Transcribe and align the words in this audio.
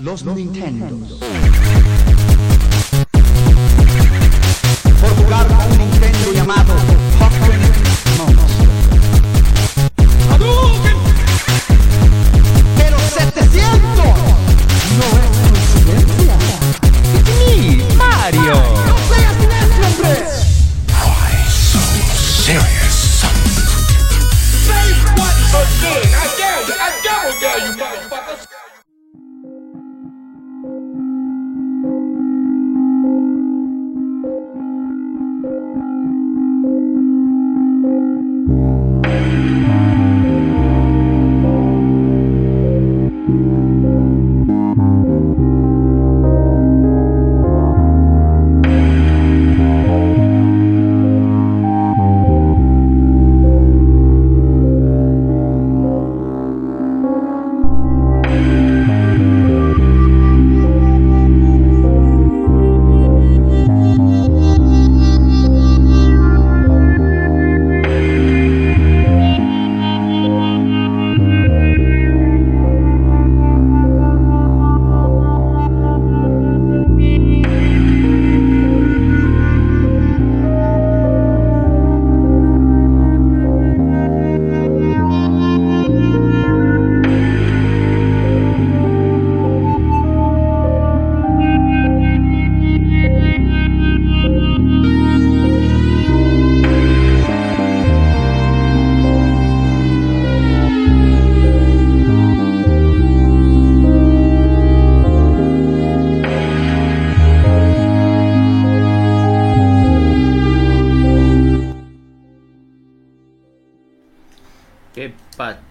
Los 0.00 0.24
Nintendo. 0.24 0.98
Por 5.00 5.85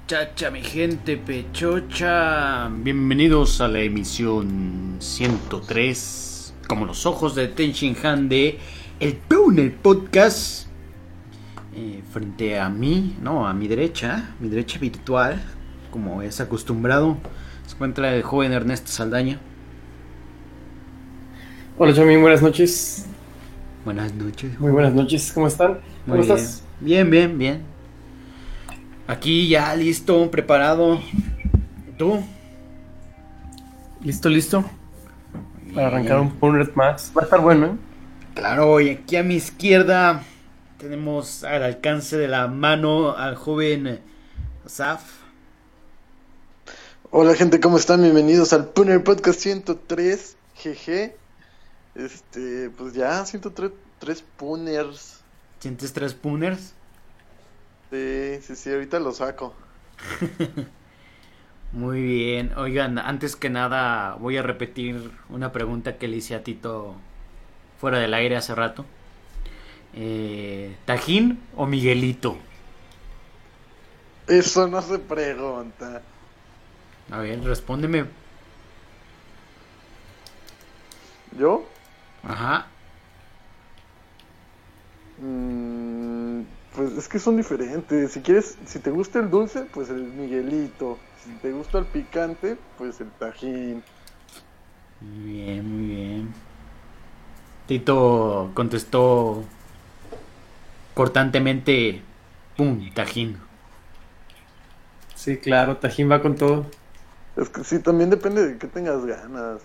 pachacha, 0.08 0.52
mi 0.52 0.61
gente 0.61 1.17
pechocha! 1.17 2.70
Bienvenidos 2.70 3.59
a 3.59 3.67
la 3.67 3.80
emisión 3.80 4.98
103, 5.00 6.54
como 6.67 6.86
los 6.86 7.08
ojos 7.08 7.33
de 7.33 7.48
Tenshin 7.48 7.98
Han 8.04 8.30
de 8.30 8.60
El 8.99 9.17
Tuner 9.27 9.76
Podcast. 9.76 10.67
Eh, 11.76 12.04
frente 12.11 12.60
a 12.60 12.70
mí, 12.70 13.17
no, 13.20 13.48
a 13.48 13.54
mi 13.55 13.67
derecha, 13.67 14.36
mi 14.39 14.48
derecha 14.48 14.77
virtual, 14.77 15.42
como 15.89 16.22
es 16.22 16.39
acostumbrado, 16.39 17.17
se 17.66 17.73
encuentra 17.73 18.14
el 18.14 18.22
joven 18.22 18.54
Ernesto 18.54 18.92
Saldaña. 18.92 19.39
Hola 21.80 21.95
Chami, 21.95 22.16
buenas 22.17 22.43
noches. 22.43 23.08
Buenas 23.83 24.14
noches. 24.14 24.60
Muy 24.60 24.72
buenas 24.72 24.93
noches, 24.93 25.32
¿cómo 25.33 25.48
están? 25.48 25.80
¿Cómo 26.05 26.17
Muy 26.17 26.27
bien. 26.27 26.37
estás? 26.37 26.64
Bien, 26.80 27.10
bien, 27.10 27.39
bien. 27.39 27.74
Aquí 29.08 29.48
ya 29.48 29.76
listo, 29.76 30.32
preparado. 30.32 30.99
¿Tú? 31.98 32.23
¿Listo, 34.02 34.30
listo? 34.30 34.66
Para 35.73 35.88
arrancar 35.88 36.20
un 36.20 36.32
Punret 36.32 36.73
más. 36.76 37.11
Va 37.16 37.21
a 37.21 37.26
estar 37.26 37.42
bueno, 37.42 37.67
¿eh? 37.67 37.76
Claro, 38.33 38.80
y 38.82 38.89
aquí 38.89 39.16
a 39.16 39.23
mi 39.23 39.36
izquierda 39.36 40.23
tenemos 40.77 41.43
al 41.43 41.64
alcance 41.64 42.17
de 42.17 42.27
la 42.27 42.48
mano 42.48 43.16
al 43.16 43.36
joven 43.36 44.02
Zaf. 44.67 45.04
Hola 47.11 47.36
gente, 47.36 47.60
¿cómo 47.60 47.77
están? 47.77 48.02
Bienvenidos 48.02 48.52
al 48.54 48.70
Puner 48.70 49.04
Podcast 49.04 49.39
103, 49.39 50.36
GG. 50.64 51.14
Este, 51.95 52.70
pues 52.72 52.93
ya, 52.93 53.26
103 53.26 53.72
tres 53.99 54.23
Puners. 54.37 55.20
¿Sientes 55.60 55.93
tres 55.93 56.14
puners? 56.14 56.73
Sí, 57.90 58.42
sí, 58.42 58.56
sí, 58.56 58.72
ahorita 58.72 59.00
lo 59.00 59.12
saco. 59.12 59.56
Muy 61.72 62.02
bien. 62.02 62.54
Oigan, 62.58 62.98
antes 63.00 63.36
que 63.36 63.50
nada 63.50 64.16
voy 64.16 64.38
a 64.38 64.42
repetir 64.44 65.12
una 65.30 65.52
pregunta 65.52 65.98
que 65.98 66.08
le 66.08 66.18
hice 66.18 66.36
a 66.36 66.44
Tito 66.44 66.96
fuera 67.80 68.00
del 68.00 68.14
aire 68.14 68.38
hace 68.38 68.56
rato. 68.56 68.86
Eh, 69.94 70.78
¿Tajín 70.86 71.48
o 71.56 71.66
Miguelito? 71.66 72.38
Eso 74.28 74.67
no 74.67 74.82
se 74.84 75.00
pregunta. 75.00 76.06
A 77.12 77.20
ver, 77.20 77.44
respóndeme. 77.44 78.06
¿Yo? 81.32 81.66
Ajá. 82.23 82.67
Mm, 85.22 86.46
pues 86.75 86.91
es 86.97 87.08
que 87.08 87.19
son 87.19 87.37
diferentes. 87.37 88.11
Si 88.11 88.21
quieres, 88.21 88.58
si 88.65 88.80
te 88.80 88.91
gusta 88.91 89.19
el 89.19 89.30
dulce, 89.30 89.65
pues 89.73 89.89
el 89.89 90.03
Miguelito. 90.03 90.99
Si 91.23 91.31
te 91.41 91.52
gusta 91.52 91.80
el 91.80 91.86
picante, 91.86 92.58
pues 92.77 92.99
el 93.02 93.09
Tajín. 93.11 93.83
Muy 95.02 95.33
bien, 95.33 95.77
muy 95.77 95.95
bien. 95.95 96.33
Tito 97.67 98.52
contestó 98.53 99.43
cortantemente, 100.93 102.02
¡pum! 102.55 102.92
Tajín. 102.93 103.37
Sí, 105.15 105.37
claro, 105.37 105.77
Tajín 105.77 106.11
va 106.11 106.21
con 106.21 106.36
todo. 106.36 106.65
Es 107.37 107.49
que 107.49 107.63
sí, 107.63 107.80
también 107.80 108.09
depende 108.09 108.47
de 108.47 108.57
que 108.57 108.67
tengas 108.67 109.03
ganas. 109.05 109.61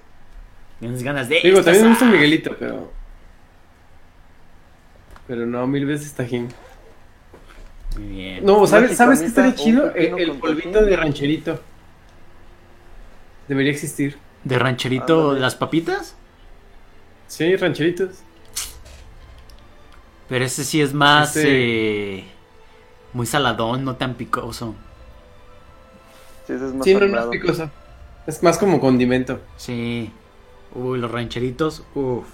Tienes 0.81 1.03
ganas 1.03 1.29
de... 1.29 1.41
Digo, 1.43 1.63
también 1.63 1.85
me 1.85 1.91
gusta 1.91 2.07
¡Esta! 2.07 2.17
Miguelito, 2.17 2.57
pero... 2.59 2.91
Pero 5.27 5.47
no, 5.47 5.67
mil 5.67 5.85
veces 5.87 6.13
Tajín. 6.13 6.49
Muy 8.01 8.09
bien. 8.15 8.45
No, 8.45 8.67
¿sabes, 8.67 8.97
¿sabes 8.97 9.21
qué 9.21 9.27
estaría 9.27 9.55
chido? 9.55 9.93
pepino 9.93 10.17
El, 10.17 10.31
el 10.31 10.39
polvito 10.39 10.85
de 10.85 10.97
rancherito. 10.97 11.61
Debería 13.49 13.73
existir. 13.73 14.17
¿De 14.45 14.59
rancherito 14.59 15.23
Ándale. 15.23 15.41
las 15.41 15.55
papitas? 15.55 16.17
Sí, 17.27 17.55
rancheritos. 17.57 18.21
Pero 20.29 20.45
ese 20.45 20.65
sí 20.65 20.81
es 20.81 20.95
más... 20.95 21.37
Ese- 21.37 22.19
eh, 22.19 22.25
muy 23.13 23.27
saladón, 23.27 23.85
no 23.85 23.97
tan 23.97 24.15
picoso. 24.15 24.75
Sí, 26.47 26.53
ese 26.53 26.67
es 26.69 26.75
más 26.75 26.85
Sí, 26.85 26.95
no, 26.95 27.07
no 27.07 27.19
es 27.21 27.27
picosa. 27.27 27.71
Es 28.27 28.43
más 28.43 28.57
como 28.57 28.81
condimento. 28.81 29.41
Sí. 29.57 30.13
Uy, 30.75 30.99
los 31.01 31.11
rancheritos, 31.11 31.83
uff. 31.95 32.27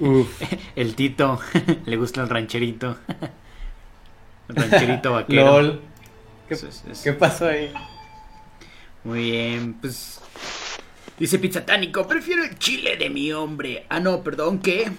Uf. 0.00 0.42
El 0.76 0.94
Tito, 0.94 1.40
le 1.86 1.96
gusta 1.96 2.22
el 2.22 2.28
rancherito. 2.28 2.96
El 4.48 4.56
rancherito 4.56 5.12
vaquero. 5.12 5.44
LOL. 5.62 5.80
¿Qué, 6.48 6.54
Eso 6.54 6.68
es- 6.68 6.84
es- 6.90 7.02
¿Qué 7.02 7.12
pasó 7.12 7.46
ahí? 7.48 7.72
Muy 9.04 9.30
bien, 9.30 9.74
pues. 9.74 10.20
Dice 11.18 11.38
Pizzatánico, 11.38 12.06
prefiero 12.06 12.44
el 12.44 12.58
chile 12.58 12.96
de 12.98 13.08
mi 13.08 13.32
hombre. 13.32 13.86
Ah, 13.88 14.00
no, 14.00 14.22
perdón, 14.22 14.58
¿qué? 14.58 14.90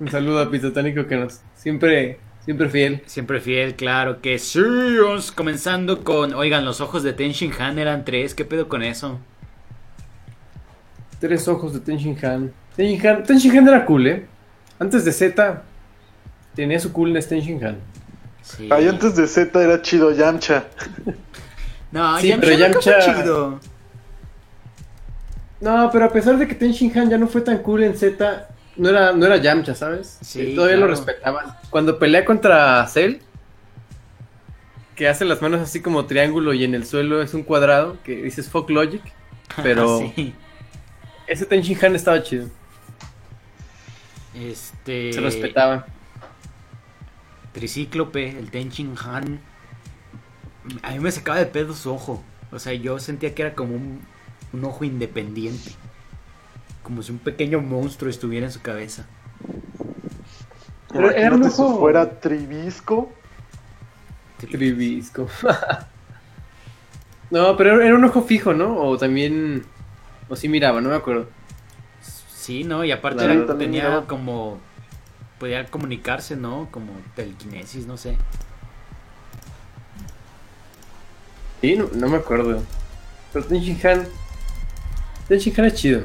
Un 0.00 0.10
saludo 0.10 0.40
a 0.40 0.50
Pizzatánico 0.50 1.06
que 1.06 1.16
nos 1.16 1.40
siempre, 1.54 2.18
siempre 2.44 2.68
fiel. 2.68 3.02
Siempre 3.06 3.40
fiel, 3.40 3.74
claro 3.76 4.20
que 4.20 4.38
sí. 4.38 4.60
Comenzando 5.34 6.02
con. 6.04 6.34
Oigan, 6.34 6.64
los 6.64 6.80
ojos 6.80 7.02
de 7.02 7.12
Tenshin 7.12 7.52
Han 7.60 7.78
eran 7.78 8.04
tres. 8.04 8.34
¿Qué 8.34 8.44
pedo 8.44 8.68
con 8.68 8.82
eso? 8.82 9.18
Tres 11.20 11.48
ojos 11.48 11.72
de 11.72 11.78
Han. 11.78 12.52
Tenshin 12.76 13.06
Han, 13.06 13.22
Tenshin 13.24 13.58
Han 13.58 13.68
era 13.68 13.84
cool, 13.84 14.06
¿eh? 14.06 14.26
Antes 14.78 15.04
de 15.04 15.12
Z 15.12 15.62
tenía 16.54 16.78
su 16.78 16.92
coolness 16.92 17.28
Tenshin 17.28 17.64
Han. 17.64 17.76
Sí. 18.42 18.68
Ahí 18.70 18.88
antes 18.88 19.16
de 19.16 19.26
Z 19.26 19.62
era 19.62 19.82
chido 19.82 20.12
Yamcha. 20.12 20.64
No, 21.90 22.18
Sí, 22.20 22.28
Yamcha 22.28 22.46
pero 22.46 22.58
Yamcha- 22.58 23.00
chido. 23.22 23.60
No, 25.60 25.90
pero 25.90 26.04
a 26.04 26.12
pesar 26.12 26.36
de 26.38 26.46
que 26.46 26.54
Ten 26.54 26.70
Shin 26.72 26.96
Han 26.98 27.10
ya 27.10 27.18
no 27.18 27.26
fue 27.26 27.40
tan 27.40 27.58
cool 27.58 27.82
en 27.82 27.96
Z, 27.96 28.46
no 28.76 28.88
era, 28.90 29.12
no 29.12 29.26
era 29.26 29.38
Yamcha, 29.38 29.74
¿sabes? 29.74 30.18
Sí, 30.20 30.52
Eh, 30.52 30.54
Todavía 30.54 30.76
claro. 30.76 30.90
lo 30.92 30.96
respetaban. 30.96 31.46
Cuando 31.70 31.98
pelea 31.98 32.24
contra 32.24 32.86
Cell, 32.86 33.16
que 34.94 35.08
hace 35.08 35.24
las 35.24 35.40
manos 35.42 35.60
así 35.60 35.80
como 35.80 36.06
triángulo 36.06 36.52
y 36.52 36.62
en 36.64 36.74
el 36.74 36.84
suelo 36.86 37.22
es 37.22 37.34
un 37.34 37.42
cuadrado, 37.42 37.96
que 38.04 38.22
dices 38.22 38.48
fuck 38.48 38.68
logic, 38.70 39.02
pero 39.62 39.98
Sí. 40.14 40.34
Ese 41.28 41.46
Ten 41.46 41.62
Han 41.82 41.94
estaba 41.94 42.22
chido, 42.22 42.48
Este. 44.34 45.12
se 45.12 45.20
respetaba. 45.20 45.86
Tricíclope, 47.52 48.38
el 48.38 48.50
Tenchin 48.50 48.94
Han. 49.04 49.40
A 50.82 50.90
mí 50.92 50.98
me 51.00 51.10
sacaba 51.10 51.38
de 51.38 51.46
pedo 51.46 51.74
su 51.74 51.92
ojo. 51.92 52.22
O 52.52 52.58
sea, 52.58 52.72
yo 52.74 52.98
sentía 52.98 53.34
que 53.34 53.42
era 53.42 53.54
como 53.54 53.74
un, 53.74 54.00
un 54.52 54.64
ojo 54.64 54.84
independiente. 54.84 55.72
Como 56.82 57.02
si 57.02 57.12
un 57.12 57.18
pequeño 57.18 57.60
monstruo 57.60 58.10
estuviera 58.10 58.46
en 58.46 58.52
su 58.52 58.60
cabeza. 58.60 59.06
Pero 60.92 61.10
era 61.10 61.30
un 61.34 61.38
Imagínate 61.42 61.50
si 61.56 61.62
ojo- 61.62 61.78
fuera 61.80 62.20
Tribisco. 62.20 63.12
Tribisco. 64.38 65.28
no, 67.30 67.56
pero 67.56 67.80
era 67.82 67.94
un 67.94 68.04
ojo 68.04 68.22
fijo, 68.22 68.54
¿no? 68.54 68.76
O 68.78 68.96
también... 68.96 69.64
O 70.28 70.36
sí 70.36 70.48
miraba, 70.48 70.80
no 70.80 70.90
me 70.90 70.96
acuerdo. 70.96 71.28
Sí, 72.34 72.64
¿no? 72.64 72.84
Y 72.84 72.92
aparte 72.92 73.24
Claro, 73.24 73.44
era- 73.44 73.58
tenía 73.58 73.84
miraba. 73.84 74.06
como... 74.06 74.58
Podía 75.38 75.66
comunicarse, 75.66 76.34
¿no? 76.36 76.68
Como 76.70 76.92
telequinesis, 77.14 77.86
no 77.86 77.96
sé. 77.96 78.16
Sí, 81.60 81.76
no, 81.76 81.88
no 81.94 82.08
me 82.08 82.16
acuerdo. 82.16 82.62
Pero 83.32 83.44
Ten 83.46 83.58
Han... 83.86 84.08
Ten 85.28 85.38
Shin 85.38 85.54
Han 85.58 85.64
es 85.66 85.74
chido. 85.74 86.02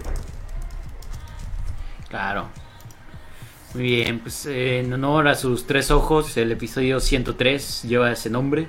Claro. 2.09 2.47
Muy 3.73 3.83
bien, 3.83 4.19
pues 4.19 4.45
eh, 4.45 4.79
en 4.81 4.93
honor 4.93 5.27
a 5.27 5.35
sus 5.35 5.65
tres 5.65 5.89
ojos, 5.89 6.37
el 6.37 6.51
episodio 6.51 6.99
103 6.99 7.83
lleva 7.83 8.11
ese 8.11 8.29
nombre. 8.29 8.67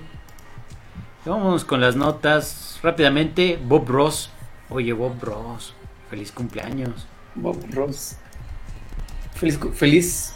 Vamos 1.26 1.64
con 1.64 1.80
las 1.80 1.94
notas 1.96 2.78
rápidamente. 2.82 3.58
Bob 3.62 3.86
Ross. 3.88 4.30
Oye, 4.74 4.92
Bob 4.92 5.22
Ross. 5.22 5.72
Feliz 6.10 6.32
cumpleaños. 6.32 7.06
Bob 7.36 7.64
Ross. 7.72 8.16
Feliz... 9.36 9.56
feliz 9.72 10.34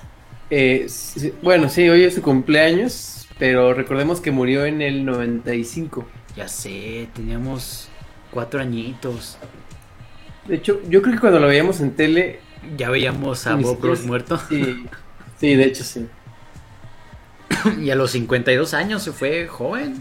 eh, 0.51 0.87
sí, 0.89 1.35
bueno, 1.43 1.69
sí, 1.69 1.89
hoy 1.89 2.05
es 2.05 2.15
su 2.15 2.23
cumpleaños, 2.23 3.27
pero 3.37 3.75
recordemos 3.75 4.21
que 4.21 4.31
murió 4.31 4.65
en 4.65 4.81
el 4.81 5.05
95. 5.05 6.07
Ya 6.37 6.47
sé, 6.47 7.09
teníamos 7.15 7.89
cuatro 8.31 8.61
añitos. 8.61 9.39
De 10.47 10.55
hecho, 10.55 10.81
yo 10.89 11.03
creo 11.03 11.15
que 11.17 11.21
cuando 11.21 11.41
lo 11.41 11.49
veíamos 11.49 11.81
en 11.81 11.97
tele... 11.97 12.39
Ya 12.77 12.91
veíamos 12.91 13.45
a 13.49 13.57
Bob 13.57 13.83
Ross 13.83 14.05
muerto. 14.05 14.41
Sí, 14.49 14.87
sí, 15.41 15.57
de 15.57 15.65
hecho 15.65 15.83
sí. 15.83 16.07
Y 17.81 17.91
a 17.91 17.97
los 17.97 18.13
52 18.13 18.73
años 18.73 19.03
se 19.03 19.11
fue 19.11 19.49
joven. 19.49 20.01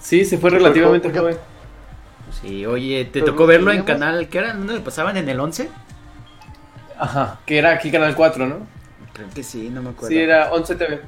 Sí, 0.00 0.26
se 0.26 0.36
fue 0.36 0.50
relativamente 0.50 1.10
joven. 1.10 1.38
Sí, 2.40 2.66
oye, 2.66 3.04
¿te 3.06 3.20
Pero 3.20 3.32
tocó 3.32 3.46
verlo 3.46 3.72
en 3.72 3.82
canal? 3.82 4.28
¿Qué 4.28 4.38
era? 4.38 4.54
¿Dónde 4.54 4.74
lo 4.74 4.84
pasaban? 4.84 5.16
¿En 5.16 5.28
el 5.28 5.40
11? 5.40 5.70
Ajá, 6.98 7.40
que 7.46 7.58
era 7.58 7.72
aquí 7.72 7.90
Canal 7.90 8.14
4, 8.14 8.46
¿no? 8.46 8.66
Creo 9.12 9.28
que 9.34 9.42
sí, 9.42 9.70
no 9.70 9.82
me 9.82 9.90
acuerdo. 9.90 10.08
Sí, 10.08 10.18
era 10.18 10.52
11 10.52 10.74
TV. 10.76 11.00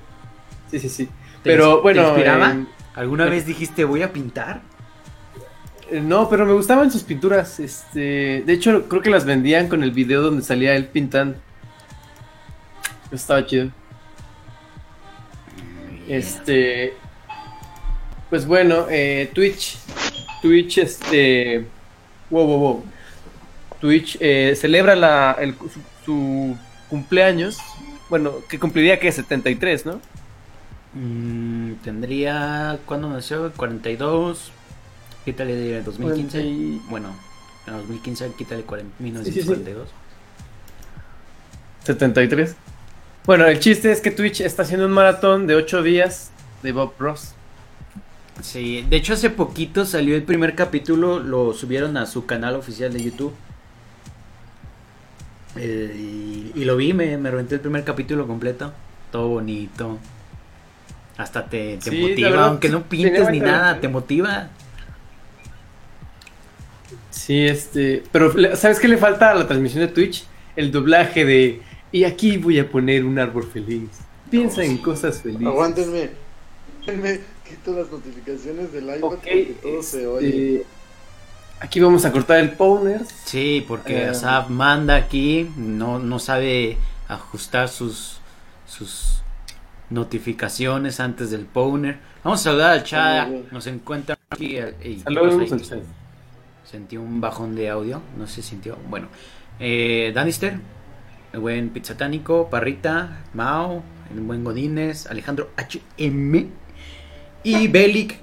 Sí, 0.70 0.78
sí, 0.80 0.88
sí. 0.88 1.06
¿Te 1.42 1.50
Pero 1.50 1.82
bueno, 1.82 2.02
¿Te 2.02 2.08
inspiraba? 2.08 2.52
eh, 2.52 2.66
¿Alguna 2.94 3.26
vez 3.26 3.46
dijiste 3.46 3.84
voy 3.84 4.02
a 4.02 4.12
pintar? 4.12 4.62
eh, 5.90 6.00
no, 6.00 6.28
pero 6.28 6.46
me 6.46 6.52
gustaban 6.52 6.90
sus 6.90 7.02
pinturas. 7.02 7.60
Este, 7.60 8.42
de 8.46 8.52
hecho, 8.52 8.88
creo 8.88 9.02
que 9.02 9.10
las 9.10 9.24
vendían 9.24 9.68
con 9.68 9.82
el 9.82 9.90
video 9.92 10.22
donde 10.22 10.42
salía 10.44 10.74
él 10.76 10.86
pintando. 10.86 11.38
Estaba 13.12 13.44
chido. 13.46 13.70
Este, 16.08 16.94
pues 18.28 18.46
bueno, 18.46 18.86
eh, 18.90 19.30
Twitch, 19.32 19.78
Twitch, 20.42 20.78
este, 20.78 21.66
wow, 22.30 22.46
wow, 22.46 22.58
wow. 22.58 22.84
Twitch 23.80 24.16
eh, 24.20 24.54
celebra 24.56 24.94
la, 24.96 25.36
el- 25.40 25.54
su, 25.56 25.80
su 26.04 26.56
cumpleaños. 26.88 27.58
Bueno, 28.08 28.34
que 28.48 28.58
cumpliría 28.58 28.98
que 28.98 29.10
73, 29.12 29.86
¿no? 29.86 30.00
Mm, 30.94 31.74
tendría. 31.84 32.78
¿Cuándo 32.86 33.08
nació? 33.08 33.52
42. 33.56 34.50
Quítale 35.24 35.54
de 35.54 35.82
2015. 35.82 36.38
40 36.38 36.40
y- 36.40 36.82
Bueno, 36.90 37.14
en 37.66 37.74
2015 37.74 38.32
quítale 38.36 38.62
40, 38.62 38.90
sí, 38.90 38.96
sí. 38.98 39.04
1942. 39.04 39.88
73. 41.84 42.56
Bueno, 43.26 43.46
el 43.46 43.60
chiste 43.60 43.92
es 43.92 44.00
que 44.00 44.10
Twitch 44.10 44.40
está 44.40 44.62
haciendo 44.62 44.86
un 44.86 44.92
maratón 44.92 45.46
de 45.46 45.54
8 45.54 45.82
días 45.82 46.30
de 46.62 46.72
Bob 46.72 46.92
Ross. 46.98 47.34
Sí, 48.42 48.82
de 48.88 48.96
hecho 48.96 49.12
hace 49.14 49.30
poquito 49.30 49.84
salió 49.84 50.16
el 50.16 50.22
primer 50.24 50.54
capítulo, 50.54 51.18
lo 51.20 51.52
subieron 51.52 51.96
a 51.96 52.06
su 52.06 52.26
canal 52.26 52.56
oficial 52.56 52.92
de 52.92 53.02
YouTube. 53.02 53.34
Eh, 55.56 55.94
y, 56.54 56.60
y 56.60 56.64
lo 56.64 56.76
vi, 56.76 56.92
me, 56.92 57.16
me 57.18 57.30
reventé 57.30 57.56
el 57.56 57.60
primer 57.60 57.84
capítulo 57.84 58.26
completo. 58.26 58.72
Todo 59.10 59.28
bonito. 59.28 59.98
Hasta 61.16 61.48
te, 61.48 61.78
te 61.78 61.90
Sí, 61.90 62.00
motiva, 62.00 62.30
verdad, 62.30 62.48
aunque 62.48 62.68
no 62.68 62.88
pintes 62.88 63.28
ni 63.30 63.40
nada, 63.40 63.80
te 63.80 63.88
motiva. 63.88 64.48
Sí, 67.10 67.46
este. 67.46 68.04
Pero, 68.12 68.32
¿sabes 68.56 68.80
qué 68.80 68.88
le 68.88 68.96
falta 68.96 69.30
a 69.30 69.34
la 69.34 69.46
transmisión 69.46 69.80
de 69.86 69.92
Twitch? 69.92 70.24
El 70.56 70.70
doblaje 70.72 71.24
de. 71.24 71.62
Y 71.92 72.04
aquí 72.04 72.36
voy 72.38 72.58
a 72.58 72.70
poner 72.70 73.04
un 73.04 73.18
árbol 73.18 73.44
feliz. 73.44 73.90
Piensa 74.30 74.62
Oh, 74.62 74.64
en 74.64 74.78
sí. 74.78 74.78
cosas 74.78 75.20
felices. 75.22 75.46
Aguántenme. 75.46 76.10
Quito 77.50 77.72
las 77.72 77.90
notificaciones 77.90 78.72
del 78.72 78.84
iPad 78.84 79.02
Ok, 79.02 79.12
porque 79.12 79.56
todo 79.60 79.82
se 79.82 79.96
este, 79.96 80.06
oye. 80.06 80.66
Aquí 81.58 81.80
vamos 81.80 82.04
a 82.04 82.12
cortar 82.12 82.38
el 82.38 82.52
Powner. 82.52 83.02
Sí, 83.24 83.64
porque 83.66 84.04
Eh. 84.04 84.08
Asaf 84.08 84.48
manda 84.48 84.94
aquí, 84.94 85.50
no, 85.56 85.98
no 85.98 86.18
sabe 86.20 86.78
ajustar 87.08 87.68
sus, 87.68 88.18
sus 88.66 89.22
notificaciones 89.90 91.00
antes 91.00 91.30
del 91.30 91.44
Powner. 91.44 91.98
Vamos 92.22 92.40
a 92.40 92.44
saludar 92.44 92.70
al 92.70 92.84
chat, 92.84 93.28
nos 93.50 93.66
encuentran 93.66 94.16
aquí. 94.30 94.56
ey, 94.56 94.74
¿qué 94.80 95.00
Saludos 95.02 95.52
al 95.52 95.60
chat. 95.60 95.78
Sentí 96.64 96.96
un 96.96 97.20
bajón 97.20 97.56
de 97.56 97.68
audio, 97.68 98.00
no 98.16 98.28
se 98.28 98.42
sintió. 98.42 98.78
Bueno, 98.88 99.08
eh, 99.58 100.12
Danister, 100.14 100.56
el 101.32 101.40
buen 101.40 101.70
Pizzatánico, 101.70 102.48
Parrita, 102.48 103.24
Mao, 103.34 103.82
el 104.14 104.20
buen 104.20 104.44
Godínez, 104.44 105.08
Alejandro 105.08 105.50
HM 105.56 106.59
y 107.42 107.68
Belic. 107.68 108.18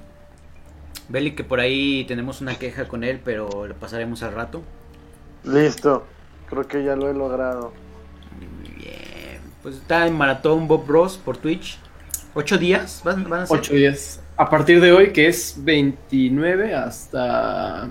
Belic, 1.08 1.36
que 1.36 1.44
por 1.44 1.60
ahí 1.60 2.04
tenemos 2.06 2.40
una 2.40 2.56
queja 2.58 2.86
con 2.86 3.02
él, 3.04 3.20
pero 3.24 3.66
lo 3.66 3.74
pasaremos 3.74 4.22
al 4.22 4.34
rato. 4.34 4.62
Listo. 5.44 6.04
Creo 6.48 6.66
que 6.66 6.84
ya 6.84 6.96
lo 6.96 7.08
he 7.10 7.14
logrado. 7.14 7.72
Muy 8.60 8.70
bien, 8.70 9.40
pues 9.62 9.76
está 9.76 10.06
en 10.06 10.16
maratón 10.16 10.68
Bob 10.68 10.86
Ross 10.88 11.16
por 11.16 11.36
Twitch. 11.36 11.78
¿Ocho 12.34 12.58
días? 12.58 13.00
¿Van, 13.04 13.28
van 13.28 13.40
a 13.40 13.46
ser? 13.46 13.58
8 13.58 13.74
días. 13.74 14.20
A 14.36 14.48
partir 14.48 14.80
de 14.80 14.92
hoy, 14.92 15.12
que 15.12 15.26
es 15.26 15.56
29 15.58 16.74
hasta. 16.74 17.90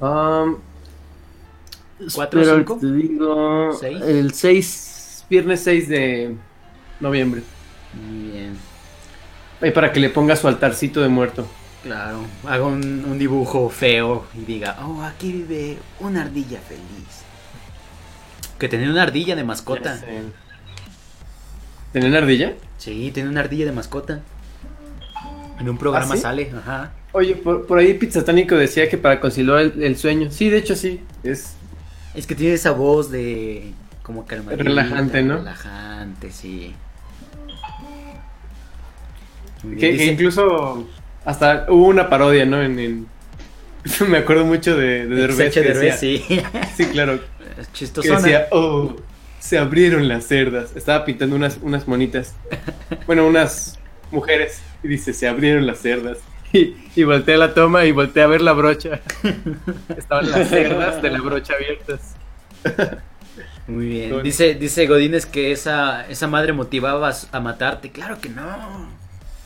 Um, 0.00 0.58
¿Cuatro, 2.14 2.40
espera, 2.40 2.58
cinco? 2.58 2.78
te 2.80 2.92
digo, 2.92 3.72
¿Seis? 3.78 4.02
El 4.02 4.32
6, 4.32 5.26
viernes 5.30 5.60
6 5.64 5.88
de 5.88 6.36
noviembre. 7.00 7.42
Muy 7.94 8.30
bien, 8.30 8.56
Ahí 9.62 9.70
para 9.70 9.92
que 9.92 10.00
le 10.00 10.10
ponga 10.10 10.36
su 10.36 10.48
altarcito 10.48 11.00
de 11.00 11.08
muerto. 11.08 11.46
claro. 11.82 12.30
Hago 12.46 12.66
un, 12.68 13.04
un 13.04 13.18
dibujo 13.18 13.70
feo 13.70 14.26
y 14.34 14.44
diga, 14.44 14.76
oh, 14.84 15.02
aquí 15.02 15.32
vive 15.32 15.78
una 16.00 16.22
ardilla 16.22 16.60
feliz. 16.60 17.24
Que 18.58 18.68
tenía 18.68 18.90
una 18.90 19.02
ardilla 19.02 19.36
de 19.36 19.44
mascota. 19.44 20.04
¿Tienen 21.92 22.14
ardilla? 22.14 22.54
Sí, 22.78 23.10
tiene 23.12 23.28
una 23.28 23.40
ardilla 23.40 23.66
de 23.66 23.72
mascota. 23.72 24.20
En 25.58 25.68
un 25.68 25.78
programa 25.78 26.14
¿Ah, 26.14 26.16
sí? 26.16 26.22
sale, 26.22 26.50
ajá. 26.56 26.92
Oye, 27.12 27.36
por, 27.36 27.66
por 27.66 27.78
ahí 27.78 27.94
Pizzatánico 27.94 28.56
decía 28.56 28.88
que 28.88 28.98
para 28.98 29.20
conciliar 29.20 29.58
el, 29.60 29.82
el 29.82 29.96
sueño. 29.96 30.30
Sí, 30.30 30.48
de 30.50 30.58
hecho 30.58 30.74
sí. 30.76 31.06
Es 31.22 31.58
Es 32.14 32.26
que 32.26 32.34
tiene 32.34 32.54
esa 32.54 32.72
voz 32.72 33.10
de 33.10 33.74
como 34.02 34.26
calmadita, 34.26 34.64
Relajante, 34.64 35.22
¿no? 35.22 35.36
Relajante, 35.38 36.30
sí. 36.32 36.74
Que, 39.78 40.06
incluso 40.06 40.88
hasta 41.24 41.66
hubo 41.68 41.86
una 41.86 42.08
parodia, 42.08 42.44
¿no? 42.44 42.62
En, 42.62 42.78
en- 42.78 43.06
me 44.08 44.18
acuerdo 44.18 44.44
mucho 44.44 44.76
de, 44.76 45.06
de 45.06 45.14
Derbez. 45.14 45.54
Que 45.54 45.60
Derbez, 45.60 45.80
decía- 45.80 45.96
sí. 45.96 46.42
sí, 46.76 46.86
claro. 46.86 47.20
Es 47.58 47.90
Que 47.92 48.10
decía, 48.10 48.46
oh, 48.50 48.96
se 49.38 49.58
abrieron 49.58 50.08
las 50.08 50.26
cerdas. 50.26 50.74
Estaba 50.76 51.04
pintando 51.04 51.36
unas, 51.36 51.58
unas 51.62 51.86
monitas. 51.86 52.34
Bueno, 53.06 53.26
unas 53.26 53.78
mujeres. 54.10 54.60
Y 54.82 54.88
dice, 54.88 55.12
se 55.12 55.28
abrieron 55.28 55.66
las 55.66 55.78
cerdas. 55.80 56.18
Y, 56.54 56.76
y 56.94 57.04
voltea 57.04 57.38
la 57.38 57.54
toma 57.54 57.86
y 57.86 57.92
voltea 57.92 58.24
a 58.24 58.26
ver 58.26 58.42
la 58.42 58.52
brocha. 58.52 59.00
Estaban 59.96 60.30
las 60.30 60.50
cerdas 60.50 61.00
de 61.00 61.08
la 61.10 61.18
brocha 61.22 61.54
abiertas. 61.54 62.14
Muy 63.66 63.86
bien. 63.86 64.22
Dice, 64.22 64.54
dice 64.54 64.86
Godínez 64.86 65.24
que 65.24 65.50
esa, 65.52 66.06
esa 66.08 66.26
madre 66.26 66.52
motivaba 66.52 67.08
a, 67.08 67.14
a 67.32 67.40
matarte. 67.40 67.90
Claro 67.90 68.20
que 68.20 68.28
no. 68.28 68.90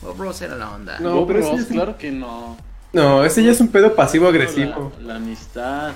Bob 0.07 0.21
Ross 0.21 0.41
era 0.41 0.55
la 0.55 0.71
onda. 0.71 0.99
No, 0.99 1.15
Bob 1.15 1.27
pero 1.27 1.39
ese 1.39 1.49
Ross, 1.49 1.57
ya 1.57 1.63
es 1.63 1.69
un- 1.69 1.75
claro 1.75 1.97
que 1.97 2.11
no. 2.11 2.57
No, 2.93 3.23
ese 3.25 3.43
ya 3.43 3.51
es 3.51 3.59
un 3.59 3.67
pedo 3.67 3.93
pasivo-agresivo. 3.95 4.91
La, 5.01 5.07
la 5.07 5.15
amistad. 5.15 5.91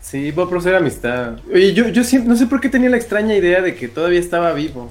Sí, 0.00 0.30
Bob 0.30 0.50
Ross 0.52 0.66
era 0.66 0.78
amistad. 0.78 1.38
Oye, 1.52 1.72
yo, 1.74 1.88
yo 1.88 2.04
siempre, 2.04 2.28
no 2.30 2.36
sé 2.36 2.46
por 2.46 2.60
qué 2.60 2.68
tenía 2.68 2.88
la 2.90 2.96
extraña 2.96 3.34
idea 3.34 3.60
de 3.62 3.74
que 3.74 3.88
todavía 3.88 4.20
estaba 4.20 4.52
vivo. 4.52 4.90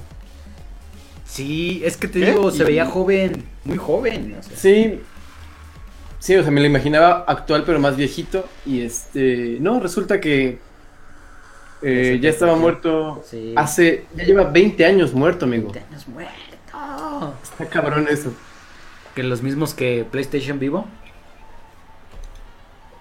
Sí, 1.26 1.82
es 1.84 1.96
que 1.96 2.08
te 2.08 2.20
¿Qué? 2.20 2.26
digo, 2.26 2.50
se 2.50 2.64
veía 2.64 2.86
joven. 2.86 3.44
Muy 3.64 3.76
joven. 3.78 4.36
o 4.38 4.42
sea. 4.42 4.56
Sí. 4.56 5.00
Sí, 6.20 6.34
o 6.36 6.42
sea, 6.42 6.50
me 6.50 6.60
lo 6.60 6.66
imaginaba 6.66 7.24
actual 7.28 7.62
pero 7.64 7.78
más 7.78 7.96
viejito. 7.96 8.44
Y 8.66 8.80
este. 8.82 9.58
No, 9.60 9.78
resulta 9.80 10.20
que. 10.20 10.58
eh, 11.82 12.18
ya 12.20 12.30
estaba 12.30 12.56
muerto. 12.56 13.22
Sí. 13.28 13.52
Hace. 13.56 14.06
Ya 14.16 14.24
lleva 14.24 14.44
20 14.44 14.84
años 14.84 15.12
muerto, 15.14 15.44
amigo. 15.44 15.70
20 15.72 15.80
años 15.90 16.08
muerto. 16.08 16.32
Está 17.42 17.66
cabrón 17.66 18.06
eso. 18.08 18.32
Que 19.14 19.22
los 19.22 19.42
mismos 19.42 19.74
que 19.74 20.06
PlayStation 20.10 20.58
Vivo. 20.58 20.86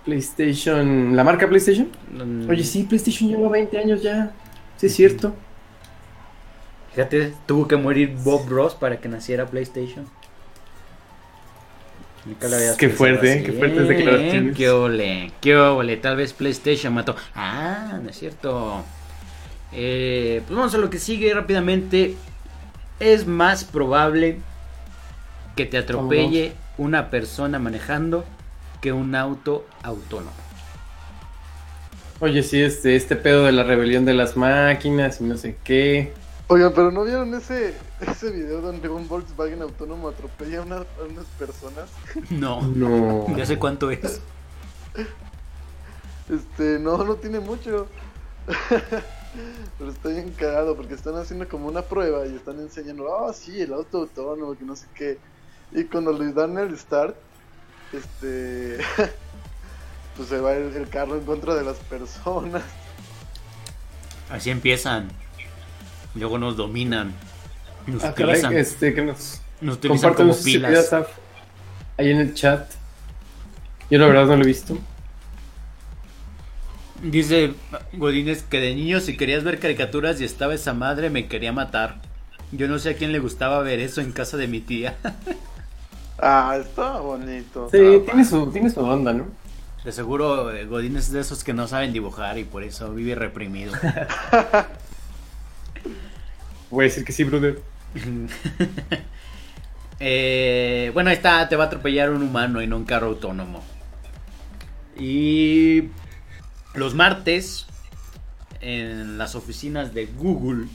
PlayStation. 0.05 1.15
¿La 1.15 1.23
marca 1.23 1.47
PlayStation? 1.47 1.89
Mm, 2.11 2.49
Oye, 2.49 2.63
sí, 2.63 2.83
PlayStation 2.83 3.29
lleva 3.29 3.49
20 3.49 3.77
años 3.77 4.01
ya. 4.01 4.31
Sí, 4.77 4.87
es 4.87 4.95
cierto. 4.95 5.33
Fíjate, 6.93 7.33
tuvo 7.45 7.67
que 7.67 7.75
morir 7.75 8.15
Bob 8.23 8.47
Ross 8.49 8.73
para 8.73 8.99
que 8.99 9.07
naciera 9.07 9.45
PlayStation. 9.45 10.05
Qué 12.77 12.89
fuerte, 12.89 13.31
así, 13.31 13.43
qué 13.43 13.53
fuertes 13.53 13.81
¿eh? 13.81 13.87
declaraciones. 13.87 14.57
Qué 14.57 14.69
ole, 14.69 15.31
qué 15.39 15.55
ole. 15.55 15.97
Tal 15.97 16.17
vez 16.17 16.33
PlayStation 16.33 16.93
mató. 16.93 17.15
Ah, 17.35 17.99
no 18.01 18.09
es 18.09 18.17
cierto. 18.17 18.83
Eh, 19.71 20.41
pues 20.45 20.57
vamos 20.57 20.73
a 20.73 20.77
lo 20.77 20.89
que 20.89 20.99
sigue 20.99 21.33
rápidamente. 21.33 22.15
Es 22.99 23.27
más 23.27 23.63
probable 23.63 24.39
que 25.55 25.65
te 25.65 25.77
atropelle 25.77 26.53
una 26.77 27.09
persona 27.09 27.59
manejando 27.59 28.25
que 28.81 28.91
un 28.93 29.15
auto 29.15 29.65
autónomo. 29.83 30.31
Oye, 32.19 32.41
sí, 32.43 32.61
este, 32.61 32.95
este 32.95 33.15
pedo 33.15 33.43
de 33.45 33.51
la 33.51 33.63
rebelión 33.63 34.05
de 34.05 34.13
las 34.15 34.35
máquinas 34.37 35.21
y 35.21 35.23
no 35.25 35.37
sé 35.37 35.57
qué. 35.63 36.13
Oigan, 36.47 36.71
pero 36.73 36.91
¿no 36.91 37.03
vieron 37.03 37.33
ese, 37.35 37.75
ese 38.01 38.31
video 38.31 38.61
donde 38.61 38.87
un 38.89 39.07
Volkswagen 39.07 39.61
autónomo 39.61 40.07
atropella 40.09 40.59
a, 40.59 40.61
una- 40.63 40.75
a 40.77 41.03
unas 41.09 41.25
personas? 41.37 41.89
No, 42.31 42.61
No. 42.61 43.25
ya 43.35 43.45
sé 43.45 43.57
cuánto 43.59 43.91
es. 43.91 44.21
Este, 46.29 46.79
no, 46.79 47.03
no 47.03 47.15
tiene 47.15 47.39
mucho. 47.39 47.87
Pero 49.77 49.91
está 49.91 50.09
bien 50.09 50.31
cagado 50.31 50.75
porque 50.75 50.93
están 50.93 51.15
haciendo 51.15 51.47
como 51.47 51.67
una 51.67 51.81
prueba 51.81 52.25
y 52.25 52.35
están 52.35 52.59
enseñando, 52.59 53.13
ah, 53.15 53.33
sí, 53.33 53.61
el 53.61 53.73
auto 53.73 53.99
autónomo, 53.99 54.57
que 54.57 54.65
no 54.65 54.75
sé 54.75 54.87
qué. 54.95 55.17
Y 55.71 55.83
cuando 55.85 56.11
les 56.13 56.33
dan 56.33 56.57
el 56.57 56.77
start, 56.77 57.15
este, 57.93 58.77
pues 60.15 60.29
se 60.29 60.39
va 60.39 60.53
el, 60.53 60.75
el 60.75 60.89
carro 60.89 61.15
en 61.15 61.25
contra 61.25 61.55
de 61.55 61.63
las 61.63 61.77
personas. 61.77 62.63
Así 64.29 64.49
empiezan. 64.49 65.09
Luego 66.15 66.37
nos 66.37 66.57
dominan. 66.57 67.13
Nos 67.85 68.03
Ah, 68.03 68.13
caray, 68.13 68.31
utilizan, 68.35 68.57
este, 68.57 68.93
que 68.93 69.01
nos 69.01 69.41
nos 69.61 69.75
utilizan 69.75 70.13
como 70.13 70.35
pilas. 70.35 70.93
Ahí 71.97 72.11
en 72.11 72.19
el 72.19 72.33
chat. 72.33 72.69
Yo 73.89 73.99
la 73.99 74.07
verdad 74.07 74.25
no 74.25 74.35
lo 74.35 74.43
he 74.43 74.47
visto. 74.47 74.77
Dice 77.03 77.53
Godínez 77.93 78.43
que 78.43 78.59
de 78.59 78.75
niño 78.75 78.99
si 78.99 79.17
querías 79.17 79.43
ver 79.43 79.59
caricaturas 79.59 80.19
y 80.19 80.23
estaba 80.23 80.55
esa 80.55 80.73
madre 80.73 81.09
me 81.09 81.27
quería 81.27 81.53
matar. 81.53 81.97
Yo 82.51 82.67
no 82.67 82.79
sé 82.79 82.91
a 82.91 82.95
quién 82.95 83.11
le 83.11 83.19
gustaba 83.19 83.61
ver 83.61 83.79
eso 83.79 84.01
en 84.01 84.11
casa 84.11 84.37
de 84.37 84.47
mi 84.47 84.61
tía. 84.61 84.95
Ah, 86.19 86.57
está 86.59 86.99
bonito. 86.99 87.69
Sí, 87.71 87.77
Ah, 87.79 88.01
tiene 88.03 88.25
su, 88.25 88.51
tiene 88.51 88.71
su 88.71 88.79
onda, 88.79 89.13
¿no? 89.13 89.27
De 89.83 89.91
seguro 89.91 90.51
eh, 90.51 90.65
Godínez 90.65 91.05
es 91.05 91.11
de 91.11 91.19
esos 91.19 91.43
que 91.43 91.53
no 91.53 91.67
saben 91.67 91.93
dibujar 91.93 92.39
y 92.39 92.43
por 92.43 92.63
eso 92.63 92.91
vive 92.91 93.13
reprimido. 93.13 93.71
Voy 96.71 96.85
a 96.85 96.87
decir 96.87 97.05
que 97.05 97.11
sí, 97.13 97.23
brother. 97.23 97.61
Eh, 99.99 100.91
bueno, 100.93 101.09
ahí 101.09 101.15
está, 101.15 101.49
te 101.49 101.55
va 101.55 101.63
a 101.63 101.67
atropellar 101.67 102.11
un 102.11 102.21
humano 102.21 102.61
y 102.61 102.67
no 102.67 102.77
un 102.77 102.85
carro 102.85 103.07
autónomo. 103.07 103.63
Y 104.95 105.85
los 106.77 106.93
martes, 106.93 107.65
en 108.61 109.17
las 109.17 109.35
oficinas 109.35 109.93
de 109.93 110.05
Google, 110.05 110.67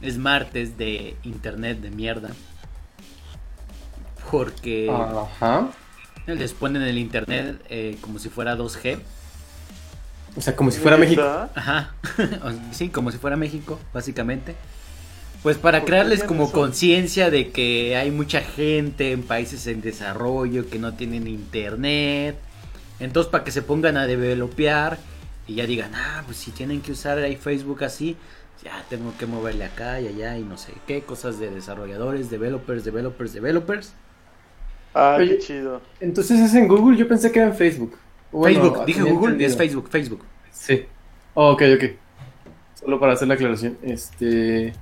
es 0.00 0.16
martes 0.16 0.78
de 0.78 1.16
internet 1.22 1.80
de 1.80 1.90
mierda. 1.90 2.30
Porque 4.30 4.90
Ajá. 4.90 5.68
les 6.26 6.54
ponen 6.54 6.82
el 6.82 6.96
internet 6.98 7.60
eh, 7.68 7.98
como 8.00 8.18
si 8.18 8.30
fuera 8.30 8.56
2G. 8.56 9.00
O 10.36 10.40
sea, 10.40 10.56
como 10.56 10.70
si 10.70 10.80
fuera 10.80 10.96
México. 10.96 11.22
Ajá, 11.54 11.92
sí, 12.72 12.88
como 12.88 13.10
si 13.10 13.18
fuera 13.18 13.36
México, 13.36 13.78
básicamente. 13.92 14.54
Pues 15.42 15.58
para 15.58 15.80
¿Por 15.80 15.86
qué 15.86 15.90
crearles 15.92 16.22
como 16.22 16.52
conciencia 16.52 17.30
de 17.30 17.50
que 17.50 17.96
hay 17.96 18.10
mucha 18.10 18.40
gente 18.40 19.12
en 19.12 19.22
países 19.22 19.66
en 19.66 19.80
desarrollo 19.80 20.70
que 20.70 20.78
no 20.78 20.94
tienen 20.94 21.26
internet. 21.26 22.36
Entonces 22.98 23.30
para 23.30 23.44
que 23.44 23.50
se 23.50 23.62
pongan 23.62 23.96
a 23.96 24.06
developear 24.06 24.98
y 25.46 25.54
ya 25.56 25.66
digan, 25.66 25.92
ah, 25.94 26.22
pues 26.26 26.36
si 26.38 26.50
tienen 26.50 26.80
que 26.80 26.92
usar 26.92 27.18
ahí 27.18 27.36
Facebook 27.36 27.82
así, 27.84 28.16
ya 28.62 28.84
tengo 28.88 29.12
que 29.18 29.26
moverle 29.26 29.64
acá 29.64 30.00
y 30.00 30.06
allá 30.08 30.36
y 30.36 30.42
no 30.42 30.56
sé 30.58 30.72
qué, 30.86 31.02
cosas 31.02 31.38
de 31.38 31.50
desarrolladores, 31.50 32.30
developers, 32.30 32.84
developers, 32.84 33.32
developers. 33.32 33.92
Ah, 34.94 35.16
Oye, 35.18 35.30
qué 35.30 35.38
chido. 35.38 35.80
Entonces 36.00 36.40
es 36.40 36.54
en 36.54 36.68
Google, 36.68 36.96
yo 36.96 37.06
pensé 37.08 37.30
que 37.32 37.38
era 37.38 37.48
en 37.48 37.54
Facebook. 37.54 37.96
Bueno, 38.32 38.60
Facebook, 38.62 38.84
dije 38.86 39.00
Google, 39.02 39.16
entendido. 39.32 39.50
es 39.50 39.56
Facebook, 39.56 39.88
Facebook. 39.88 40.24
Sí. 40.52 40.84
Oh, 41.34 41.52
ok, 41.52 41.62
ok. 41.76 41.84
Solo 42.80 42.98
para 43.00 43.12
hacer 43.14 43.28
la 43.28 43.34
aclaración. 43.34 43.76
Este. 43.82 44.72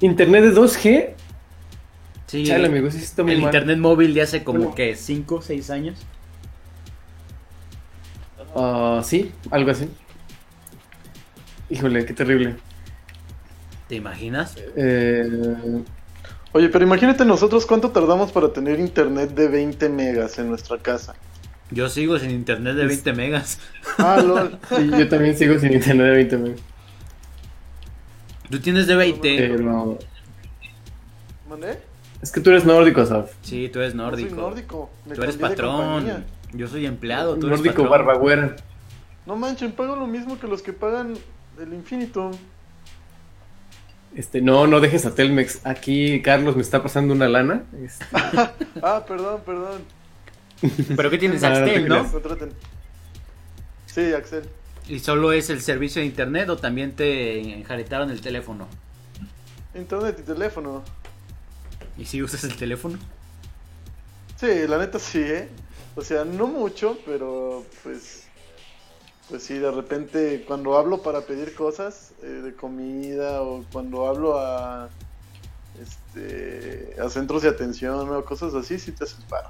Internet 0.00 0.44
de 0.44 0.52
2G. 0.54 1.10
Sí, 2.26 2.44
Chale, 2.44 2.66
amigo, 2.66 2.90
sí 2.90 2.98
está 2.98 3.22
muy 3.22 3.32
el 3.32 3.38
mal. 3.40 3.46
internet 3.48 3.78
móvil 3.78 4.14
de 4.14 4.22
hace 4.22 4.44
como 4.44 4.58
Bueno. 4.58 4.74
que 4.74 4.94
5 4.94 5.34
o 5.36 5.42
6 5.42 5.70
años. 5.70 5.98
Ah, 8.54 9.00
sí, 9.04 9.32
algo 9.50 9.70
así. 9.70 9.88
Híjole, 11.70 12.04
qué 12.06 12.14
terrible. 12.14 12.56
¿Te 13.88 13.96
imaginas? 13.96 14.54
Eh, 14.76 15.82
Oye, 16.52 16.68
pero 16.70 16.84
imagínate 16.84 17.24
nosotros 17.24 17.66
cuánto 17.66 17.90
tardamos 17.90 18.32
para 18.32 18.52
tener 18.52 18.80
internet 18.80 19.30
de 19.30 19.48
20 19.48 19.88
megas 19.90 20.38
en 20.38 20.48
nuestra 20.48 20.78
casa. 20.78 21.14
Yo 21.70 21.90
sigo 21.90 22.18
sin 22.18 22.30
internet 22.30 22.74
de 22.76 22.86
20 22.86 23.12
megas. 23.12 23.58
Ah, 23.98 24.22
lol. 24.24 24.58
sí, 24.70 24.90
yo 24.90 25.08
también 25.08 25.36
sigo 25.36 25.58
sin 25.58 25.72
internet 25.74 26.06
de 26.06 26.12
20 26.12 26.38
megas. 26.38 26.60
Tú 28.50 28.58
tienes 28.60 28.86
de 28.86 28.96
20. 28.96 29.36
Pero. 29.36 29.98
¿Mandé? 31.48 31.78
Es 32.22 32.32
que 32.32 32.40
tú 32.40 32.50
eres 32.50 32.64
nórdico, 32.64 33.04
Saf. 33.04 33.30
Sí, 33.42 33.68
tú 33.70 33.80
eres 33.80 33.94
No 33.94 34.04
nórdico. 34.04 34.30
soy 34.30 34.38
nórdico. 34.38 34.90
me 35.06 35.14
Tú 35.14 35.22
eres 35.22 35.36
patrón. 35.36 36.24
Yo 36.52 36.68
soy 36.68 36.86
empleado. 36.86 37.36
Tú 37.36 37.46
eres 37.46 37.60
Nórdico 37.60 37.88
barbagüera. 37.88 38.56
No 39.26 39.36
manchen, 39.36 39.72
pago 39.72 39.96
lo 39.96 40.06
mismo 40.06 40.38
que 40.40 40.46
los 40.46 40.62
que 40.62 40.72
pagan 40.72 41.14
el 41.60 41.74
infinito. 41.74 42.30
Este, 44.14 44.40
no, 44.40 44.66
no 44.66 44.80
dejes 44.80 45.04
a 45.04 45.14
Telmex. 45.14 45.66
Aquí 45.66 46.22
Carlos 46.22 46.56
me 46.56 46.62
está 46.62 46.82
pasando 46.82 47.12
una 47.14 47.28
lana. 47.28 47.64
Este, 47.82 48.06
Ah, 48.82 49.04
perdón, 49.06 49.42
perdón. 49.44 49.82
Pero 50.96 51.10
¿qué 51.10 51.18
tienes? 51.18 51.44
Ah, 51.44 51.60
no. 51.88 52.06
Sí, 53.86 54.12
Axel. 54.12 54.44
¿Y 54.88 55.00
solo 55.00 55.32
es 55.32 55.50
el 55.50 55.60
servicio 55.60 56.00
de 56.00 56.06
internet 56.06 56.48
o 56.48 56.56
también 56.56 56.92
te 56.92 57.58
enjaretaron 57.58 58.10
el 58.10 58.20
teléfono? 58.22 58.66
Internet 59.74 60.16
y 60.20 60.22
teléfono. 60.22 60.82
¿Y 61.98 62.06
si 62.06 62.22
usas 62.22 62.42
el 62.44 62.56
teléfono? 62.56 62.98
Sí, 64.36 64.66
la 64.66 64.78
neta 64.78 64.98
sí, 64.98 65.20
¿eh? 65.20 65.48
O 65.98 66.02
sea, 66.02 66.24
no 66.24 66.46
mucho, 66.46 66.96
pero 67.04 67.66
pues... 67.82 68.24
Pues 69.28 69.42
sí, 69.42 69.58
de 69.58 69.70
repente 69.70 70.44
cuando 70.46 70.78
hablo 70.78 71.02
para 71.02 71.22
pedir 71.22 71.54
cosas 71.54 72.12
eh, 72.22 72.26
de 72.26 72.54
comida 72.54 73.42
o 73.42 73.64
cuando 73.72 74.06
hablo 74.06 74.38
a... 74.38 74.88
Este, 75.82 76.96
a 77.00 77.08
centros 77.08 77.42
de 77.42 77.48
atención 77.48 78.08
o 78.14 78.24
cosas 78.24 78.54
así, 78.54 78.78
sí 78.78 78.92
te 78.92 79.04
haces 79.04 79.18
paro. 79.28 79.48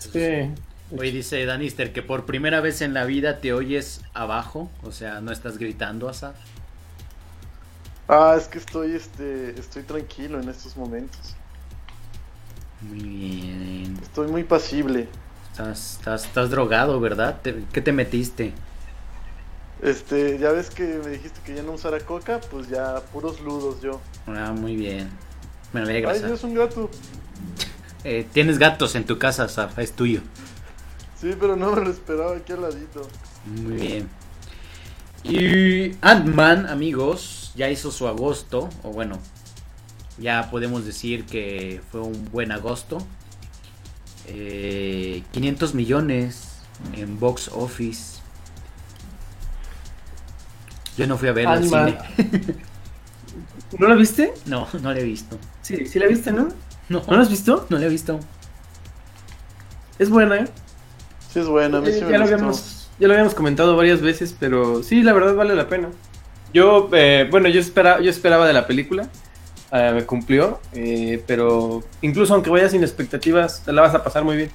sí. 0.00 0.50
Hoy 0.96 1.10
dice 1.10 1.44
Danister 1.44 1.92
que 1.92 2.02
por 2.02 2.26
primera 2.26 2.60
vez 2.60 2.82
en 2.82 2.92
la 2.92 3.04
vida 3.04 3.40
te 3.40 3.52
oyes 3.52 4.02
abajo, 4.12 4.70
o 4.82 4.92
sea, 4.92 5.20
no 5.20 5.32
estás 5.32 5.58
gritando, 5.58 6.08
Asaf. 6.08 6.36
Ah, 8.06 8.34
es 8.36 8.48
que 8.48 8.58
estoy, 8.58 8.92
este, 8.92 9.58
estoy 9.58 9.84
tranquilo 9.84 10.40
en 10.40 10.48
estos 10.48 10.76
momentos. 10.76 11.34
Muy 12.82 12.98
bien. 12.98 13.98
Estoy 14.02 14.28
muy 14.28 14.44
pasible. 14.44 15.08
Estás, 15.54 15.92
estás, 15.98 16.24
estás 16.24 16.50
drogado, 16.50 16.98
¿verdad? 16.98 17.40
Te- 17.40 17.64
¿Qué 17.72 17.80
te 17.80 17.92
metiste? 17.92 18.52
Este, 19.82 20.38
ya 20.38 20.50
ves 20.50 20.70
que 20.70 20.82
me 21.04 21.10
dijiste 21.10 21.40
que 21.44 21.54
ya 21.54 21.62
no 21.62 21.72
usara 21.72 22.00
coca, 22.00 22.40
pues 22.50 22.68
ya 22.68 23.00
puros 23.12 23.40
ludos 23.40 23.80
yo. 23.80 24.00
Ah, 24.26 24.52
muy 24.52 24.74
bien. 24.76 25.10
Me 25.72 25.80
alegra. 25.80 26.10
Ay, 26.10 26.22
es 26.32 26.42
un 26.44 26.54
gato. 26.54 26.90
Eh, 28.06 28.28
tienes 28.34 28.58
gatos 28.58 28.96
en 28.96 29.06
tu 29.06 29.18
casa, 29.18 29.48
Saf, 29.48 29.78
es 29.78 29.92
tuyo. 29.96 30.20
Sí, 31.18 31.34
pero 31.40 31.56
no 31.56 31.72
me 31.74 31.80
lo 31.82 31.90
esperaba 31.90 32.36
aquí 32.36 32.52
al 32.52 32.60
ladito. 32.60 33.08
Muy 33.46 33.76
bien. 33.76 34.10
Y 35.22 35.96
Ant-Man, 36.02 36.66
amigos, 36.66 37.52
ya 37.56 37.70
hizo 37.70 37.90
su 37.90 38.06
agosto, 38.08 38.68
o 38.82 38.90
bueno, 38.92 39.18
ya 40.18 40.50
podemos 40.50 40.84
decir 40.84 41.24
que 41.26 41.80
fue 41.90 42.02
un 42.02 42.30
buen 42.30 42.52
agosto. 42.52 42.98
Eh, 44.26 45.22
500 45.32 45.74
millones 45.74 46.60
en 46.94 47.18
box 47.18 47.50
office. 47.52 48.20
Yo 50.96 51.06
no 51.06 51.18
fui 51.18 51.28
a 51.28 51.32
verlo 51.32 51.50
al 51.50 51.64
cine. 51.64 51.98
¿No 53.78 53.88
la 53.88 53.94
viste? 53.96 54.32
No, 54.46 54.68
no 54.80 54.92
lo 54.92 54.98
he 54.98 55.02
visto. 55.02 55.38
Sí, 55.62 55.86
sí 55.86 55.98
la 55.98 56.06
viste, 56.06 56.30
¿no? 56.32 56.48
No, 56.88 57.02
¿No 57.08 57.16
la 57.16 57.22
has 57.22 57.30
visto? 57.30 57.66
no 57.68 57.78
lo 57.78 57.84
he 57.84 57.88
visto. 57.88 58.20
Es 59.98 60.10
buena, 60.10 60.36
¿eh? 60.36 60.48
Sí 61.32 61.40
es 61.40 61.46
buena, 61.46 61.78
a 61.78 61.80
mí 61.80 61.88
Eh, 61.88 61.92
sí 61.94 62.00
ya, 62.00 62.06
me 62.06 62.18
lo 62.18 62.24
habíamos, 62.24 62.88
ya 62.98 63.08
lo 63.08 63.14
habíamos 63.14 63.34
comentado 63.34 63.76
varias 63.76 64.00
veces, 64.00 64.36
pero 64.38 64.82
sí, 64.82 65.02
la 65.02 65.12
verdad 65.12 65.34
vale 65.34 65.54
la 65.54 65.68
pena. 65.68 65.88
Yo, 66.52 66.88
eh, 66.92 67.26
bueno, 67.30 67.48
yo, 67.48 67.60
espera, 67.60 68.00
yo 68.00 68.10
esperaba 68.10 68.46
de 68.46 68.52
la 68.52 68.66
película, 68.66 69.08
eh, 69.74 70.04
cumplió, 70.06 70.60
eh, 70.72 71.22
pero 71.26 71.82
incluso 72.00 72.32
aunque 72.34 72.48
vayas 72.48 72.70
sin 72.70 72.82
expectativas, 72.82 73.62
te 73.64 73.72
la 73.72 73.82
vas 73.82 73.94
a 73.94 74.04
pasar 74.04 74.24
muy 74.24 74.36
bien. 74.36 74.50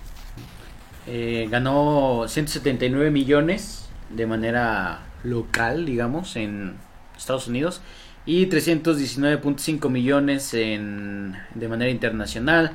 Eh, 1.08 1.48
ganó 1.50 2.26
179 2.28 3.10
millones 3.12 3.90
de 4.10 4.26
manera 4.28 5.00
local, 5.24 5.86
digamos, 5.86 6.36
en 6.36 6.76
Estados 7.18 7.48
Unidos. 7.48 7.82
Y 8.26 8.48
319.5 8.48 9.90
millones 9.90 10.54
en, 10.54 11.36
de 11.56 11.68
manera 11.68 11.90
internacional. 11.90 12.74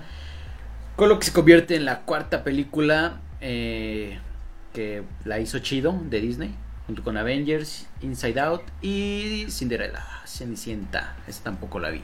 Con 0.96 1.08
lo 1.08 1.18
que 1.18 1.26
se 1.26 1.32
convierte 1.32 1.76
en 1.76 1.84
la 1.84 2.00
cuarta 2.00 2.44
película 2.44 3.20
eh, 3.40 4.18
que 4.72 5.02
la 5.24 5.38
hizo 5.38 5.60
chido 5.60 5.98
de 6.10 6.20
Disney. 6.20 6.54
Junto 6.86 7.02
con 7.02 7.16
Avengers, 7.16 7.86
Inside 8.02 8.40
Out 8.40 8.62
y 8.82 9.46
Cinderella, 9.48 10.04
Cenicienta. 10.26 11.16
Esa 11.26 11.44
tampoco 11.44 11.78
la 11.78 11.90
vi. 11.90 12.02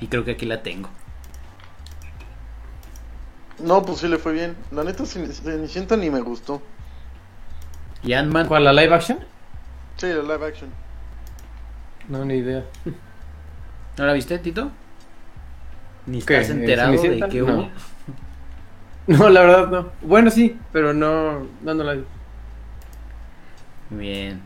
Y 0.00 0.06
creo 0.08 0.24
que 0.24 0.32
aquí 0.32 0.46
la 0.46 0.62
tengo. 0.62 0.88
No, 3.58 3.82
pues 3.82 3.98
sí 4.00 4.08
le 4.08 4.18
fue 4.18 4.32
bien. 4.32 4.56
La 4.72 4.84
neta, 4.84 5.04
Cen- 5.04 5.30
Cenicienta 5.30 5.96
ni 5.96 6.10
me 6.10 6.20
gustó. 6.20 6.60
¿Y 8.02 8.12
Ant-Man? 8.12 8.48
¿Cuál, 8.48 8.64
la 8.64 8.72
live 8.72 8.94
action? 8.94 9.18
Sí, 9.96 10.06
la 10.08 10.22
live 10.22 10.46
action. 10.46 10.70
No, 12.08 12.24
ni 12.24 12.34
idea. 12.34 12.64
¿No 13.96 14.06
la 14.06 14.12
viste, 14.12 14.38
Tito? 14.38 14.70
¿Ni 16.06 16.20
¿Qué? 16.20 16.40
estás 16.40 16.50
enterado 16.56 16.92
de 17.00 17.28
que 17.30 17.40
No. 17.40 17.54
hubo? 17.54 17.70
No, 19.06 19.28
la 19.28 19.40
verdad 19.42 19.68
no. 19.68 19.88
Bueno, 20.00 20.30
sí, 20.30 20.58
pero 20.72 20.94
no, 20.94 21.40
no, 21.62 21.74
no 21.74 21.84
la 21.84 21.92
vi. 21.92 22.04
Bien. 23.90 24.40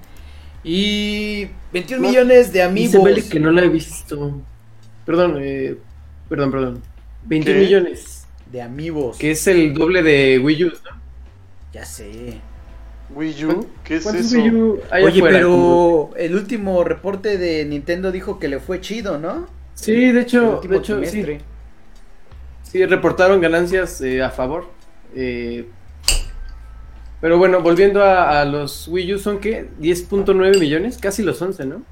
Y 0.65 1.49
21 1.73 2.03
No, 2.03 2.09
millones 2.09 2.53
de 2.53 2.69
Dice 2.69 2.97
amigos. 2.97 3.05
Beli 3.05 3.23
que 3.23 3.39
no 3.41 3.53
la 3.53 3.63
he 3.63 3.69
visto. 3.69 4.41
Perdón, 5.09 5.39
eh, 5.41 5.77
perdón, 6.29 6.51
perdón. 6.53 6.83
21 7.23 7.61
¿Qué? 7.61 7.65
millones. 7.65 8.29
De 8.53 8.63
amigos. 8.63 9.19
Que 9.19 9.33
es 9.33 9.47
el 9.47 9.75
doble 9.75 10.03
de 10.03 10.39
Wii 10.39 10.65
U, 10.65 10.69
¿no? 10.69 11.03
Ya 11.73 11.85
sé. 11.85 12.45
Wii 13.11 13.45
U, 13.47 13.75
¿qué 13.85 13.97
es 13.97 14.03
¿Cuántos 14.03 14.27
eso? 14.27 14.37
Wii 14.37 14.51
U 14.51 14.87
hay 14.91 15.03
Oye, 15.05 15.23
afuera? 15.23 15.39
pero 15.39 16.11
el 16.17 16.35
último 16.35 16.85
reporte 16.85 17.39
de 17.39 17.65
Nintendo 17.65 18.13
dijo 18.13 18.39
que 18.39 18.49
le 18.49 18.61
fue 18.61 18.81
chido, 18.81 19.19
¿no? 19.19 19.49
Sí, 19.75 20.13
de 20.13 20.23
El 20.41 20.49
hecho, 20.51 20.57
último 20.57 20.75
de 20.75 20.79
hecho 20.81 21.01
trimestre. 21.01 21.39
sí. 21.39 21.45
Sí, 22.63 22.85
reportaron 22.87 23.41
ganancias 23.41 24.01
eh, 24.03 24.23
a 24.23 24.31
favor. 24.31 24.75
Eh, 25.15 25.73
pero 27.21 27.39
bueno, 27.39 27.63
volviendo 27.63 28.03
a, 28.05 28.41
a 28.41 28.45
los 28.45 28.87
Wii 28.89 29.15
U, 29.15 29.19
¿son 29.19 29.41
qué? 29.41 29.69
10.9 29.81 30.59
millones, 30.61 30.99
casi 30.99 31.23
los 31.23 31.41
11, 31.43 31.67
¿no? 31.67 31.83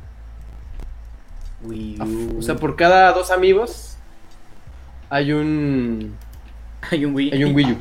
Wii 1.68 1.96
A- 2.00 2.05
U. 2.05 2.38
O 2.38 2.42
sea, 2.42 2.57
por 2.57 2.76
cada 2.76 3.12
dos 3.12 3.31
amigos 3.31 3.96
hay 5.11 5.33
un, 5.33 6.14
hay 6.90 7.05
un 7.05 7.14
Wii. 7.14 7.33
hay 7.33 7.44
un 7.44 7.55
Wii 7.55 7.72
U. 7.72 7.76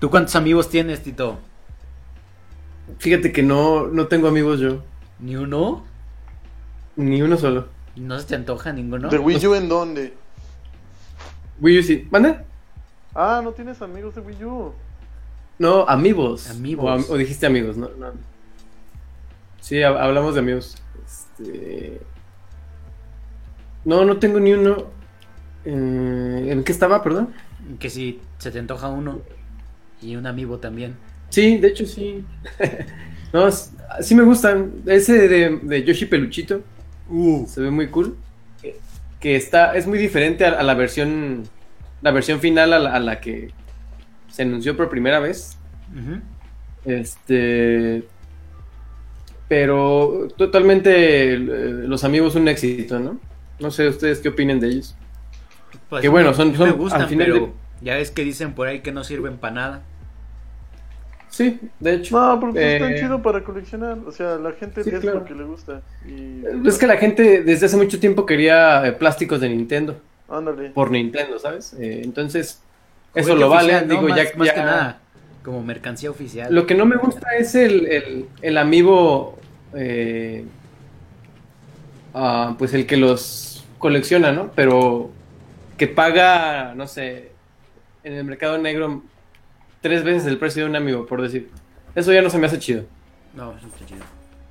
¿Tú 0.00 0.10
cuántos 0.10 0.36
amigos 0.36 0.68
tienes, 0.70 1.02
Tito? 1.02 1.38
Fíjate 2.98 3.32
que 3.32 3.42
no, 3.42 3.86
no 3.88 4.06
tengo 4.06 4.28
amigos 4.28 4.60
yo, 4.60 4.82
¿Ni 5.18 5.36
uno? 5.36 5.84
ni 6.96 7.20
uno 7.22 7.36
solo. 7.36 7.66
¿No 7.96 8.18
se 8.18 8.26
te 8.26 8.34
antoja 8.36 8.72
ninguno? 8.72 9.08
¿De 9.08 9.18
Wii 9.18 9.46
U 9.46 9.54
en 9.54 9.68
dónde? 9.68 10.14
Wii 11.60 11.78
U 11.78 11.82
sí. 11.82 12.06
¿Manda? 12.10 12.44
Ah, 13.14 13.40
no 13.42 13.50
tienes 13.52 13.82
amigos 13.82 14.14
de 14.14 14.20
Wii 14.20 14.44
U. 14.44 14.72
No, 15.58 15.88
amigos. 15.88 16.48
Amigos. 16.50 16.84
O, 16.84 16.88
am- 16.88 17.04
o 17.08 17.16
dijiste 17.16 17.46
amigos, 17.46 17.76
no, 17.76 17.88
no. 17.98 18.12
Sí, 19.60 19.76
hab- 19.76 19.98
hablamos 20.00 20.34
de 20.34 20.40
amigos. 20.40 20.76
Este... 21.04 22.00
No, 23.84 24.04
no 24.04 24.18
tengo 24.18 24.40
ni 24.40 24.52
uno. 24.52 24.86
Eh, 25.64 26.48
¿En 26.50 26.64
qué 26.64 26.72
estaba, 26.72 27.02
perdón? 27.02 27.34
Que 27.78 27.90
si 27.90 28.20
se 28.38 28.50
te 28.50 28.58
antoja 28.58 28.88
uno. 28.88 29.20
Y 30.00 30.16
un 30.16 30.26
amigo 30.26 30.58
también. 30.58 30.96
Sí, 31.30 31.58
de 31.58 31.68
hecho 31.68 31.86
sí. 31.86 32.24
no, 33.32 33.50
sí 33.50 34.14
me 34.14 34.22
gustan. 34.22 34.72
Ese 34.86 35.28
de, 35.28 35.58
de 35.62 35.84
Yoshi 35.84 36.06
Peluchito 36.06 36.62
Uh. 37.10 37.46
se 37.46 37.60
ve 37.62 37.70
muy 37.70 37.88
cool. 37.88 38.16
Que, 38.60 38.76
que 39.20 39.36
está, 39.36 39.74
es 39.76 39.86
muy 39.86 39.98
diferente 39.98 40.44
a, 40.44 40.50
a 40.50 40.62
la 40.62 40.74
versión, 40.74 41.44
la 42.02 42.10
versión 42.10 42.40
final 42.40 42.72
a 42.72 42.78
la, 42.78 42.94
a 42.94 43.00
la 43.00 43.20
que 43.20 43.50
se 44.30 44.42
anunció 44.42 44.76
por 44.76 44.90
primera 44.90 45.18
vez. 45.20 45.56
Este. 46.84 48.04
Pero 49.48 50.28
totalmente 50.36 51.32
eh, 51.34 51.38
los 51.38 52.04
amigos 52.04 52.34
un 52.34 52.48
éxito, 52.48 52.98
¿no? 53.00 53.18
No 53.60 53.70
sé 53.70 53.88
ustedes 53.88 54.18
qué 54.20 54.28
opinen 54.28 54.60
de 54.60 54.68
ellos. 54.68 54.94
Pues, 55.88 56.02
Que 56.02 56.08
bueno, 56.08 56.32
son- 56.34 56.50
me 56.52 56.56
son- 56.56 56.72
gustan, 56.72 57.02
al 57.02 57.08
final 57.08 57.26
pero 57.26 57.46
de- 57.46 57.52
ya 57.82 57.94
ves 57.94 58.10
que 58.10 58.22
dicen 58.24 58.52
por 58.54 58.68
ahí 58.68 58.80
que 58.80 58.92
no 58.92 59.04
sirven 59.04 59.36
para 59.38 59.54
nada. 59.54 59.82
Sí, 61.30 61.60
de 61.78 61.94
hecho. 61.94 62.18
No, 62.18 62.40
pero 62.40 62.52
pues 62.52 62.64
Eh, 62.64 62.76
están 62.76 62.94
chido 62.96 63.22
para 63.22 63.44
coleccionar. 63.44 63.98
O 64.06 64.12
sea, 64.12 64.36
la 64.36 64.52
gente 64.52 64.82
Sí, 64.82 64.90
es 64.90 65.00
claro. 65.00 65.20
lo 65.20 65.24
que 65.24 65.34
le 65.34 65.44
gusta. 65.44 65.82
Y... 66.06 66.42
Es 66.66 66.78
que 66.78 66.86
la 66.86 66.96
gente 66.96 67.42
desde 67.42 67.66
hace 67.66 67.76
mucho 67.76 68.00
tiempo 68.00 68.24
quería 68.24 68.86
eh, 68.86 68.92
plásticos 68.92 69.40
de 69.40 69.50
Nintendo. 69.50 70.00
Ándale. 70.28 70.70
Por 70.70 70.90
Nintendo, 70.90 71.38
¿sabes? 71.38 71.74
Eh, 71.78 72.00
entonces, 72.02 72.60
eso 73.14 73.34
lo 73.36 73.48
vale. 73.50 73.82
¿no? 73.82 73.88
Digo, 73.88 74.08
más, 74.08 74.16
ya, 74.16 74.24
más 74.38 74.46
ya- 74.48 74.54
que 74.54 74.60
nada. 74.60 74.98
Como 75.44 75.62
mercancía 75.62 76.10
oficial. 76.10 76.52
Lo 76.54 76.66
que 76.66 76.74
no 76.74 76.84
me 76.86 76.96
gusta 76.96 77.36
es 77.38 77.54
el, 77.54 77.86
el, 77.86 78.26
el 78.42 78.58
amiibo. 78.58 79.38
eh, 79.74 80.44
ah, 82.14 82.54
pues 82.58 82.74
el 82.74 82.86
que 82.86 82.96
los 82.96 83.64
colecciona, 83.78 84.32
¿no? 84.32 84.50
Pero 84.54 85.10
que 85.76 85.86
paga, 85.86 86.74
no 86.74 86.86
sé, 86.86 87.32
en 88.04 88.14
el 88.14 88.24
mercado 88.24 88.58
negro 88.58 89.02
tres 89.80 90.04
veces 90.04 90.26
el 90.26 90.38
precio 90.38 90.64
de 90.64 90.70
un 90.70 90.76
amigo, 90.76 91.06
por 91.06 91.22
decir. 91.22 91.50
Eso 91.94 92.12
ya 92.12 92.22
no 92.22 92.30
se 92.30 92.38
me 92.38 92.46
hace 92.46 92.58
chido. 92.58 92.84
No, 93.34 93.56
eso 93.56 93.66
está 93.66 93.86
chido. 93.86 94.04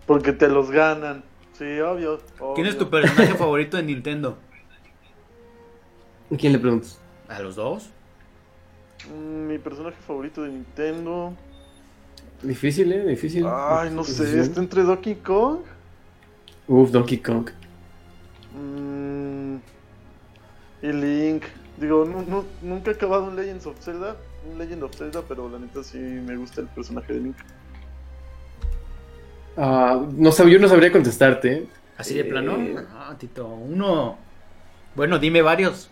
Porque 0.06 0.34
te 0.34 0.48
los 0.48 0.72
ganan. 0.72 1.24
Sí, 1.54 1.80
obvio. 1.80 2.20
¿Quién 2.56 2.68
es 2.68 2.78
tu 2.78 2.90
personaje 2.90 3.34
favorito 3.38 3.78
de 3.78 3.84
Nintendo? 3.84 4.38
¿A 6.32 6.36
quién 6.38 6.54
le 6.54 6.60
preguntas? 6.60 7.00
¿A 7.28 7.40
los 7.40 7.56
dos? 7.56 7.90
Mm, 9.14 9.48
Mi 9.48 9.58
personaje 9.58 9.98
favorito 10.06 10.44
de 10.44 10.50
Nintendo. 10.50 11.34
Difícil, 12.42 12.92
¿eh? 12.92 13.06
Difícil. 13.06 13.46
Ay, 13.48 13.90
no 13.90 14.04
sé. 14.04 14.40
¿Está 14.40 14.60
entre 14.60 14.84
Donkey 14.84 15.16
Kong? 15.16 15.60
Uf, 16.68 16.92
Donkey 16.92 17.18
Kong. 17.20 17.50
Mm, 18.54 19.56
y 20.82 20.92
Link. 20.92 21.44
Digo, 21.78 22.06
nu- 22.06 22.26
nu- 22.28 22.46
nunca 22.62 22.92
he 22.92 22.94
acabado 22.96 23.26
un 23.26 23.36
Legends 23.36 23.66
of 23.68 23.80
Zelda. 23.80 24.16
Un 24.52 24.58
Legend 24.58 24.84
of 24.84 24.96
Zelda, 24.96 25.22
pero 25.28 25.50
la 25.50 25.60
neta 25.60 25.84
sí 25.84 25.98
me 25.98 26.36
gusta 26.36 26.62
el 26.62 26.68
personaje 26.68 27.14
de 27.14 27.20
Link. 27.20 27.36
Ah, 29.56 30.06
no 30.16 30.30
sab- 30.32 30.50
yo 30.50 30.60
no 30.60 30.68
sabría 30.68 30.92
contestarte. 30.92 31.68
¿Así 31.98 32.14
de 32.14 32.22
Eh, 32.22 32.26
plano? 32.26 32.58
Ah, 32.94 33.16
Tito, 33.18 33.48
uno. 33.48 34.18
Bueno, 34.96 35.18
dime 35.20 35.42
varios. 35.42 35.90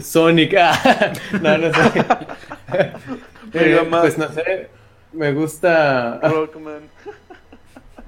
Sonic. 0.00 0.54
ah, 0.58 1.12
no, 1.42 1.58
no 1.58 1.72
sé. 1.72 2.04
Eh, 3.52 3.84
pues 3.90 4.16
no 4.16 4.28
sé. 4.28 4.68
Me 5.12 5.32
gusta 5.32 6.20
Rockman. 6.22 6.82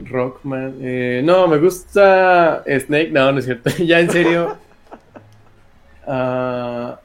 Rockman. 0.04 0.76
Eh, 0.80 1.22
no, 1.24 1.46
me 1.48 1.58
gusta 1.58 2.62
Snake. 2.66 3.10
No, 3.10 3.32
no 3.32 3.38
es 3.38 3.44
cierto. 3.44 3.70
ya 3.78 4.00
en 4.00 4.10
serio. 4.10 4.56
Ah, 6.06 6.98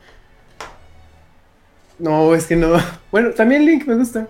No, 1.99 2.33
es 2.36 2.45
que 2.47 2.55
no. 2.55 2.75
Bueno, 3.12 3.31
también 3.31 3.65
Link 3.65 3.86
me 3.88 3.95
gusta. 3.95 4.27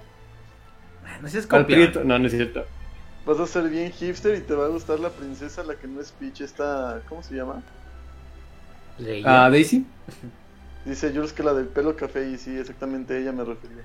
No 1.21 1.27
seas 1.27 1.45
Al 1.45 1.61
copión. 1.61 1.79
prieto. 1.79 2.03
No, 2.03 2.17
no 2.19 2.27
es 2.27 2.33
cierto. 2.33 2.65
Vas 3.25 3.39
a 3.39 3.47
ser 3.47 3.69
bien 3.69 3.91
hipster 3.91 4.35
y 4.37 4.41
te 4.41 4.53
va 4.53 4.65
a 4.65 4.69
gustar 4.69 4.99
la 4.99 5.09
princesa, 5.09 5.63
la 5.63 5.75
que 5.75 5.87
no 5.87 5.99
es 5.99 6.11
Peach, 6.13 6.41
esta... 6.41 7.01
¿Cómo 7.09 7.21
se 7.23 7.35
llama? 7.35 7.61
Ah, 9.25 9.49
Daisy. 9.51 9.85
Dice 10.85 11.11
Jules 11.13 11.33
que 11.33 11.43
la 11.43 11.53
del 11.53 11.67
pelo 11.67 11.95
café 11.97 12.29
y 12.29 12.37
sí, 12.37 12.57
exactamente 12.57 13.15
a 13.15 13.17
ella 13.17 13.31
me 13.33 13.43
refería. 13.43 13.83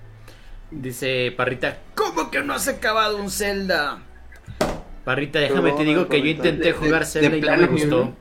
Dice 0.70 1.32
Parrita, 1.36 1.78
¿cómo 1.94 2.30
que 2.30 2.42
no 2.42 2.54
has 2.54 2.68
acabado 2.68 3.16
un 3.16 3.30
Zelda? 3.30 3.98
Parrita, 5.04 5.40
déjame 5.40 5.72
te 5.72 5.84
digo 5.84 6.08
que 6.08 6.20
yo 6.20 6.28
intenté 6.28 6.64
De- 6.68 6.72
jugar 6.72 7.04
Zelda 7.06 7.30
de 7.30 7.38
y 7.38 7.40
no 7.40 7.56
me 7.56 7.66
gustó. 7.66 8.14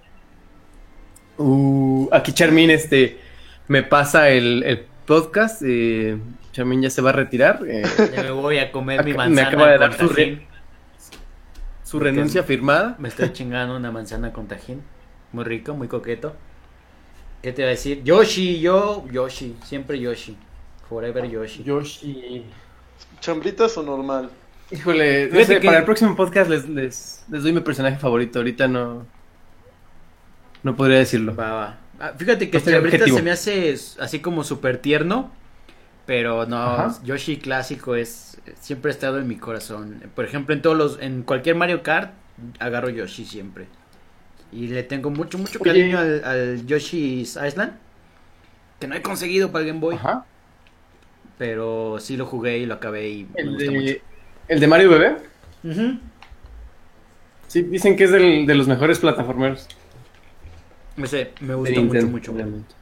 Uh, 1.38 2.10
aquí 2.12 2.34
Charmin 2.34 2.70
este, 2.70 3.20
me 3.68 3.84
pasa 3.84 4.30
el, 4.30 4.64
el 4.64 4.86
podcast. 5.06 5.62
Eh, 5.66 6.18
Charmin 6.52 6.82
ya 6.82 6.90
se 6.90 7.02
va 7.02 7.12
a 7.12 7.14
retirar. 7.14 7.62
eh, 7.68 7.84
Ya 8.16 8.24
me 8.24 8.32
voy 8.32 8.58
a 8.60 8.72
comer 8.72 9.04
mi 9.06 9.14
manzana 9.14 9.50
me 9.50 9.56
acaba 9.56 9.72
de 9.72 9.78
con 9.78 9.90
dar 9.90 10.00
su 10.00 10.08
re- 10.10 10.16
tajín. 10.26 10.42
su 11.84 12.00
renuncia 12.00 12.44
firmada. 12.44 12.96
Me 13.00 13.10
estoy 13.10 13.32
chingando 13.32 13.76
una 13.76 13.92
manzana 13.92 14.32
con 14.34 14.48
tajín. 14.48 14.82
Muy 15.32 15.44
rico, 15.46 15.74
muy 15.74 15.88
coqueto. 15.88 16.36
¿Qué 17.42 17.54
te 17.54 17.62
va 17.64 17.70
a 17.70 17.72
decir? 17.72 18.04
Yoshi, 18.04 18.60
yo, 18.60 19.06
Yoshi. 19.12 19.56
Siempre 19.64 20.00
Yoshi. 20.00 20.38
Forever 20.90 21.28
Yoshi. 21.30 21.64
Yoshi. 21.64 22.46
¿Chambritas 23.20 23.78
o 23.78 23.84
normal? 23.84 24.30
Híjole, 24.72 25.26
no 25.26 25.32
Fíjate 25.32 25.46
sé, 25.56 25.60
que- 25.60 25.66
para 25.66 25.80
el 25.80 25.86
próximo 25.86 26.16
podcast 26.16 26.50
les, 26.50 26.68
les, 26.70 27.26
les 27.30 27.44
doy 27.44 27.52
mi 27.54 27.60
personaje 27.62 27.98
favorito. 27.98 28.40
Ahorita 28.40 28.68
no. 28.68 29.06
No 30.64 30.76
podría 30.76 31.00
decirlo. 31.00 31.36
Va, 31.36 31.52
va. 31.52 31.78
Ah, 32.00 32.14
fíjate 32.18 32.50
que 32.50 32.58
objetivo. 32.58 33.18
se 33.18 33.24
me 33.24 33.32
hace 33.32 33.76
así 34.00 34.20
como 34.20 34.44
súper 34.44 34.78
tierno. 34.78 35.32
Pero 36.06 36.46
no, 36.46 36.58
Ajá. 36.58 37.00
Yoshi 37.04 37.38
clásico 37.38 37.96
es 37.96 38.40
siempre 38.60 38.90
ha 38.90 38.94
estado 38.94 39.20
en 39.20 39.28
mi 39.28 39.36
corazón. 39.38 40.02
Por 40.16 40.26
ejemplo, 40.26 40.56
en 40.56 40.62
todos 40.62 40.76
los, 40.78 41.00
en 41.00 41.22
cualquier 41.24 41.56
Mario 41.56 41.84
Kart 41.84 42.14
agarro 42.60 42.90
Yoshi 42.90 43.24
siempre. 43.26 43.68
Y 44.52 44.68
le 44.68 44.84
tengo 44.84 45.10
mucho, 45.12 45.38
mucho 45.38 45.60
cariño 45.60 46.00
al, 46.00 46.24
al 46.26 46.66
Yoshi's 46.66 47.38
Island. 47.46 47.74
Que 48.80 48.88
no 48.88 48.96
he 48.96 49.02
conseguido 49.02 49.52
para 49.52 49.62
el 49.64 49.68
Game 49.70 49.80
Boy. 49.80 49.96
Ajá. 49.96 50.26
Pero 51.38 51.98
sí 52.00 52.18
lo 52.18 52.26
jugué 52.26 52.58
y 52.60 52.66
lo 52.66 52.74
acabé 52.76 53.10
y 53.10 53.28
me 53.36 53.44
gusta 53.46 53.72
mucho. 53.72 53.94
El 54.52 54.60
de 54.60 54.68
Mario 54.68 54.90
Bebé. 54.90 55.16
Sí, 57.48 57.62
dicen 57.64 57.96
que 57.96 58.04
es 58.06 58.12
del- 58.12 58.46
de 58.46 58.56
los 58.56 58.68
mejores 58.68 59.00
plataformeros. 59.00 59.68
Ese 60.98 61.32
me 61.40 61.48
de 61.50 61.56
gusta 61.56 61.82
mucho, 61.82 62.32
Nintendo, 62.32 62.58
mucho. 62.58 62.76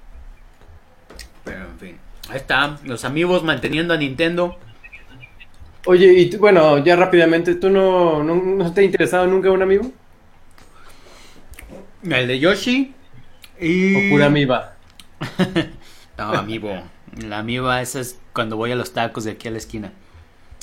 Pero 1.43 1.65
en 1.65 1.79
fin. 1.79 1.97
Ahí 2.29 2.38
está, 2.38 2.77
los 2.84 3.05
amigos 3.05 3.43
manteniendo 3.43 3.93
a 3.93 3.97
Nintendo. 3.97 4.58
Oye, 5.86 6.13
y 6.13 6.29
tú- 6.29 6.38
bueno, 6.39 6.77
ya 6.84 6.95
rápidamente, 6.95 7.55
¿tú 7.55 7.69
no, 7.69 8.23
no, 8.23 8.36
no 8.36 8.73
te 8.73 8.82
ha 8.82 8.84
interesado 8.84 9.25
nunca 9.27 9.49
un 9.49 9.62
amigo? 9.62 9.91
El 12.03 12.27
de 12.27 12.39
Yoshi. 12.39 12.93
Y... 13.60 13.95
¿O 13.95 14.10
pura 14.12 14.25
amiba? 14.27 14.75
No, 16.17 16.34
amiibo. 16.34 16.84
La 17.25 17.39
amiiba 17.39 17.82
esa 17.82 18.01
es 18.01 18.19
cuando 18.34 18.58
voy 18.58 18.73
a 18.73 18.75
los 18.75 18.91
tacos 18.93 19.23
de 19.23 19.32
aquí 19.32 19.47
a 19.47 19.51
la 19.51 19.58
esquina. 19.58 19.93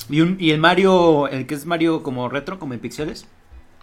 Y, 0.09 0.21
un, 0.21 0.37
y 0.39 0.51
el 0.51 0.59
Mario, 0.59 1.27
el 1.27 1.45
que 1.47 1.55
es 1.55 1.65
Mario 1.65 2.01
como 2.03 2.29
retro, 2.29 2.59
como 2.59 2.73
en 2.73 2.79
pixeles. 2.79 3.27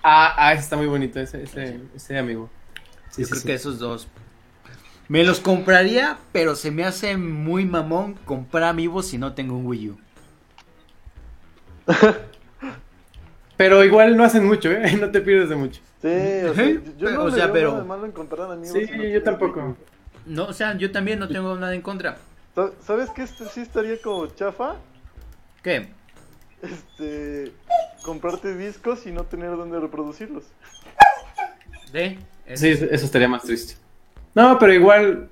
Ah, 0.02 0.34
ah, 0.36 0.52
ese 0.52 0.62
está 0.62 0.76
muy 0.76 0.86
bonito, 0.86 1.18
ese, 1.20 1.42
ese, 1.42 1.80
ese 1.94 2.18
amigo. 2.18 2.50
Sí, 3.10 3.22
Yo 3.22 3.26
sí, 3.26 3.30
creo 3.32 3.40
sí. 3.42 3.46
que 3.46 3.54
esos 3.54 3.78
dos. 3.78 4.08
Me 5.08 5.22
los 5.24 5.40
compraría, 5.40 6.18
pero 6.32 6.56
se 6.56 6.70
me 6.70 6.84
hace 6.84 7.16
muy 7.16 7.66
mamón 7.66 8.14
comprar 8.24 8.64
amigos 8.64 9.06
si 9.06 9.18
no 9.18 9.34
tengo 9.34 9.56
un 9.56 9.66
Wii 9.66 9.90
U. 9.90 9.98
Pero 13.56 13.84
igual 13.84 14.16
no 14.16 14.24
hacen 14.24 14.44
mucho, 14.46 14.70
¿eh? 14.70 14.96
No 15.00 15.10
te 15.10 15.20
pierdes 15.20 15.48
de 15.48 15.56
mucho. 15.56 15.80
Sí, 16.02 16.08
o 16.08 16.54
sea, 16.54 16.64
Ujú. 16.64 16.82
yo 16.98 17.10
no 17.10 17.22
o 17.24 17.28
le 17.28 17.34
sea, 17.34 17.46
veo 17.46 17.52
pero- 17.52 17.68
nada 17.70 17.82
de 17.82 17.88
malo 17.88 18.06
en 18.06 18.12
comprar 18.12 18.50
amigos. 18.50 18.76
Sí, 18.76 18.86
si 18.86 18.92
no 18.98 19.04
yo 19.04 19.22
tampoco. 19.22 19.76
No, 20.26 20.46
o 20.46 20.52
sea, 20.52 20.76
yo 20.76 20.90
también 20.90 21.18
no 21.18 21.28
tengo 21.28 21.54
nada 21.56 21.74
en 21.74 21.82
contra. 21.82 22.16
Sa- 22.54 22.72
¿Sabes 22.80 23.10
qué 23.10 23.22
este 23.22 23.44
sí 23.46 23.60
estaría 23.60 24.00
como 24.02 24.26
chafa? 24.26 24.76
¿Qué? 25.62 25.88
Este, 26.64 27.52
comprarte 28.02 28.56
discos 28.56 29.06
y 29.06 29.12
no 29.12 29.24
tener 29.24 29.50
dónde 29.56 29.78
reproducirlos. 29.80 30.44
¿De? 31.92 32.18
Es- 32.46 32.60
Sí, 32.60 32.68
eso 32.70 33.04
estaría 33.06 33.28
más 33.28 33.42
triste. 33.42 33.74
No, 34.34 34.58
pero 34.58 34.72
igual. 34.72 35.28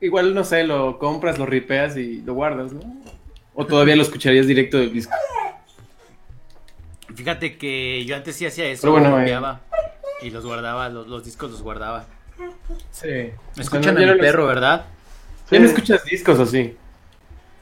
Igual, 0.00 0.34
no 0.34 0.44
sé, 0.44 0.64
lo 0.64 0.98
compras, 0.98 1.38
lo 1.38 1.46
ripeas 1.46 1.96
y 1.96 2.20
lo 2.22 2.34
guardas, 2.34 2.72
¿no? 2.72 2.80
O 3.54 3.64
todavía 3.66 3.96
lo 3.96 4.02
escucharías 4.02 4.46
directo 4.46 4.76
del 4.76 4.92
disco. 4.92 5.14
Fíjate 7.14 7.56
que 7.56 8.04
yo 8.04 8.14
antes 8.16 8.36
sí 8.36 8.44
hacía 8.46 8.66
eso, 8.66 8.82
Pero 8.82 8.92
bueno, 8.92 9.10
lo 9.10 9.20
eh. 9.20 9.58
y 10.22 10.30
los 10.30 10.44
guardaba, 10.44 10.88
los, 10.90 11.06
los 11.06 11.24
discos 11.24 11.50
los 11.50 11.62
guardaba. 11.62 12.04
Sí. 12.90 13.30
Escuchan 13.58 13.96
a 13.96 14.00
mi 14.14 14.18
perro, 14.20 14.46
¿verdad? 14.46 14.84
Ya 15.50 15.58
no 15.58 15.66
Sí. 15.66 15.72
escuchas 15.72 16.04
discos 16.04 16.38
así. 16.40 16.76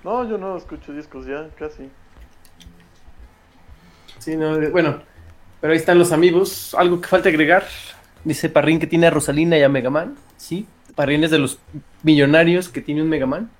No, 0.04 0.28
yo 0.28 0.36
no 0.38 0.56
escucho 0.56 0.92
discos 0.92 1.26
ya, 1.26 1.48
casi. 1.58 1.88
Sí, 4.18 4.36
no, 4.36 4.56
eh, 4.56 4.68
bueno. 4.68 5.00
Pero 5.60 5.72
ahí 5.72 5.78
están 5.78 5.98
los 5.98 6.12
amigos. 6.12 6.74
¿Algo 6.78 7.00
que 7.00 7.08
falta 7.08 7.30
agregar? 7.30 7.64
Dice 8.22 8.48
Parrín 8.50 8.78
que 8.78 8.86
tiene 8.86 9.06
a 9.06 9.10
Rosalina 9.10 9.56
y 9.56 9.62
a 9.62 9.68
Megaman. 9.68 10.14
Sí. 10.36 10.66
Parrín 10.94 11.24
es 11.24 11.30
de 11.30 11.38
los 11.38 11.58
millonarios 12.02 12.68
que 12.68 12.80
tiene 12.82 13.02
un 13.02 13.08
Megaman. 13.08 13.50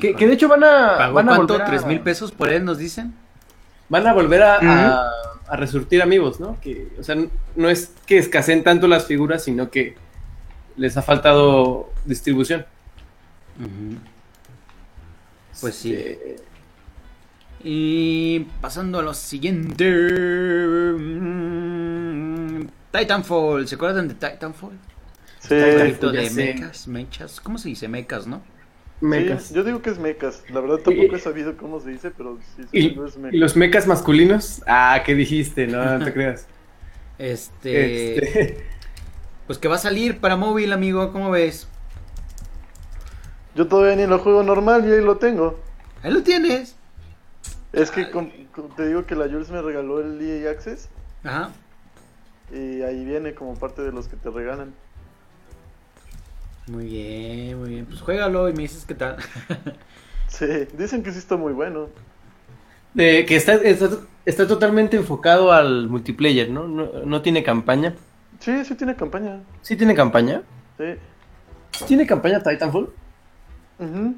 Que, 0.00 0.14
que 0.14 0.26
de 0.26 0.32
hecho 0.32 0.48
van 0.48 0.64
a, 0.64 0.96
¿Pagó 0.96 1.14
van 1.14 1.28
a 1.28 1.36
cuánto? 1.36 1.54
volver 1.54 1.66
a... 1.66 1.70
¿Tres 1.70 1.84
mil 1.84 2.00
pesos 2.00 2.32
por 2.32 2.50
él 2.50 2.64
nos 2.64 2.78
dicen? 2.78 3.14
Van 3.90 4.06
a 4.06 4.14
volver 4.14 4.42
a, 4.42 5.10
a 5.46 5.56
resurtir 5.56 6.00
amigos, 6.02 6.40
¿no? 6.40 6.58
Que, 6.62 6.88
o 6.98 7.02
sea, 7.02 7.16
no 7.54 7.68
es 7.68 7.92
que 8.06 8.16
escaseen 8.16 8.64
tanto 8.64 8.88
las 8.88 9.06
figuras, 9.06 9.44
sino 9.44 9.70
que 9.70 9.96
les 10.76 10.96
ha 10.96 11.02
faltado 11.02 11.90
distribución. 12.06 12.64
Pues 15.60 15.74
sí. 15.76 15.94
Eh, 15.94 16.36
Y 17.62 18.40
pasando 18.60 18.98
a 18.98 19.02
lo 19.02 19.14
siguiente. 19.14 19.90
mm, 20.98 22.66
Titanfall, 22.92 23.66
¿se 23.66 23.74
acuerdan 23.74 24.08
de 24.08 24.14
Titanfall? 24.14 24.78
Sí, 25.40 25.54
ya 25.56 25.84
de 26.12 26.30
mechas, 26.30 26.88
mechas. 26.88 27.40
¿Cómo 27.40 27.58
se 27.58 27.68
dice 27.68 27.88
mechas, 27.88 28.26
no? 28.26 28.42
mecas. 29.00 29.44
sí, 29.44 29.54
yo 29.54 29.64
digo 29.64 29.82
que 29.82 29.90
es 29.90 29.98
mecas. 29.98 30.42
La 30.48 30.60
verdad 30.60 30.78
tampoco 30.78 31.12
Y- 31.12 31.16
he 31.16 31.18
sabido 31.18 31.56
cómo 31.56 31.80
se 31.80 31.90
dice, 31.90 32.10
pero 32.10 32.38
sí, 32.56 32.62
¿Y, 32.72 32.82
según 32.90 33.06
es 33.08 33.16
y 33.16 33.18
mecas. 33.18 33.40
los 33.40 33.56
mecas 33.56 33.86
masculinos? 33.86 34.62
Ah, 34.66 35.02
¿qué 35.04 35.14
dijiste? 35.14 35.66
No, 35.66 35.98
no 35.98 36.04
te 36.04 36.12
creas. 36.12 36.46
Este, 37.18 38.16
Este, 38.16 38.64
Pues 39.46 39.58
que 39.58 39.68
va 39.68 39.74
a 39.74 39.78
salir 39.78 40.18
para 40.20 40.36
móvil, 40.36 40.72
amigo, 40.72 41.12
¿cómo 41.12 41.30
ves? 41.30 41.68
Yo 43.54 43.68
todavía 43.68 43.96
ni 43.96 44.06
lo 44.06 44.18
juego 44.18 44.42
normal 44.42 44.88
y 44.88 44.92
ahí 44.92 45.02
lo 45.04 45.16
tengo. 45.18 45.58
Ahí 46.02 46.12
lo 46.12 46.22
tienes. 46.22 46.76
Es 47.72 47.90
que 47.90 48.10
com- 48.10 48.30
te 48.76 48.86
digo 48.86 49.04
que 49.06 49.14
la 49.16 49.24
Jules 49.26 49.50
me 49.50 49.60
regaló 49.62 50.00
el 50.00 50.20
EA 50.20 50.50
Access 50.50 50.88
Ajá. 51.24 51.50
y 52.52 52.82
ahí 52.82 53.04
viene 53.04 53.34
como 53.34 53.54
parte 53.54 53.82
de 53.82 53.90
los 53.92 54.06
que 54.08 54.16
te 54.16 54.30
regalan. 54.30 54.72
Muy 56.66 56.86
bien, 56.86 57.58
muy 57.58 57.68
bien. 57.70 57.86
Pues 57.86 58.00
juégalo 58.00 58.48
y 58.48 58.52
me 58.52 58.62
dices 58.62 58.84
qué 58.86 58.94
tal. 58.94 59.16
Sí, 60.26 60.46
dicen 60.76 61.04
que 61.04 61.12
sí 61.12 61.18
está 61.18 61.36
muy 61.36 61.52
bueno. 61.52 61.88
de 62.92 63.24
que 63.24 63.36
está, 63.36 63.54
está, 63.54 63.88
está 64.24 64.48
totalmente 64.48 64.96
enfocado 64.96 65.52
al 65.52 65.88
multiplayer, 65.88 66.50
¿no? 66.50 66.66
¿no? 66.66 66.86
no 67.04 67.22
tiene 67.22 67.44
campaña. 67.44 67.94
Sí, 68.40 68.64
sí 68.64 68.74
tiene 68.74 68.96
campaña. 68.96 69.42
¿Sí 69.62 69.76
tiene 69.76 69.94
campaña? 69.94 70.42
¿Sí 70.76 71.84
tiene 71.86 72.04
campaña 72.04 72.42
Titanfall? 72.42 72.92
Ujú. 73.78 74.14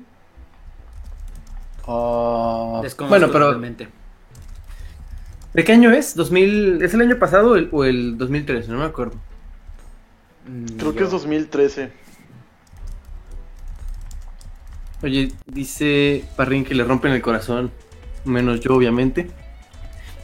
Ah, 1.89 2.81
Desconozco 2.83 3.09
bueno, 3.09 3.33
pero 3.33 3.47
totalmente. 3.47 3.89
¿de 5.55 5.65
qué 5.65 5.73
año 5.73 5.91
es? 5.93 6.17
¿2000, 6.17 6.83
¿Es 6.83 6.95
el 6.95 7.01
año 7.01 7.19
pasado 7.19 7.53
o 7.53 7.57
el, 7.57 7.69
o 7.73 7.85
el 7.85 8.19
2013? 8.19 8.71
No 8.71 8.79
me 8.79 8.85
acuerdo. 8.85 9.17
Mm, 10.49 10.77
Creo 10.77 10.95
que 10.95 11.05
es 11.05 11.11
2013. 11.11 11.91
Oye, 15.03 15.31
dice 15.47 16.25
Parrín 16.37 16.65
que 16.65 16.75
le 16.75 16.83
rompen 16.85 17.13
el 17.13 17.23
corazón, 17.23 17.71
menos 18.25 18.61
yo 18.61 18.75
obviamente. 18.75 19.31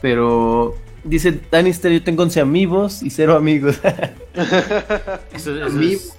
Pero 0.01 0.75
dice 1.03 1.39
Danister, 1.49 1.91
yo 1.91 2.03
tengo 2.03 2.23
11 2.23 2.41
amigos 2.41 3.01
y 3.03 3.09
cero 3.09 3.35
amigos. 3.37 3.79
Eso, 5.33 5.55
eso 5.55 5.79
es, 5.81 6.17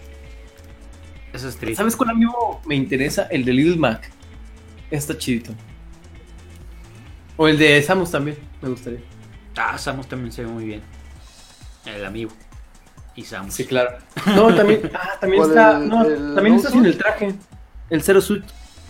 eso 1.35 1.49
es 1.49 1.57
triste. 1.57 1.77
¿Sabes 1.77 1.97
cuál 1.97 2.11
amigo 2.11 2.61
me 2.65 2.75
interesa? 2.75 3.25
El 3.31 3.45
de 3.45 3.53
Little 3.53 3.77
Mac. 3.77 4.11
Está 4.91 5.17
chidito. 5.19 5.53
O 7.37 7.49
el 7.49 7.59
de 7.59 7.83
Samus 7.83 8.11
también, 8.11 8.39
me 8.63 8.69
gustaría. 8.69 9.01
Ah, 9.57 9.77
Samus 9.77 10.07
también 10.09 10.33
se 10.33 10.43
ve 10.45 10.49
muy 10.49 10.65
bien. 10.65 10.83
El 11.85 12.05
amigo. 12.05 12.31
y 13.17 13.23
Samus. 13.25 13.55
Sí, 13.55 13.65
claro. 13.65 13.99
No, 14.27 14.55
también, 14.55 14.91
ah, 14.95 15.11
también 15.21 15.43
¿Cuál, 15.43 15.51
está, 15.51 15.77
el- 15.79 15.89
no, 15.89 16.05
el 16.05 16.35
también 16.35 16.57
está 16.57 16.71
sin 16.71 16.87
el 16.87 16.97
traje. 16.97 17.35
El 17.91 18.03
Zero 18.03 18.21
Suit. 18.21 18.45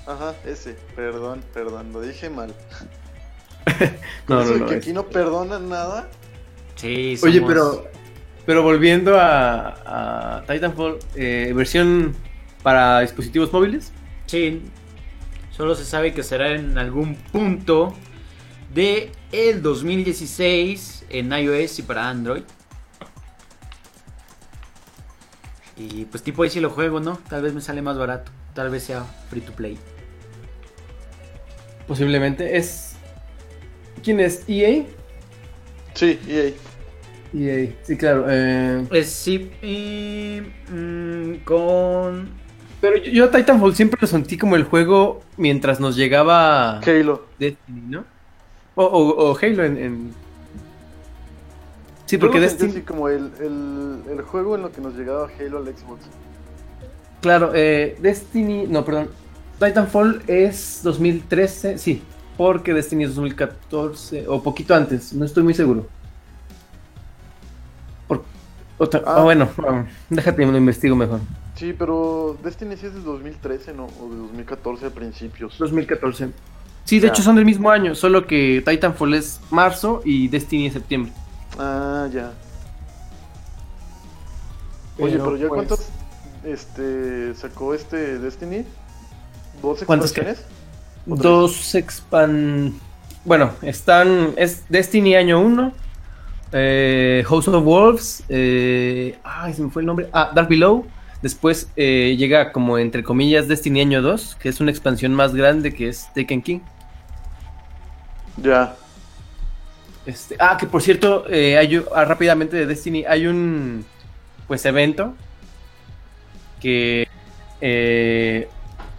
Ajá, 0.06 0.34
ese. 0.46 0.76
Perdón, 0.94 1.42
perdón, 1.54 1.92
lo 1.92 2.00
dije 2.00 2.28
mal. 2.30 2.54
No, 4.28 4.42
Eso 4.42 4.52
no, 4.52 4.58
no. 4.58 4.66
que 4.66 4.74
es- 4.74 4.82
aquí 4.82 4.92
no 4.92 5.06
perdonan 5.06 5.68
nada. 5.70 6.08
Sí, 6.76 7.18
Oye, 7.22 7.38
somos- 7.40 7.48
pero, 7.48 7.84
pero 8.46 8.62
volviendo 8.62 9.18
a, 9.18 10.36
a 10.38 10.44
Titanfall, 10.46 10.98
eh, 11.14 11.52
versión 11.54 12.14
para 12.64 13.00
dispositivos 13.00 13.52
móviles. 13.52 13.92
Sí, 14.26 14.62
solo 15.52 15.76
se 15.76 15.84
sabe 15.84 16.12
que 16.12 16.24
será 16.24 16.50
en 16.52 16.76
algún 16.78 17.14
punto 17.14 17.94
de 18.74 19.12
el 19.30 19.62
2016 19.62 21.04
en 21.10 21.30
iOS 21.32 21.78
y 21.78 21.82
para 21.82 22.08
Android. 22.08 22.42
Y 25.76 26.06
pues 26.06 26.22
tipo 26.22 26.42
ahí 26.42 26.50
si 26.50 26.60
lo 26.60 26.70
juego, 26.70 27.00
¿no? 27.00 27.18
Tal 27.28 27.42
vez 27.42 27.52
me 27.52 27.60
sale 27.60 27.82
más 27.82 27.98
barato, 27.98 28.32
tal 28.54 28.70
vez 28.70 28.84
sea 28.84 29.04
free 29.28 29.40
to 29.42 29.52
play. 29.52 29.76
Posiblemente. 31.86 32.56
Es. 32.56 32.96
¿Quién 34.02 34.20
es? 34.20 34.44
¿EA? 34.48 34.84
Sí, 35.94 36.18
EA. 36.26 36.52
EA, 37.36 37.72
sí, 37.82 37.96
claro. 37.96 38.26
eh, 38.28 38.86
Es 38.92 39.10
sí, 39.10 39.50
y, 39.60 40.40
mm, 40.72 41.44
con... 41.44 42.43
pero 42.84 42.96
yo, 42.98 43.10
yo 43.10 43.24
a 43.24 43.30
Titanfall 43.30 43.74
siempre 43.74 43.98
lo 44.00 44.06
sentí 44.06 44.36
como 44.36 44.56
el 44.56 44.64
juego 44.64 45.22
mientras 45.38 45.80
nos 45.80 45.96
llegaba 45.96 46.80
Halo. 46.80 47.24
Destiny, 47.38 47.80
¿no? 47.88 48.04
O, 48.74 48.84
o- 48.84 49.30
o 49.30 49.38
Halo 49.40 49.64
en, 49.64 49.76
en- 49.78 50.10
Sí, 52.06 52.16
Yo 52.16 52.20
porque 52.20 52.38
sentí 52.40 52.64
Destiny... 52.64 52.70
así 52.72 52.80
como 52.82 53.08
el, 53.08 53.30
el, 53.40 54.02
el 54.12 54.22
juego 54.22 54.56
en 54.56 54.62
lo 54.62 54.70
que 54.72 54.80
nos 54.82 54.94
llegaba 54.94 55.28
Halo 55.40 55.58
al 55.58 55.64
Xbox. 55.64 56.02
Claro, 57.22 57.52
eh, 57.54 57.96
Destiny... 58.00 58.66
No, 58.66 58.84
perdón. 58.84 59.08
Titanfall 59.58 60.22
es 60.26 60.80
2013, 60.82 61.78
sí. 61.78 62.02
Porque 62.36 62.74
Destiny 62.74 63.04
es 63.04 63.14
2014 63.14 64.26
o 64.28 64.42
poquito 64.42 64.74
antes, 64.74 65.12
no 65.14 65.24
estoy 65.24 65.42
muy 65.44 65.54
seguro. 65.54 65.86
Otra- 68.78 69.02
Ah. 69.06 69.14
ah, 69.18 69.22
bueno, 69.22 69.48
ah, 69.66 69.84
déjate, 70.10 70.44
lo 70.44 70.56
investigo 70.56 70.96
mejor. 70.96 71.20
Sí, 71.54 71.72
pero 71.78 72.36
Destiny 72.42 72.76
sí 72.76 72.86
es 72.86 72.94
de 72.94 73.00
2013, 73.00 73.72
¿no? 73.72 73.84
O 73.86 74.08
de 74.10 74.16
2014 74.16 74.86
a 74.86 74.90
principios. 74.90 75.56
2014. 75.58 76.30
Sí, 76.84 76.98
de 76.98 77.06
Ya. 77.06 77.12
hecho 77.12 77.22
son 77.22 77.36
del 77.36 77.44
mismo 77.44 77.70
año, 77.70 77.94
solo 77.94 78.26
que 78.26 78.62
Titanfall 78.66 79.14
es 79.14 79.40
marzo 79.50 80.02
y 80.04 80.28
Destiny 80.28 80.66
es 80.66 80.72
septiembre. 80.74 81.12
Ah, 81.58 82.08
ya. 82.12 82.32
Oye, 84.98 85.12
pero 85.18 85.36
ya 85.36 85.48
pues, 85.48 85.66
cuántos 85.66 85.88
este 86.44 87.34
sacó 87.34 87.74
este 87.74 88.18
Destiny? 88.18 88.64
¿Dos 89.62 89.78
expansiones? 89.82 90.44
Dos 91.06 91.74
expan... 91.74 92.74
Bueno, 93.24 93.52
están... 93.62 94.34
Es 94.36 94.64
Destiny 94.68 95.14
año 95.16 95.40
1. 95.40 95.72
House 97.26 97.48
of 97.48 97.64
Wolves. 97.64 98.24
eh, 98.28 99.18
Ay, 99.24 99.54
se 99.54 99.62
me 99.62 99.70
fue 99.70 99.82
el 99.82 99.86
nombre. 99.86 100.08
Ah, 100.12 100.30
Dark 100.34 100.48
Below. 100.48 100.86
Después 101.22 101.70
eh, 101.76 102.16
llega 102.18 102.52
como 102.52 102.76
entre 102.78 103.02
comillas 103.02 103.48
Destiny 103.48 103.80
año 103.80 104.02
2, 104.02 104.36
que 104.36 104.50
es 104.50 104.60
una 104.60 104.70
expansión 104.70 105.14
más 105.14 105.34
grande 105.34 105.72
que 105.72 105.88
es 105.88 106.06
Taken 106.14 106.42
King. 106.42 106.60
Ya. 108.36 108.76
Este, 110.06 110.36
ah, 110.38 110.56
que 110.60 110.66
por 110.66 110.82
cierto, 110.82 111.24
eh, 111.30 111.56
hay, 111.56 111.82
ah, 111.94 112.04
rápidamente 112.04 112.56
de 112.56 112.66
Destiny, 112.66 113.04
hay 113.08 113.26
un 113.26 113.86
pues 114.46 114.66
evento 114.66 115.14
que 116.60 117.08
eh, 117.62 118.48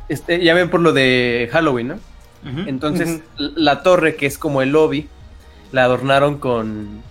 este, 0.10 0.44
ya 0.44 0.56
ven 0.56 0.72
por 0.72 0.82
lo 0.82 0.94
de 0.94 1.48
Halloween, 1.52 1.90
¿no? 1.90 2.00
Entonces, 2.68 3.22
la 3.38 3.82
torre, 3.82 4.16
que 4.16 4.28
es 4.28 4.38
como 4.38 4.62
el 4.62 4.70
lobby, 4.70 5.10
la 5.72 5.84
adornaron 5.84 6.38
con 6.38 7.02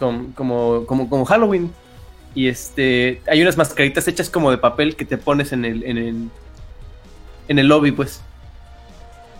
como, 0.00 0.84
como, 0.86 1.08
como 1.08 1.24
Halloween. 1.24 1.70
Y 2.34 2.48
este, 2.48 3.22
hay 3.28 3.42
unas 3.42 3.56
mascaritas 3.56 4.08
hechas 4.08 4.30
como 4.30 4.50
de 4.50 4.58
papel 4.58 4.96
que 4.96 5.04
te 5.04 5.18
pones 5.18 5.52
en 5.52 5.64
el, 5.64 5.84
en 5.84 5.98
el, 5.98 6.28
en 7.48 7.58
el 7.58 7.68
lobby, 7.68 7.92
pues. 7.92 8.22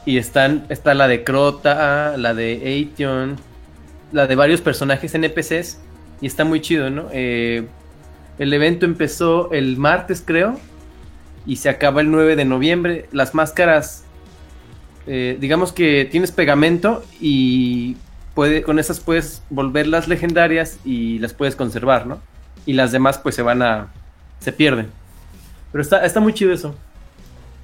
Y 0.07 0.18
están, 0.18 0.66
está 0.68 0.94
la 0.94 1.09
de 1.09 1.25
Crota, 1.25 2.16
la 2.16 2.35
de 2.35 2.61
Aetion, 2.64 3.37
la 4.12 4.27
de 4.27 4.37
varios 4.37 4.61
personajes 4.61 5.14
NPCs. 5.14 5.81
Y 6.20 6.27
está 6.27 6.44
muy 6.44 6.61
chido, 6.61 6.90
¿no? 6.90 7.09
Eh, 7.12 7.66
el 8.38 8.53
evento 8.53 8.87
empezó 8.87 9.51
el 9.51 9.77
martes, 9.77 10.23
creo. 10.25 10.59
Y 11.46 11.57
se 11.57 11.68
acaba 11.68 12.01
el 12.01 12.11
9 12.11 12.37
de 12.37 12.44
noviembre. 12.44 13.07
Las 13.12 13.35
máscaras 13.35 14.05
eh, 15.07 15.38
digamos 15.40 15.73
que 15.73 16.07
tienes 16.11 16.31
pegamento 16.31 17.03
y 17.20 17.96
puede, 18.40 18.62
con 18.62 18.79
esas 18.79 19.00
puedes 19.00 19.42
volverlas 19.50 20.09
legendarias 20.09 20.79
y 20.83 21.18
las 21.18 21.35
puedes 21.35 21.57
conservar, 21.57 22.07
¿no? 22.07 22.22
Y 22.64 22.72
las 22.72 22.90
demás 22.90 23.18
pues 23.18 23.35
se 23.35 23.42
van 23.42 23.61
a... 23.61 23.88
se 24.38 24.50
pierden. 24.50 24.88
Pero 25.70 25.83
está, 25.83 26.07
está 26.07 26.20
muy 26.20 26.33
chido 26.33 26.50
eso. 26.50 26.74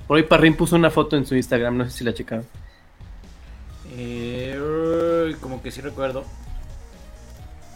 Por 0.07 0.19
ahí 0.19 0.25
Parrín 0.25 0.55
puso 0.55 0.77
una 0.77 0.91
foto 0.91 1.17
en 1.17 1.25
su 1.25 1.35
Instagram, 1.35 1.79
no 1.79 1.85
sé 1.87 1.93
si 1.93 2.05
la 2.05 2.13
checaron. 2.13 2.45
Eh, 3.97 5.35
como 5.41 5.63
que 5.63 5.71
sí 5.71 5.81
recuerdo. 5.81 6.27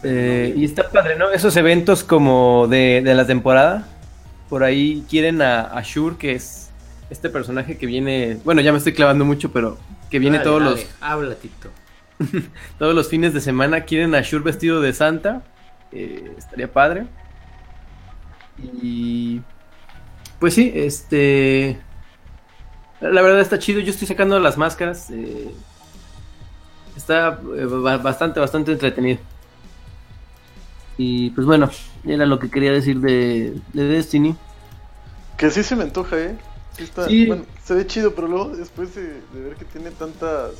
Eh, 0.03 0.53
y 0.55 0.63
está 0.63 0.87
padre, 0.91 1.15
¿no? 1.15 1.31
Esos 1.31 1.55
eventos 1.55 2.03
como 2.03 2.67
de, 2.69 3.01
de 3.03 3.15
la 3.15 3.25
temporada. 3.25 3.87
Por 4.47 4.63
ahí 4.63 5.03
quieren 5.09 5.41
a, 5.41 5.81
Shur, 5.83 6.19
que 6.19 6.33
es 6.33 6.69
este 7.09 7.31
personaje 7.31 7.79
que 7.79 7.87
viene... 7.87 8.37
Bueno, 8.45 8.61
ya 8.61 8.71
me 8.71 8.77
estoy 8.77 8.93
clavando 8.93 9.25
mucho, 9.25 9.51
pero 9.51 9.79
que 10.11 10.19
viene 10.19 10.37
Dale, 10.37 10.47
todos 10.47 10.63
dale, 10.63 10.75
los... 10.75 10.85
Habla, 11.01 11.33
Tito. 11.33 11.71
Todos 12.79 12.95
los 12.95 13.09
fines 13.09 13.33
de 13.33 13.41
semana 13.41 13.81
quieren 13.81 14.15
a 14.15 14.21
Shur 14.21 14.43
vestido 14.43 14.81
de 14.81 14.93
Santa. 14.93 15.43
eh, 15.91 16.33
estaría 16.37 16.71
padre. 16.71 17.07
Y. 18.81 19.41
Pues 20.39 20.53
sí, 20.53 20.71
este. 20.75 21.79
La 22.99 23.21
verdad 23.21 23.41
está 23.41 23.59
chido. 23.59 23.79
Yo 23.79 23.91
estoy 23.91 24.07
sacando 24.07 24.39
las 24.39 24.57
máscaras. 24.57 25.09
eh, 25.11 25.51
está 26.95 27.39
eh, 27.57 27.65
ba- 27.65 27.97
bastante, 27.97 28.39
bastante 28.39 28.71
entretenido. 28.73 29.19
Y 30.97 31.31
pues 31.31 31.47
bueno, 31.47 31.69
era 32.05 32.25
lo 32.25 32.37
que 32.39 32.49
quería 32.51 32.71
decir 32.71 32.99
de, 32.99 33.59
de 33.73 33.83
Destiny. 33.85 34.35
Que 35.37 35.49
sí 35.49 35.63
se 35.63 35.75
me 35.75 35.83
antoja, 35.83 36.17
¿eh? 36.19 36.37
Sí 36.77 36.83
está, 36.83 37.07
Sí. 37.07 37.25
Bueno, 37.25 37.45
se 37.63 37.73
ve 37.73 37.87
chido, 37.87 38.13
pero 38.13 38.27
luego 38.27 38.55
después 38.55 38.93
de, 38.95 39.21
de 39.33 39.41
ver 39.41 39.55
que 39.55 39.65
tiene 39.65 39.91
tantas 39.91 40.51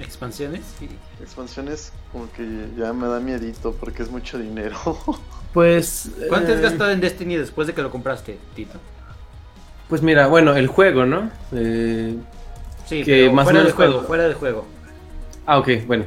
¿Expansiones? 0.00 0.62
Sí. 0.78 0.88
expansiones, 1.20 1.92
como 2.12 2.30
que 2.32 2.68
ya 2.76 2.92
me 2.92 3.06
da 3.06 3.20
miedito 3.20 3.72
porque 3.72 4.02
es 4.02 4.10
mucho 4.10 4.38
dinero. 4.38 4.76
Pues. 5.52 6.12
¿Cuánto 6.28 6.52
has 6.52 6.60
eh, 6.60 6.62
gastado 6.62 6.92
en 6.92 7.00
Destiny 7.00 7.34
después 7.34 7.66
de 7.66 7.74
que 7.74 7.82
lo 7.82 7.90
compraste, 7.90 8.38
Tito? 8.54 8.78
Pues 9.88 10.00
mira, 10.00 10.28
bueno, 10.28 10.54
el 10.54 10.68
juego, 10.68 11.06
¿no? 11.06 11.28
Eh, 11.50 12.14
Sí, 12.90 13.04
Que 13.04 13.22
pero 13.22 13.32
más 13.32 13.44
fuera 13.44 13.62
del 13.62 13.72
juego, 13.72 14.02
fuera 14.02 14.24
del 14.24 14.34
juego. 14.34 14.66
Ah, 15.46 15.58
ok, 15.58 15.68
bueno. 15.86 16.06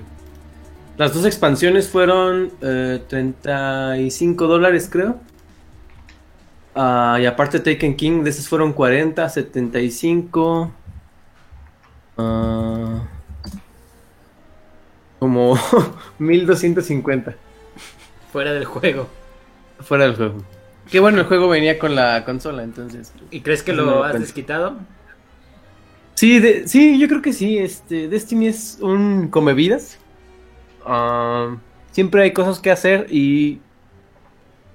Las 0.98 1.14
dos 1.14 1.26
expansiones 1.26 1.88
fueron 1.88 2.52
eh, 2.62 3.02
35 3.08 4.48
dólares, 4.48 4.90
creo. 4.92 5.18
Ah, 6.76 7.18
y 7.22 7.26
aparte 7.26 7.62
Taken 7.62 7.96
King, 7.96 8.24
de 8.24 8.32
esas 8.32 8.50
fueron 8.50 8.74
40, 8.74 9.30
75. 9.30 10.74
ah, 12.18 13.08
como 15.24 15.58
1250 16.20 17.34
Fuera 18.34 18.52
del 18.52 18.66
juego. 18.66 19.08
fuera 19.80 20.04
del 20.04 20.16
juego. 20.18 20.44
Qué 20.92 21.00
bueno, 21.00 21.20
el 21.20 21.26
juego 21.28 21.48
venía 21.48 21.80
con 21.80 21.96
la 21.96 22.26
consola, 22.26 22.62
entonces. 22.64 23.14
¿Y 23.32 23.40
crees 23.40 23.64
que 23.64 23.72
lo 23.72 24.04
has 24.04 24.12
cuenta. 24.12 24.20
desquitado? 24.20 24.78
Sí, 26.16 26.40
de- 26.40 26.68
sí, 26.68 27.00
yo 27.00 27.08
creo 27.08 27.22
que 27.22 27.32
sí. 27.32 27.58
Este, 27.58 28.10
Destiny 28.10 28.48
es 28.48 28.80
un 28.82 29.30
comevidas. 29.30 29.98
Ah, 30.86 31.56
siempre 31.92 32.24
hay 32.24 32.34
cosas 32.34 32.60
que 32.60 32.70
hacer 32.70 33.08
y 33.10 33.62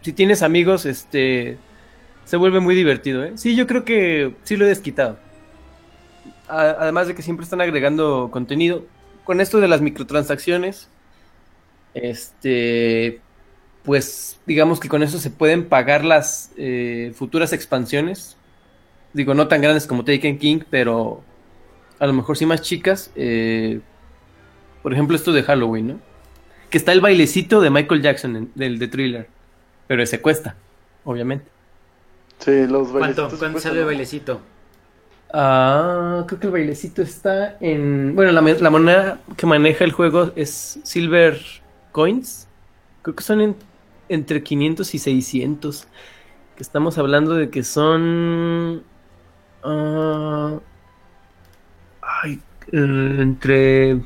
si 0.01 0.13
tienes 0.15 0.43
amigos, 0.43 0.87
este, 0.87 1.59
se 2.25 2.37
vuelve 2.39 2.61
muy 2.61 2.75
divertido, 2.75 3.23
¿eh? 3.23 3.33
Sí, 3.35 3.55
yo 3.55 3.67
creo 3.67 3.85
que 3.85 4.35
sí 4.45 4.57
lo 4.57 4.65
he 4.65 4.69
desquitado. 4.69 5.19
A- 6.49 6.77
además 6.81 7.07
de 7.09 7.15
que 7.15 7.21
siempre 7.23 7.45
están 7.45 7.61
agregando 7.61 8.31
contenido. 8.33 8.87
Con 9.29 9.41
esto 9.43 9.61
de 9.61 9.69
las 9.69 9.83
microtransacciones, 9.83 10.89
este, 11.95 13.21
pues 13.85 14.41
digamos 14.47 14.81
que 14.81 14.89
con 14.89 15.03
eso 15.03 15.19
se 15.19 15.31
pueden 15.31 15.69
pagar 15.69 16.05
las 16.05 16.53
eh, 16.57 17.13
futuras 17.17 17.53
expansiones 17.53 18.37
digo, 19.15 19.35
no 19.35 19.49
tan 19.49 19.63
grandes 19.63 19.87
como 19.87 20.05
Taken 20.05 20.39
King, 20.39 20.61
pero 20.71 21.25
a 21.99 22.07
lo 22.07 22.15
mejor 22.15 22.37
sí 22.39 22.47
más 22.47 22.63
chicas. 22.63 23.13
eh, 23.17 23.81
por 24.83 24.93
ejemplo, 24.93 25.17
esto 25.17 25.33
de 25.33 25.43
Halloween, 25.43 25.89
¿no? 25.89 26.01
Que 26.71 26.79
está 26.79 26.93
el 26.93 27.01
bailecito 27.01 27.61
de 27.61 27.71
Michael 27.71 28.03
Jackson, 28.03 28.37
en- 28.37 28.53
del 28.55 28.79
de 28.79 28.89
Thriller. 28.89 29.29
Pero 29.89 30.03
ese 30.03 30.21
cuesta, 30.23 30.57
obviamente. 31.05 31.53
Sí, 32.41 32.67
los 32.67 32.93
¿Cuánto, 32.97 33.23
bailecitos 33.23 33.39
¿cuánto 33.39 33.61
sale 33.61 33.81
el 33.81 33.87
bailecito? 33.87 34.41
Ah, 35.33 36.25
creo 36.27 36.41
que 36.41 36.47
el 36.47 36.53
bailecito 36.53 37.03
está 37.03 37.57
en... 37.61 38.15
Bueno, 38.15 38.33
la, 38.33 38.71
moneda 38.71 39.21
que 39.37 39.47
maneja 39.47 39.85
el 39.85 39.93
juego 39.93 40.33
es 40.37 40.81
Silver 40.85 41.39
Coins. 41.93 42.49
Creo 43.03 43.15
que 43.15 43.23
son 43.23 43.41
en- 43.41 43.57
entre 44.09 44.43
500 44.43 44.95
y 44.95 44.99
600. 44.99 45.87
Que 46.57 46.63
estamos 46.63 46.97
hablando 46.99 47.35
de 47.35 47.51
que 47.51 47.63
son... 47.63 48.83
ah, 49.63 50.59
ay, 52.01 52.41
eh, 52.73 53.17
entre 53.21 54.01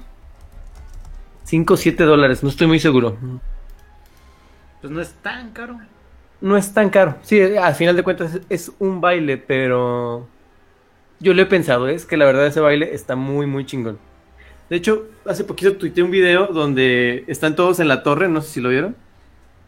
5 1.44 1.74
o 1.74 1.76
7 1.76 2.04
dólares, 2.04 2.42
no 2.42 2.48
estoy 2.48 2.66
muy 2.66 2.80
seguro. 2.80 3.16
Pues 4.80 4.92
no 4.92 5.00
es 5.00 5.12
tan 5.22 5.50
caro. 5.52 5.78
No 6.40 6.56
es 6.56 6.74
tan 6.74 6.90
caro. 6.90 7.16
Sí, 7.22 7.40
al 7.40 7.74
final 7.76 7.94
de 7.94 8.02
cuentas 8.02 8.34
es, 8.34 8.42
es 8.48 8.72
un 8.80 9.00
baile, 9.00 9.38
pero 9.38 10.26
yo 11.22 11.34
lo 11.34 11.42
he 11.42 11.46
pensado, 11.46 11.88
es 11.88 12.04
que 12.04 12.16
la 12.16 12.24
verdad 12.24 12.46
ese 12.46 12.60
baile 12.60 12.94
está 12.94 13.16
muy, 13.16 13.46
muy 13.46 13.64
chingón. 13.64 13.98
De 14.68 14.76
hecho, 14.76 15.06
hace 15.24 15.44
poquito 15.44 15.76
tuiteé 15.76 16.02
un 16.02 16.10
video 16.10 16.48
donde 16.48 17.24
están 17.28 17.54
todos 17.54 17.78
en 17.80 17.88
la 17.88 18.02
torre, 18.02 18.28
no 18.28 18.42
sé 18.42 18.48
si 18.48 18.60
lo 18.60 18.70
vieron, 18.70 18.96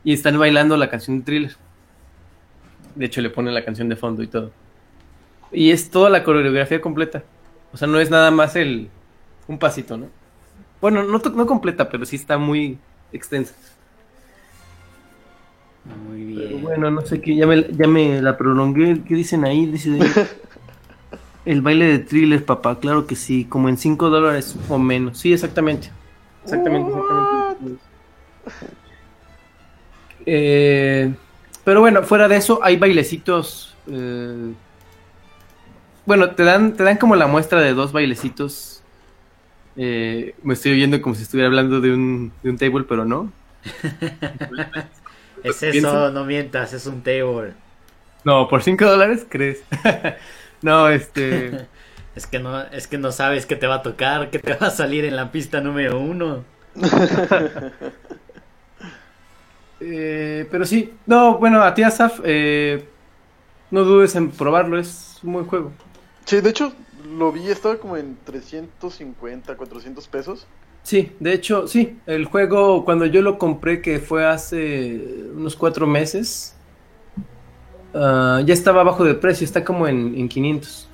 y 0.02 0.12
están 0.12 0.38
bailando 0.38 0.76
la 0.76 0.90
canción 0.90 1.18
de 1.18 1.24
Thriller. 1.24 1.56
De 2.94 3.06
hecho, 3.06 3.20
le 3.20 3.30
ponen 3.30 3.54
la 3.54 3.64
canción 3.64 3.88
de 3.88 3.96
fondo 3.96 4.22
y 4.22 4.26
todo. 4.26 4.50
Y 5.52 5.70
es 5.70 5.90
toda 5.90 6.10
la 6.10 6.24
coreografía 6.24 6.80
completa. 6.80 7.22
O 7.72 7.76
sea, 7.76 7.86
no 7.88 8.00
es 8.00 8.10
nada 8.10 8.30
más 8.30 8.56
el 8.56 8.88
un 9.46 9.58
pasito, 9.58 9.96
¿no? 9.96 10.08
Bueno, 10.80 11.02
no, 11.02 11.18
no 11.18 11.46
completa, 11.46 11.88
pero 11.88 12.04
sí 12.04 12.16
está 12.16 12.38
muy 12.38 12.78
extensa. 13.12 13.54
Muy 15.84 16.34
Pero 16.34 16.48
bien. 16.48 16.62
bueno, 16.62 16.90
no 16.90 17.02
sé 17.02 17.20
qué, 17.20 17.36
ya 17.36 17.46
me, 17.46 17.66
ya 17.72 17.86
me 17.86 18.22
la 18.22 18.36
prolongué. 18.36 19.02
¿Qué 19.06 19.14
dicen 19.14 19.44
ahí? 19.44 19.66
Dice 19.66 19.98
el 21.44 21.60
baile 21.62 21.86
de 21.86 21.98
thriller, 21.98 22.44
papá, 22.44 22.78
claro 22.80 23.06
que 23.06 23.16
sí, 23.16 23.44
como 23.44 23.68
en 23.68 23.76
5 23.76 24.10
dólares 24.10 24.56
o 24.68 24.78
menos. 24.78 25.18
Sí, 25.18 25.32
exactamente. 25.32 25.90
Exactamente, 26.44 26.90
exactamente. 26.90 27.82
Eh, 30.26 31.14
pero 31.64 31.80
bueno, 31.80 32.02
fuera 32.02 32.28
de 32.28 32.36
eso, 32.36 32.60
hay 32.62 32.76
bailecitos. 32.76 33.74
eh, 33.86 34.52
bueno, 36.06 36.30
te 36.34 36.42
dan, 36.44 36.74
te 36.76 36.82
dan 36.82 36.98
como 36.98 37.16
la 37.16 37.26
muestra 37.26 37.60
de 37.60 37.72
dos 37.72 37.92
bailecitos. 37.92 38.82
Eh, 39.76 40.34
me 40.42 40.54
estoy 40.54 40.72
oyendo 40.72 41.00
como 41.02 41.14
si 41.14 41.22
estuviera 41.22 41.48
hablando 41.48 41.80
de 41.80 41.92
un, 41.92 42.32
de 42.42 42.50
un 42.50 42.58
table, 42.58 42.84
pero 42.88 43.04
no. 43.04 43.32
Es 45.42 45.56
eso, 45.62 45.72
pienso- 45.72 46.10
no 46.10 46.24
mientas, 46.24 46.72
es 46.72 46.86
un 46.86 47.02
table. 47.02 47.52
No, 48.24 48.48
por 48.48 48.62
5 48.62 48.86
dólares, 48.86 49.26
¿crees? 49.28 49.62
no, 50.64 50.88
este. 50.88 51.68
Es 52.16 52.28
que 52.28 52.38
no, 52.38 52.62
es 52.62 52.86
que 52.86 52.96
no 52.96 53.10
sabes 53.10 53.44
qué 53.44 53.56
te 53.56 53.66
va 53.66 53.74
a 53.76 53.82
tocar, 53.82 54.30
qué 54.30 54.38
te 54.38 54.54
va 54.54 54.68
a 54.68 54.70
salir 54.70 55.04
en 55.04 55.16
la 55.16 55.32
pista 55.32 55.60
número 55.60 55.98
uno. 55.98 56.44
eh, 59.80 60.46
pero 60.48 60.64
sí, 60.64 60.94
no, 61.06 61.38
bueno, 61.38 61.60
a 61.60 61.74
ti, 61.74 61.82
Asaf, 61.82 62.20
eh, 62.22 62.84
no 63.72 63.82
dudes 63.82 64.14
en 64.14 64.30
probarlo, 64.30 64.78
es 64.78 65.18
un 65.24 65.32
buen 65.32 65.46
juego. 65.46 65.72
Sí, 66.24 66.40
de 66.40 66.50
hecho, 66.50 66.72
lo 67.18 67.32
vi, 67.32 67.48
estaba 67.48 67.78
como 67.78 67.96
en 67.96 68.16
350, 68.24 69.56
400 69.56 70.06
pesos. 70.06 70.46
Sí, 70.84 71.10
de 71.18 71.32
hecho, 71.32 71.66
sí, 71.66 71.98
el 72.06 72.26
juego, 72.26 72.84
cuando 72.84 73.06
yo 73.06 73.22
lo 73.22 73.38
compré, 73.38 73.82
que 73.82 73.98
fue 73.98 74.24
hace 74.24 75.02
unos 75.34 75.56
cuatro 75.56 75.88
meses, 75.88 76.53
ah, 77.94 78.42
ya 78.44 78.54
estaba 78.54 78.82
bajo 78.84 79.04
de 79.04 79.14
precio, 79.14 79.44
está 79.44 79.64
como 79.64 79.88
en, 79.88 80.14
en 80.16 80.28
500. 80.28 80.88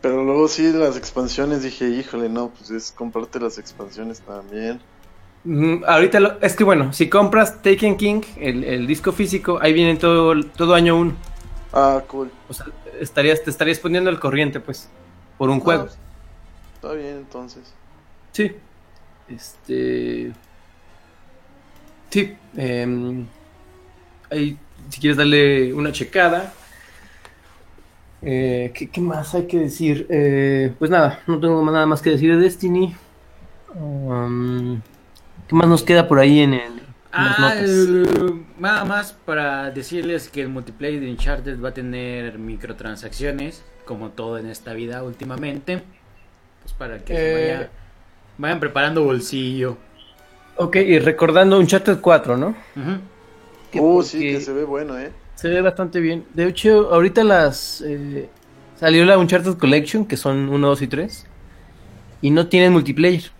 Pero 0.00 0.24
luego 0.24 0.48
sí, 0.48 0.72
las 0.72 0.96
expansiones, 0.96 1.62
dije, 1.62 1.88
híjole, 1.88 2.28
no, 2.28 2.50
pues 2.50 2.70
es 2.70 2.92
comprarte 2.92 3.40
las 3.40 3.58
expansiones 3.58 4.20
también. 4.20 4.80
Mm, 5.44 5.84
ahorita, 5.86 6.20
lo- 6.20 6.40
es 6.40 6.56
que 6.56 6.64
bueno, 6.64 6.92
si 6.92 7.08
compras 7.08 7.62
Taken 7.62 7.96
King, 7.96 8.22
el, 8.36 8.64
el 8.64 8.86
disco 8.86 9.12
físico, 9.12 9.58
ahí 9.60 9.72
viene 9.72 9.96
todo, 9.96 10.34
todo 10.56 10.74
año 10.74 10.96
uno. 10.98 11.14
Ah, 11.72 12.02
cool. 12.08 12.30
O 12.48 12.54
sea, 12.54 12.66
estarías, 13.00 13.42
te 13.44 13.50
estarías 13.50 13.78
poniendo 13.78 14.10
al 14.10 14.18
corriente, 14.20 14.60
pues, 14.60 14.88
por 15.38 15.50
un 15.50 15.60
juego. 15.60 15.84
No, 15.84 15.90
está 16.74 16.92
bien, 16.92 17.18
entonces. 17.18 17.76
Sí. 18.32 18.52
Este. 19.28 20.32
Sí. 22.10 22.36
em, 22.56 23.26
ahí, 24.30 24.58
si 24.90 25.00
quieres 25.00 25.16
darle 25.16 25.72
una 25.74 25.92
checada. 25.92 26.52
Eh, 28.22 28.72
¿qué, 28.74 28.88
qué 28.88 29.00
más 29.00 29.34
hay 29.34 29.46
que 29.46 29.58
decir? 29.58 30.06
Eh, 30.08 30.72
pues 30.78 30.90
nada, 30.90 31.20
no 31.26 31.38
tengo 31.38 31.64
nada 31.70 31.86
más 31.86 32.02
que 32.02 32.10
decir 32.10 32.34
de 32.34 32.40
Destiny. 32.42 32.94
Um, 33.74 34.80
¿Qué 35.48 35.54
más 35.54 35.68
nos 35.68 35.82
queda 35.82 36.08
por 36.08 36.18
ahí 36.18 36.40
en, 36.40 36.54
el, 36.54 36.60
en 36.72 36.76
las 37.12 37.38
Ah, 37.38 37.54
notas? 37.54 37.70
nada 38.58 38.84
más 38.84 39.12
para 39.12 39.70
decirles 39.70 40.28
que 40.28 40.40
el 40.42 40.48
multiplayer 40.48 41.00
de 41.00 41.10
Uncharted 41.10 41.60
va 41.62 41.68
a 41.68 41.74
tener 41.74 42.38
microtransacciones, 42.38 43.62
como 43.84 44.08
todo 44.10 44.38
en 44.38 44.48
esta 44.48 44.72
vida 44.72 45.02
últimamente. 45.02 45.82
Pues 46.62 46.72
para 46.74 46.98
que 47.04 47.14
se 47.14 47.30
Eh. 47.30 47.54
vaya- 47.54 47.70
vayan 48.38 48.60
preparando 48.60 49.04
bolsillo. 49.04 49.76
Ok, 50.56 50.76
y 50.76 50.98
recordando 50.98 51.58
Uncharted 51.58 52.00
4, 52.00 52.36
¿no? 52.38 52.56
Que 53.72 53.80
Uh, 53.80 54.02
sí, 54.02 54.20
que 54.20 54.40
se 54.40 54.52
ve 54.52 54.64
bueno, 54.64 54.98
¿eh? 54.98 55.10
Se 55.34 55.48
ve 55.48 55.60
bastante 55.60 56.00
bien. 56.00 56.24
De 56.34 56.46
hecho, 56.46 56.92
ahorita 56.92 57.24
las. 57.24 57.82
eh, 57.86 58.28
salió 58.78 59.04
la 59.04 59.18
Uncharted 59.18 59.54
Collection, 59.58 60.04
que 60.06 60.16
son 60.16 60.48
1, 60.48 60.66
2 60.68 60.82
y 60.82 60.86
3. 60.86 61.26
Y 62.22 62.30
no 62.30 62.46
tienen 62.48 62.72
multiplayer. 62.72 63.30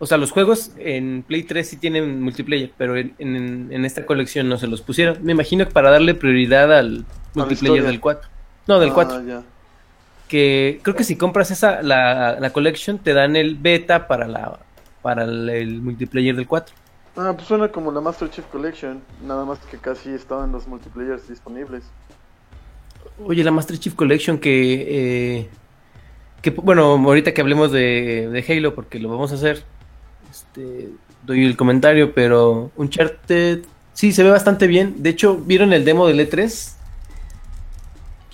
O 0.00 0.06
sea, 0.06 0.16
los 0.16 0.30
juegos 0.30 0.70
en 0.78 1.24
Play 1.26 1.42
3 1.42 1.68
sí 1.68 1.76
tienen 1.76 2.22
multiplayer, 2.22 2.70
pero 2.78 2.96
en, 2.96 3.14
en- 3.18 3.68
en 3.72 3.84
esta 3.84 4.06
colección 4.06 4.48
no 4.48 4.56
se 4.56 4.68
los 4.68 4.80
pusieron. 4.80 5.18
Me 5.22 5.32
imagino 5.32 5.66
que 5.66 5.72
para 5.72 5.90
darle 5.90 6.14
prioridad 6.14 6.72
al 6.72 7.04
multiplayer 7.34 7.82
del 7.84 7.98
4. 8.00 8.28
No, 8.68 8.78
del 8.78 8.90
Ah, 8.90 8.94
4. 8.94 9.26
ya. 9.26 9.42
Que 10.28 10.78
creo 10.82 10.94
que 10.94 11.02
si 11.04 11.16
compras 11.16 11.50
esa, 11.50 11.82
la, 11.82 12.38
la 12.38 12.50
collection, 12.50 12.98
te 12.98 13.12
dan 13.14 13.34
el 13.34 13.54
beta 13.56 14.06
para 14.06 14.28
la 14.28 14.58
para 15.02 15.24
el, 15.24 15.48
el 15.48 15.80
multiplayer 15.80 16.36
del 16.36 16.46
4. 16.46 16.74
Ah, 17.20 17.32
pues 17.34 17.48
suena 17.48 17.68
como 17.72 17.90
la 17.90 18.00
Master 18.00 18.30
Chief 18.30 18.46
Collection, 18.46 19.02
nada 19.26 19.44
más 19.44 19.58
que 19.66 19.76
casi 19.78 20.10
estaban 20.10 20.52
los 20.52 20.68
multiplayers 20.68 21.26
disponibles. 21.28 21.92
Oye, 23.18 23.42
la 23.42 23.50
Master 23.50 23.78
Chief 23.78 23.94
Collection 23.94 24.38
que, 24.38 25.38
eh, 25.40 25.48
que 26.42 26.50
bueno, 26.50 26.82
ahorita 26.94 27.34
que 27.34 27.40
hablemos 27.40 27.72
de, 27.72 28.28
de 28.30 28.44
Halo, 28.48 28.74
porque 28.74 29.00
lo 29.00 29.08
vamos 29.08 29.32
a 29.32 29.34
hacer, 29.34 29.64
este, 30.30 30.90
doy 31.22 31.44
el 31.44 31.56
comentario, 31.56 32.14
pero 32.14 32.72
Uncharted 32.76 33.64
sí 33.92 34.12
se 34.12 34.22
ve 34.22 34.30
bastante 34.30 34.68
bien. 34.68 35.02
De 35.02 35.10
hecho, 35.10 35.36
¿vieron 35.38 35.72
el 35.72 35.84
demo 35.84 36.06
del 36.06 36.20
E3? 36.20 36.76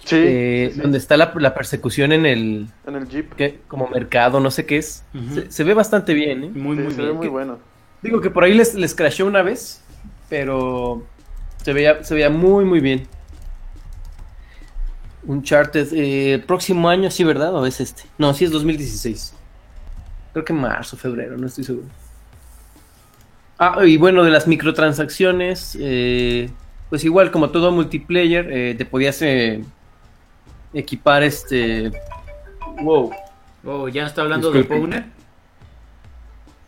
Sí, 0.04 0.16
Eh, 0.26 0.68
sí, 0.70 0.74
sí. 0.74 0.80
Donde 0.80 0.98
está 0.98 1.16
la, 1.16 1.32
la 1.36 1.54
persecución 1.54 2.12
en 2.12 2.26
el, 2.26 2.68
en 2.86 2.94
el 2.96 3.08
Jeep. 3.08 3.34
¿qué? 3.36 3.60
como 3.68 3.88
mercado, 3.88 4.40
no 4.40 4.50
sé 4.50 4.66
qué 4.66 4.76
es. 4.78 5.06
Se, 5.32 5.50
se 5.50 5.64
ve 5.64 5.72
bastante 5.74 6.12
bien, 6.12 6.44
¿eh? 6.44 6.50
Muy, 6.54 6.76
Sí, 6.76 6.82
muy 6.82 6.92
se 6.92 7.02
ve 7.02 7.12
muy 7.14 7.28
¿Qué? 7.28 7.28
bueno. 7.28 7.58
Digo 8.04 8.20
que 8.20 8.28
por 8.28 8.44
ahí 8.44 8.52
les, 8.52 8.74
les 8.74 8.94
crashó 8.94 9.24
una 9.24 9.40
vez, 9.40 9.80
pero 10.28 11.02
se 11.64 11.72
veía, 11.72 12.04
se 12.04 12.14
veía 12.14 12.28
muy, 12.28 12.66
muy 12.66 12.80
bien. 12.80 13.08
Uncharted, 15.26 15.90
eh, 15.94 16.34
el 16.34 16.42
próximo 16.42 16.90
año, 16.90 17.10
sí, 17.10 17.24
¿verdad? 17.24 17.54
¿O 17.54 17.64
es 17.64 17.80
este? 17.80 18.02
No, 18.18 18.34
sí 18.34 18.44
es 18.44 18.50
2016. 18.50 19.34
Creo 20.35 20.44
que 20.44 20.52
marzo, 20.52 20.98
febrero, 20.98 21.38
no 21.38 21.46
estoy 21.46 21.64
seguro. 21.64 21.87
Ah, 23.58 23.79
y 23.87 23.96
bueno, 23.96 24.22
de 24.22 24.31
las 24.31 24.46
microtransacciones, 24.46 25.74
eh, 25.81 26.50
pues 26.90 27.04
igual 27.04 27.31
como 27.31 27.48
todo 27.48 27.72
multiplayer, 27.72 28.52
eh, 28.52 28.74
te 28.76 28.85
podías 28.85 29.22
eh, 29.22 29.64
equipar 30.74 31.22
este... 31.22 31.90
Wow, 32.83 33.12
Oh, 33.66 33.88
¿ya 33.88 34.04
está 34.04 34.20
hablando 34.20 34.52
Disculpe. 34.52 34.74
de 34.74 34.81
Powner? 34.81 35.04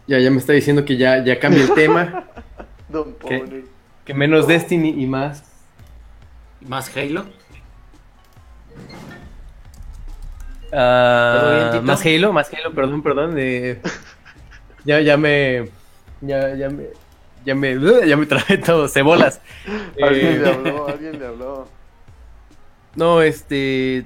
Ya, 0.07 0.19
ya 0.19 0.31
me 0.31 0.39
está 0.39 0.53
diciendo 0.53 0.85
que 0.85 0.97
ya, 0.97 1.23
ya 1.25 1.39
cambia 1.41 1.63
el 1.65 1.75
tema, 1.75 2.25
Don. 2.89 3.15
Pony. 3.15 3.65
que 4.05 4.15
menos 4.15 4.47
Destiny 4.47 4.91
y 5.03 5.07
más 5.07 5.43
¿Más 6.61 6.95
Halo? 6.97 7.27
Ah, 10.73 11.81
más 11.83 12.05
Halo, 12.05 12.33
más 12.33 12.51
Halo, 12.53 12.73
perdón, 12.75 13.03
perdón. 13.03 13.35
eh, 13.39 13.81
ya, 14.85 15.01
ya 15.01 15.17
me. 15.17 15.69
Ya, 16.21 16.55
ya 16.55 16.69
me. 16.71 16.87
Ya 17.45 17.55
me, 17.55 17.77
ya 18.09 18.17
me 18.17 18.27
trabé 18.27 18.59
todo, 18.59 18.89
cebolas. 18.89 19.41
Alguien 20.03 20.27
Eh, 20.35 20.39
le 20.39 20.49
habló, 20.51 20.89
alguien 20.89 21.19
le 21.19 21.27
habló. 21.27 21.69
no, 22.97 23.23
este. 23.23 24.05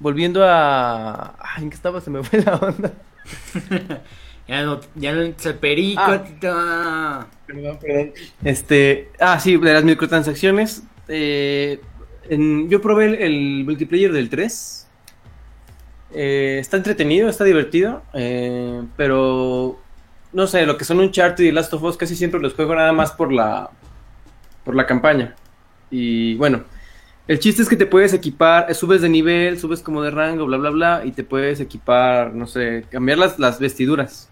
Volviendo 0.00 0.42
a. 0.44 1.34
Ay, 1.38 1.64
¿En 1.64 1.70
qué 1.70 1.76
estaba? 1.76 2.00
Se 2.00 2.10
me 2.10 2.22
fue 2.22 2.40
la 2.40 2.54
onda. 2.56 2.92
Ya 4.46 4.62
no, 4.62 4.80
ya 4.94 5.12
no 5.12 5.22
es 5.22 5.46
el 5.46 5.54
perico. 5.54 6.02
Ah. 6.02 7.26
Perdón, 7.46 7.78
perdón. 7.80 8.12
Este, 8.44 9.08
ah, 9.20 9.38
sí, 9.40 9.56
de 9.56 9.72
las 9.72 9.84
microtransacciones. 9.84 10.82
eh, 11.08 11.80
en- 12.28 12.68
yo 12.70 12.80
probé 12.80 13.06
el, 13.06 13.14
el 13.16 13.64
multiplayer 13.64 14.12
del 14.12 14.28
3. 14.30 14.88
Eh, 16.12 16.58
está 16.60 16.76
entretenido, 16.76 17.28
está 17.28 17.44
divertido. 17.44 18.02
eh, 18.14 18.82
pero 18.96 19.80
no 20.32 20.46
sé, 20.46 20.66
lo 20.66 20.76
que 20.76 20.84
son 20.84 21.00
Uncharted 21.00 21.44
y 21.44 21.52
Last 21.52 21.72
of 21.74 21.82
Us 21.82 21.96
casi 21.96 22.16
siempre 22.16 22.40
los 22.40 22.54
juego 22.54 22.74
nada 22.74 22.92
más 22.92 23.12
por 23.12 23.32
la 23.32 23.70
por 24.64 24.74
la 24.74 24.86
campaña. 24.86 25.34
Y 25.90 26.34
bueno, 26.36 26.64
el 27.28 27.38
chiste 27.38 27.62
es 27.62 27.68
que 27.68 27.76
te 27.76 27.86
puedes 27.86 28.12
equipar, 28.14 28.70
eh, 28.70 28.74
subes 28.74 29.02
de 29.02 29.08
nivel, 29.10 29.58
subes 29.58 29.80
como 29.82 30.02
de 30.02 30.10
rango, 30.10 30.46
bla 30.46 30.56
bla 30.56 30.70
bla, 30.70 31.02
y 31.04 31.12
te 31.12 31.22
puedes 31.24 31.60
equipar, 31.60 32.34
no 32.34 32.46
sé, 32.46 32.84
cambiar 32.90 33.18
las, 33.18 33.38
las 33.38 33.58
vestiduras. 33.60 34.30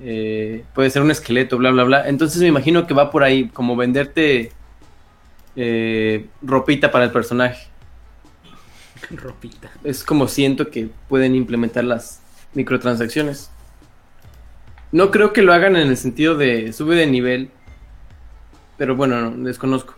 Eh, 0.00 0.64
puede 0.74 0.90
ser 0.90 1.02
un 1.02 1.10
esqueleto, 1.10 1.58
bla, 1.58 1.70
bla, 1.70 1.84
bla. 1.84 2.08
Entonces 2.08 2.40
me 2.42 2.48
imagino 2.48 2.86
que 2.86 2.94
va 2.94 3.10
por 3.10 3.22
ahí, 3.22 3.48
como 3.48 3.76
venderte 3.76 4.52
eh, 5.56 6.26
ropita 6.42 6.90
para 6.90 7.04
el 7.04 7.10
personaje. 7.10 7.68
Ropita. 9.10 9.70
Es 9.84 10.02
como 10.04 10.28
siento 10.28 10.70
que 10.70 10.88
pueden 11.08 11.34
implementar 11.34 11.84
las 11.84 12.20
microtransacciones. 12.54 13.50
No 14.92 15.10
creo 15.10 15.32
que 15.32 15.42
lo 15.42 15.52
hagan 15.52 15.76
en 15.76 15.88
el 15.88 15.96
sentido 15.96 16.36
de 16.36 16.72
sube 16.72 16.94
de 16.94 17.06
nivel, 17.06 17.50
pero 18.78 18.94
bueno, 18.94 19.30
no, 19.30 19.44
desconozco. 19.44 19.94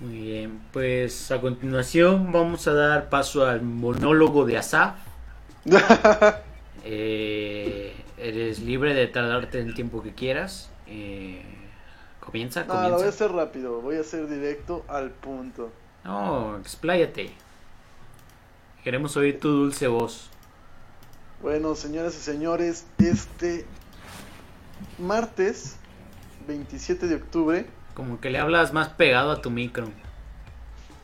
Muy 0.00 0.18
bien, 0.18 0.60
pues 0.72 1.30
a 1.30 1.40
continuación 1.40 2.32
vamos 2.32 2.66
a 2.66 2.72
dar 2.72 3.08
paso 3.08 3.46
al 3.46 3.62
monólogo 3.62 4.44
de 4.44 4.58
Asaf. 4.58 4.96
Eh, 6.84 7.94
eres 8.18 8.60
libre 8.60 8.94
de 8.94 9.06
tardarte 9.06 9.60
el 9.60 9.74
tiempo 9.74 10.02
que 10.02 10.14
quieras. 10.14 10.70
Eh, 10.86 11.42
comienza, 12.20 12.64
No, 12.64 12.74
lo 12.74 12.80
voy 12.80 12.86
a 12.86 12.90
comienza. 12.96 13.08
hacer 13.24 13.32
rápido, 13.32 13.80
voy 13.80 13.96
a 13.96 14.00
hacer 14.00 14.28
directo 14.28 14.84
al 14.88 15.10
punto. 15.10 15.70
No, 16.04 16.56
expláyate. 16.58 17.30
Queremos 18.84 19.16
oír 19.16 19.38
tu 19.38 19.48
dulce 19.50 19.88
voz. 19.88 20.30
Bueno, 21.42 21.74
señoras 21.74 22.14
y 22.16 22.20
señores, 22.20 22.86
este 22.98 23.66
martes 24.98 25.76
27 26.46 27.06
de 27.06 27.14
octubre, 27.16 27.66
Como 27.94 28.20
que 28.20 28.30
le 28.30 28.38
hablas 28.38 28.72
más 28.72 28.88
pegado 28.90 29.30
a 29.30 29.42
tu 29.42 29.50
micro. 29.50 29.88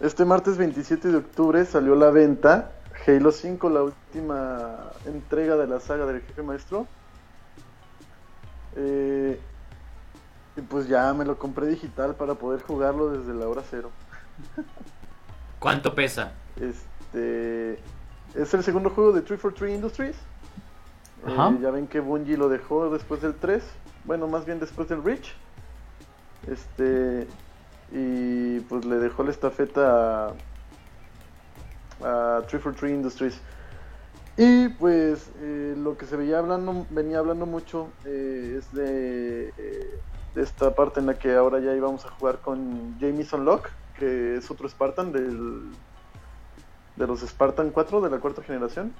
este 0.00 0.24
martes 0.24 0.56
27 0.56 1.08
de 1.08 1.16
octubre 1.16 1.64
salió 1.64 1.92
a 1.94 1.96
la 1.96 2.10
venta 2.10 2.72
Halo 3.06 3.30
5, 3.30 3.70
la 3.70 3.82
última 3.84 4.90
entrega 5.04 5.56
de 5.56 5.68
la 5.68 5.78
saga 5.78 6.06
del 6.06 6.22
jefe 6.22 6.42
maestro. 6.42 6.88
Eh, 8.74 9.38
y 10.56 10.60
pues 10.62 10.88
ya 10.88 11.14
me 11.14 11.24
lo 11.24 11.38
compré 11.38 11.66
digital 11.66 12.16
para 12.16 12.34
poder 12.34 12.62
jugarlo 12.62 13.10
desde 13.10 13.32
la 13.32 13.48
hora 13.48 13.62
cero. 13.70 13.90
¿Cuánto 15.60 15.94
pesa? 15.94 16.32
Este 16.60 17.74
es 18.34 18.54
el 18.54 18.64
segundo 18.64 18.90
juego 18.90 19.12
de 19.12 19.22
343 19.22 19.74
Industries. 19.74 20.16
Eh, 20.16 21.32
Ajá. 21.32 21.56
ya 21.60 21.70
ven 21.70 21.86
que 21.86 22.00
Bungie 22.00 22.36
lo 22.36 22.48
dejó 22.48 22.90
después 22.90 23.22
del 23.22 23.34
3. 23.34 23.62
Bueno, 24.04 24.26
más 24.26 24.44
bien 24.46 24.58
después 24.58 24.88
del 24.88 25.04
Reach. 25.04 25.32
Este. 26.46 27.28
Y 27.92 28.60
pues 28.60 28.84
le 28.84 28.96
dejó 28.96 29.22
la 29.22 29.30
estafeta 29.30 30.34
a, 32.02 32.38
a 32.38 32.42
343 32.46 32.92
Industries. 32.92 33.40
Y 34.36 34.68
pues 34.68 35.30
eh, 35.40 35.74
lo 35.78 35.96
que 35.96 36.04
se 36.04 36.16
veía 36.16 36.38
hablando, 36.38 36.86
venía 36.90 37.18
hablando 37.18 37.46
mucho 37.46 37.88
eh, 38.04 38.56
es 38.58 38.70
de, 38.72 39.48
eh, 39.56 40.00
de 40.34 40.42
esta 40.42 40.74
parte 40.74 41.00
en 41.00 41.06
la 41.06 41.14
que 41.14 41.34
ahora 41.34 41.58
ya 41.58 41.74
íbamos 41.74 42.04
a 42.04 42.10
jugar 42.10 42.40
con 42.40 42.98
Jameson 42.98 43.46
Locke, 43.46 43.70
que 43.98 44.36
es 44.36 44.50
otro 44.50 44.68
Spartan 44.68 45.10
del, 45.10 45.70
de 46.96 47.06
los 47.06 47.20
Spartan 47.20 47.70
4 47.70 48.02
de 48.02 48.10
la 48.10 48.18
cuarta 48.18 48.42
generación 48.42 48.92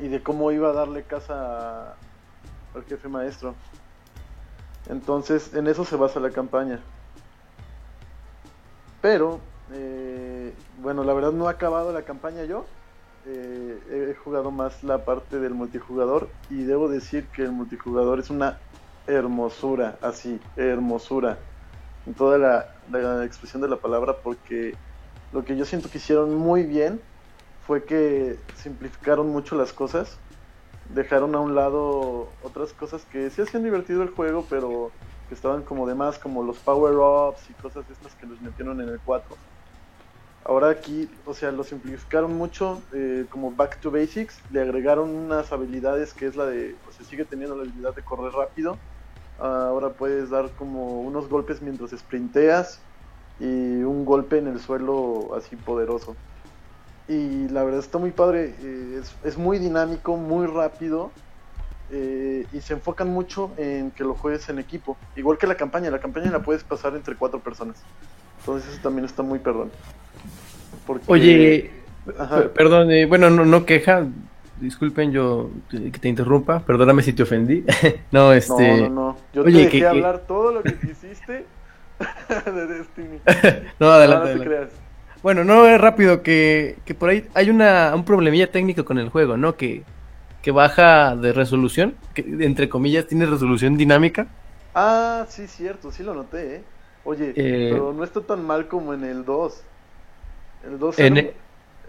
y 0.00 0.08
de 0.08 0.20
cómo 0.20 0.50
iba 0.50 0.70
a 0.70 0.72
darle 0.72 1.04
casa 1.04 1.94
al 2.74 2.84
jefe 2.88 3.08
maestro. 3.08 3.54
Entonces, 4.88 5.54
en 5.54 5.68
eso 5.68 5.84
se 5.84 5.94
basa 5.94 6.18
la 6.18 6.30
campaña. 6.30 6.80
Pero, 9.00 9.40
bueno, 10.86 11.02
la 11.02 11.14
verdad 11.14 11.32
no 11.32 11.48
he 11.48 11.50
acabado 11.50 11.92
la 11.92 12.02
campaña 12.02 12.44
yo. 12.44 12.64
Eh, 13.26 14.12
he 14.12 14.14
jugado 14.14 14.52
más 14.52 14.84
la 14.84 15.04
parte 15.04 15.40
del 15.40 15.52
multijugador 15.52 16.28
y 16.48 16.62
debo 16.62 16.86
decir 16.88 17.26
que 17.34 17.42
el 17.42 17.50
multijugador 17.50 18.20
es 18.20 18.30
una 18.30 18.56
hermosura, 19.08 19.98
así, 20.00 20.38
hermosura. 20.54 21.38
En 22.06 22.14
toda 22.14 22.38
la, 22.38 23.24
expresión 23.24 23.62
de 23.62 23.68
la 23.68 23.78
palabra 23.78 24.14
porque 24.22 24.76
lo 25.32 25.44
que 25.44 25.56
yo 25.56 25.64
siento 25.64 25.90
que 25.90 25.98
hicieron 25.98 26.36
muy 26.36 26.62
bien 26.62 27.00
fue 27.66 27.82
que 27.82 28.38
simplificaron 28.54 29.28
mucho 29.28 29.56
las 29.56 29.72
cosas. 29.72 30.16
Dejaron 30.94 31.34
a 31.34 31.40
un 31.40 31.56
lado 31.56 32.28
otras 32.44 32.72
cosas 32.72 33.04
que 33.06 33.28
sí 33.30 33.42
hacían 33.42 33.64
divertido 33.64 34.04
el 34.04 34.10
juego, 34.10 34.46
pero 34.48 34.92
que 35.28 35.34
estaban 35.34 35.64
como 35.64 35.84
de 35.88 35.96
más, 35.96 36.16
como 36.20 36.44
los 36.44 36.58
power-ups 36.58 37.50
y 37.50 37.54
cosas 37.54 37.84
estas 37.90 38.14
que 38.14 38.26
los 38.26 38.40
metieron 38.40 38.80
en 38.80 38.90
el 38.90 39.00
4. 39.04 39.36
Ahora 40.48 40.70
aquí, 40.70 41.10
o 41.24 41.34
sea, 41.34 41.50
lo 41.50 41.64
simplificaron 41.64 42.32
mucho, 42.34 42.80
eh, 42.94 43.26
como 43.28 43.50
back 43.50 43.80
to 43.80 43.90
basics, 43.90 44.40
le 44.48 44.60
agregaron 44.60 45.10
unas 45.10 45.52
habilidades 45.52 46.14
que 46.14 46.26
es 46.26 46.36
la 46.36 46.46
de, 46.46 46.76
o 46.86 46.92
sea, 46.92 47.04
sigue 47.04 47.24
teniendo 47.24 47.56
la 47.56 47.64
habilidad 47.64 47.92
de 47.96 48.04
correr 48.04 48.32
rápido. 48.32 48.78
Ahora 49.38 49.94
puedes 49.94 50.30
dar 50.30 50.54
como 50.54 51.02
unos 51.02 51.28
golpes 51.28 51.60
mientras 51.60 51.90
sprinteas 51.90 52.80
y 53.40 53.82
un 53.82 54.04
golpe 54.04 54.38
en 54.38 54.46
el 54.46 54.60
suelo 54.60 55.34
así 55.34 55.56
poderoso. 55.56 56.16
Y 57.08 57.48
la 57.48 57.64
verdad 57.64 57.80
está 57.80 57.98
muy 57.98 58.12
padre, 58.12 58.54
eh, 58.56 59.02
es, 59.24 59.36
muy 59.36 59.58
dinámico, 59.58 60.16
muy 60.16 60.46
rápido 60.46 61.12
eh, 61.90 62.46
y 62.52 62.60
se 62.60 62.74
enfocan 62.74 63.08
mucho 63.08 63.52
en 63.58 63.90
que 63.90 64.04
lo 64.04 64.14
juegues 64.14 64.48
en 64.48 64.60
equipo. 64.60 64.96
Igual 65.16 65.38
que 65.38 65.48
la 65.48 65.56
campaña, 65.56 65.90
la 65.90 66.00
campaña 66.00 66.30
la 66.30 66.42
puedes 66.42 66.62
pasar 66.62 66.94
entre 66.94 67.16
cuatro 67.16 67.42
personas. 67.42 67.84
Entonces 68.38 68.72
eso 68.72 68.80
también 68.80 69.04
está 69.06 69.24
muy 69.24 69.40
perdón. 69.40 69.72
Porque, 70.86 71.04
Oye, 71.08 71.70
Ajá. 72.18 72.48
perdón, 72.54 72.90
eh, 72.92 73.06
bueno, 73.06 73.30
no, 73.30 73.44
no 73.44 73.64
queja. 73.66 74.06
Disculpen 74.60 75.12
yo 75.12 75.50
que 75.70 75.90
te 75.98 76.08
interrumpa, 76.08 76.60
perdóname 76.60 77.02
si 77.02 77.12
te 77.12 77.24
ofendí. 77.24 77.64
no, 78.12 78.32
este. 78.32 78.78
No, 78.82 78.88
no, 78.88 78.94
no. 78.94 79.16
Yo 79.34 79.42
Oye, 79.42 79.52
te 79.52 79.58
dejé 79.58 79.70
que- 79.70 79.78
que- 79.80 79.86
hablar 79.86 80.20
todo 80.26 80.52
lo 80.52 80.62
que 80.62 80.74
quisiste 80.78 81.44
de 82.46 82.66
Destiny. 82.66 83.18
No, 83.78 83.90
adelante. 83.90 84.34
no 84.34 84.40
te 84.40 84.46
creas. 84.46 84.68
Bueno, 85.22 85.44
no 85.44 85.66
es 85.66 85.78
rápido 85.80 86.22
que, 86.22 86.76
que 86.84 86.94
por 86.94 87.08
ahí 87.10 87.26
hay 87.34 87.50
una, 87.50 87.92
un 87.94 88.04
problemilla 88.04 88.50
técnico 88.50 88.84
con 88.84 88.98
el 88.98 89.08
juego, 89.08 89.36
¿no? 89.36 89.56
Que, 89.56 89.82
que 90.42 90.52
baja 90.52 91.16
de 91.16 91.32
resolución, 91.32 91.94
que 92.14 92.20
entre 92.40 92.68
comillas 92.68 93.06
tiene 93.06 93.26
resolución 93.26 93.76
dinámica. 93.76 94.28
Ah, 94.74 95.26
sí, 95.28 95.46
cierto, 95.48 95.90
sí 95.90 96.02
lo 96.02 96.14
noté, 96.14 96.56
¿eh? 96.56 96.62
Oye, 97.04 97.32
Eh, 97.34 97.70
pero 97.72 97.92
no 97.92 98.04
está 98.04 98.20
tan 98.20 98.44
mal 98.46 98.68
como 98.68 98.94
en 98.94 99.04
el 99.04 99.24
2. 99.24 99.62
El 100.64 100.78
2 100.78 100.98
En 100.98 101.16
era, 101.16 101.26
e- 101.28 101.36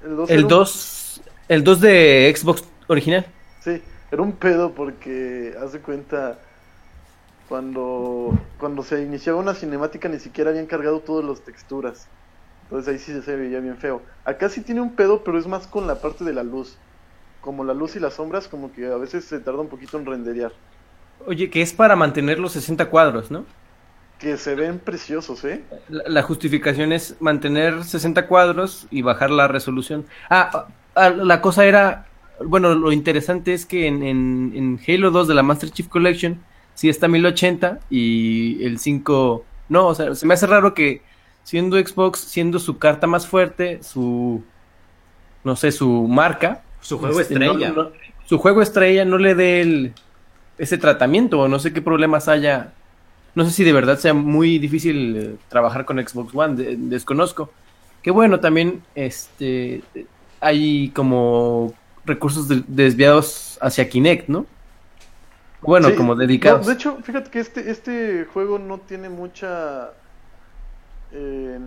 un- 0.03 0.09
el 0.11 0.15
2 0.17 0.29
El 0.29 0.35
era 0.39 0.43
un- 0.43 0.47
2, 0.49 1.21
el 1.47 1.63
2 1.63 1.81
de 1.81 2.33
Xbox 2.35 2.63
original. 2.87 3.25
Sí, 3.63 3.81
era 4.11 4.21
un 4.21 4.33
pedo 4.33 4.73
porque, 4.73 5.55
haz 5.61 5.73
de 5.73 5.79
cuenta, 5.79 6.39
cuando, 7.49 8.37
cuando 8.59 8.83
se 8.83 9.01
iniciaba 9.01 9.39
una 9.39 9.53
cinemática 9.53 10.09
ni 10.09 10.19
siquiera 10.19 10.49
habían 10.49 10.65
cargado 10.65 10.99
todas 10.99 11.25
las 11.25 11.41
texturas. 11.41 12.07
Entonces 12.63 12.93
ahí 12.93 12.99
sí 12.99 13.21
se 13.21 13.35
veía 13.35 13.59
bien 13.61 13.77
feo. 13.77 14.01
Acá 14.25 14.49
sí 14.49 14.61
tiene 14.61 14.81
un 14.81 14.95
pedo, 14.95 15.23
pero 15.23 15.39
es 15.39 15.47
más 15.47 15.67
con 15.67 15.87
la 15.87 16.01
parte 16.01 16.25
de 16.25 16.33
la 16.33 16.43
luz. 16.43 16.77
Como 17.39 17.63
la 17.63 17.73
luz 17.73 17.95
y 17.95 17.99
las 18.01 18.15
sombras, 18.15 18.49
como 18.49 18.73
que 18.73 18.87
a 18.87 18.97
veces 18.97 19.23
se 19.23 19.39
tarda 19.39 19.61
un 19.61 19.69
poquito 19.69 19.97
en 19.97 20.05
renderear. 20.05 20.51
Oye, 21.25 21.49
que 21.49 21.61
es 21.61 21.71
para 21.73 21.95
mantener 21.95 22.39
los 22.39 22.51
60 22.51 22.89
cuadros, 22.89 23.31
¿no? 23.31 23.45
Que 24.19 24.37
se 24.37 24.55
ven 24.55 24.79
preciosos, 24.79 25.43
¿eh? 25.45 25.63
La, 25.89 26.03
la 26.07 26.23
justificación 26.23 26.91
es 26.91 27.15
mantener 27.19 27.83
60 27.83 28.27
cuadros 28.27 28.87
y 28.89 29.01
bajar 29.03 29.29
la 29.29 29.47
resolución. 29.47 30.05
Ah, 30.29 30.67
ah, 30.95 31.09
la 31.09 31.39
cosa 31.41 31.65
era, 31.65 32.07
bueno, 32.43 32.73
lo 32.73 32.91
interesante 32.91 33.53
es 33.53 33.65
que 33.65 33.85
en, 33.87 34.01
en- 34.03 34.51
en 34.55 34.79
Halo 34.87 35.11
2 35.11 35.27
de 35.27 35.35
la 35.35 35.43
Master 35.43 35.69
Chief 35.69 35.87
Collection 35.87 36.39
sí 36.73 36.89
está 36.89 37.07
1080 37.07 37.79
y 37.91 38.63
el 38.63 38.79
5 38.79 39.45
no, 39.69 39.87
o 39.87 39.95
sea, 39.95 40.15
se 40.15 40.25
me 40.25 40.33
hace 40.33 40.47
raro 40.47 40.73
que 40.73 41.01
siendo 41.43 41.77
Xbox, 41.77 42.19
siendo 42.19 42.57
su 42.59 42.77
carta 42.79 43.05
más 43.07 43.27
fuerte, 43.27 43.83
su, 43.83 44.43
no 45.43 45.55
sé, 45.55 45.71
su 45.71 46.07
marca, 46.07 46.63
Su 46.81 46.97
juego 46.97 47.19
este, 47.21 47.35
no- 47.37 47.45
estrella. 47.51 47.73
no- 47.75 47.91
su 48.25 48.37
juego 48.39 48.61
estrella 48.61 49.05
no 49.05 49.17
le 49.17 49.35
dé 49.35 49.61
el, 49.61 49.93
ese 50.57 50.77
tratamiento 50.77 51.39
o 51.39 51.47
no 51.47 51.59
sé 51.59 51.71
qué 51.71 51.81
problemas 51.81 52.27
haya. 52.27 52.73
No 53.37 53.45
sé 53.45 53.51
si 53.51 53.63
de 53.63 53.71
verdad 53.71 53.99
sea 53.99 54.15
muy 54.15 54.57
difícil 54.57 55.15
eh, 55.15 55.35
trabajar 55.47 55.85
con 55.85 55.99
Xbox 56.05 56.33
One, 56.33 56.55
de- 56.55 56.75
desconozco. 56.75 57.51
Que 58.01 58.09
bueno, 58.09 58.39
también 58.39 58.81
este 58.95 59.83
hay 60.41 60.89
como 60.89 61.71
recursos 62.03 62.47
de- 62.47 62.63
desviados 62.67 63.59
hacia 63.61 63.87
Kinect, 63.87 64.27
¿no? 64.27 64.47
Bueno, 65.61 65.89
Sí, 65.89 65.95
como 65.95 66.15
no, 66.15 66.19
dedicados. 66.21 66.65
de 66.65 66.73
hecho, 66.73 66.97
fíjate 67.03 67.29
que 67.29 67.39
este, 67.39 67.69
este 67.69 68.25
juego 68.33 68.57
no 68.57 68.79
tiene 68.79 69.07
mucha. 69.09 69.91
eh, 71.11 71.59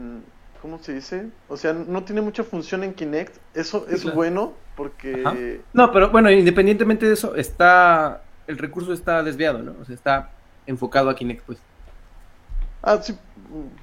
¿Cómo 0.62 0.78
se 0.82 0.94
dice? 0.94 1.26
O 1.48 1.56
sea, 1.56 1.72
no 1.72 2.02
tiene 2.02 2.20
mucha 2.20 2.42
función 2.44 2.82
en 2.84 2.94
Kinect. 2.94 3.36
Eso 3.54 3.86
es 3.88 4.02
claro. 4.02 4.16
bueno 4.16 4.52
porque. 4.76 5.22
Ajá. 5.24 5.36
No, 5.72 5.90
pero 5.92 6.10
bueno, 6.10 6.30
independientemente 6.32 7.06
de 7.06 7.14
eso, 7.14 7.34
está. 7.36 8.22
El 8.48 8.58
recurso 8.58 8.92
está 8.92 9.22
desviado, 9.22 9.60
¿no? 9.62 9.74
O 9.80 9.84
sea, 9.84 9.94
está 9.94 10.30
enfocado 10.70 11.10
a 11.10 11.14
Kinect, 11.14 11.44
pues. 11.44 11.58
Ah, 12.82 12.98
sí. 13.02 13.16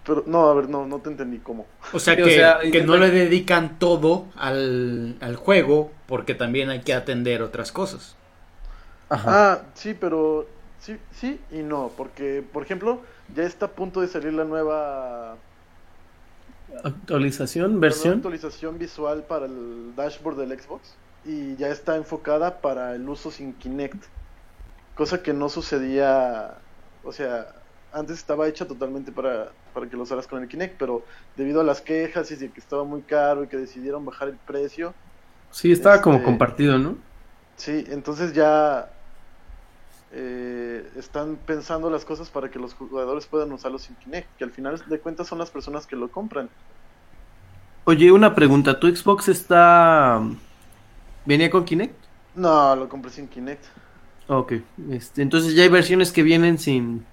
Pero 0.05 0.23
no, 0.25 0.47
a 0.49 0.53
ver, 0.55 0.69
no, 0.69 0.87
no 0.87 0.99
te 0.99 1.09
entendí 1.09 1.37
cómo. 1.39 1.65
O 1.93 1.99
sea 1.99 2.15
Sí, 2.15 2.21
o 2.21 2.25
que, 2.25 2.35
sea, 2.35 2.59
que 2.59 2.81
no 2.83 2.95
intenta- 2.95 2.97
le 2.97 3.11
dedican 3.11 3.77
todo 3.79 4.25
al, 4.35 5.17
al 5.21 5.35
juego 5.35 5.91
porque 6.07 6.33
también 6.33 6.69
hay 6.69 6.81
que 6.81 6.93
atender 6.93 7.41
otras 7.43 7.71
cosas. 7.71 8.15
Ajá. 9.09 9.53
Ah, 9.53 9.61
sí, 9.75 9.93
pero. 9.93 10.47
Sí, 10.79 10.97
sí 11.11 11.39
y 11.51 11.57
no. 11.57 11.91
Porque, 11.97 12.43
por 12.53 12.63
ejemplo, 12.63 13.01
ya 13.35 13.43
está 13.43 13.67
a 13.67 13.71
punto 13.71 14.01
de 14.01 14.07
salir 14.07 14.33
la 14.33 14.45
nueva. 14.45 15.35
Actualización, 16.83 17.63
la 17.63 17.69
nueva 17.69 17.81
versión. 17.81 18.13
actualización 18.15 18.77
visual 18.77 19.23
para 19.23 19.45
el 19.45 19.93
dashboard 19.95 20.37
del 20.37 20.59
Xbox. 20.59 20.95
Y 21.25 21.55
ya 21.57 21.67
está 21.69 21.95
enfocada 21.97 22.61
para 22.61 22.95
el 22.95 23.07
uso 23.09 23.31
sin 23.31 23.53
Kinect. 23.53 24.01
Cosa 24.95 25.21
que 25.23 25.33
no 25.33 25.49
sucedía. 25.49 26.55
O 27.07 27.11
sea, 27.13 27.47
antes 27.91 28.17
estaba 28.17 28.47
hecha 28.47 28.67
totalmente 28.67 29.11
para, 29.11 29.51
para 29.73 29.89
que 29.89 29.95
lo 29.97 30.03
usaras 30.03 30.27
con 30.27 30.41
el 30.43 30.49
Kinect, 30.49 30.77
pero 30.77 31.05
debido 31.35 31.61
a 31.61 31.63
las 31.63 31.81
quejas 31.81 32.31
y 32.31 32.35
de 32.35 32.51
que 32.51 32.59
estaba 32.59 32.83
muy 32.83 33.03
caro 33.03 33.43
y 33.43 33.47
que 33.47 33.57
decidieron 33.57 34.05
bajar 34.05 34.29
el 34.29 34.37
precio, 34.37 34.93
Sí, 35.51 35.71
estaba 35.71 36.01
como 36.01 36.19
este- 36.19 36.25
compartido, 36.25 36.77
¿no? 36.77 36.97
sí, 37.55 37.85
entonces 37.89 38.33
ya 38.33 38.89
eh, 40.11 40.89
están 40.95 41.37
pensando 41.37 41.89
las 41.89 42.05
cosas 42.05 42.29
para 42.29 42.49
que 42.49 42.59
los 42.59 42.73
jugadores 42.73 43.27
puedan 43.27 43.51
usarlo 43.51 43.79
sin 43.79 43.95
Kinect, 43.97 44.35
que 44.37 44.43
al 44.43 44.51
final 44.51 44.81
de 44.87 44.99
cuentas 44.99 45.27
son 45.27 45.39
las 45.39 45.51
personas 45.51 45.85
que 45.87 45.95
lo 45.95 46.11
compran. 46.11 46.49
Oye, 47.85 48.11
una 48.11 48.35
pregunta. 48.35 48.79
¿Tu 48.79 48.93
Xbox 48.95 49.29
está. 49.29 50.21
¿Venía 51.25 51.49
con 51.49 51.65
Kinect? 51.65 51.95
No, 52.35 52.75
lo 52.75 52.87
compré 52.87 53.11
sin 53.11 53.27
Kinect. 53.27 53.65
Ok. 54.27 54.53
Este, 54.91 55.21
entonces 55.21 55.55
ya 55.55 55.63
hay 55.63 55.69
versiones 55.69 56.11
que 56.11 56.23
vienen 56.23 56.57
sin, 56.57 57.07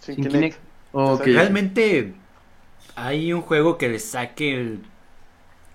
Sin, 0.00 0.18
sin 0.18 0.26
Kinect. 0.28 0.28
Kinect. 0.28 0.60
Realmente 1.24 2.24
hay 2.96 3.32
un 3.32 3.42
juego 3.42 3.78
que 3.78 3.88
le 3.88 3.98
saque 4.00 4.54
el- 4.54 4.92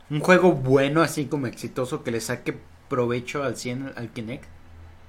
un 0.10 0.20
juego 0.22 0.54
bueno 0.54 1.02
así 1.04 1.30
como 1.30 1.48
exitoso 1.48 2.04
que 2.04 2.12
le 2.12 2.22
saque 2.22 2.68
provecho 2.90 3.44
al 3.44 3.58
100 3.58 3.94
al 3.98 4.14
Kinect. 4.14 4.50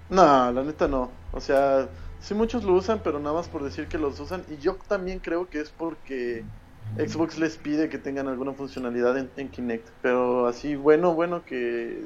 No, 0.09 0.53
la 0.53 0.62
neta 0.62 0.87
no. 0.89 1.18
O 1.32 1.41
sea, 1.41 1.91
sí 2.18 2.34
muchos 2.34 2.64
lo 2.64 2.74
usan, 2.74 3.03
pero 3.03 3.18
nada 3.18 3.34
más 3.34 3.49
por 3.49 3.64
decir 3.64 3.89
que 3.89 3.99
los 3.99 4.18
usan. 4.20 4.45
Y 4.49 4.59
yo 4.59 4.76
también 4.87 5.20
creo 5.20 5.49
que 5.49 5.61
es 5.61 5.72
porque 5.72 6.49
Xbox 6.97 7.39
les 7.39 7.59
pide 7.59 7.89
que 7.89 7.99
tengan 7.99 8.28
alguna 8.28 8.55
funcionalidad 8.55 9.18
en, 9.18 9.32
en 9.37 9.51
Kinect. 9.51 9.91
Pero 10.01 10.47
así, 10.47 10.76
bueno, 10.76 11.14
bueno 11.14 11.45
que 11.45 11.57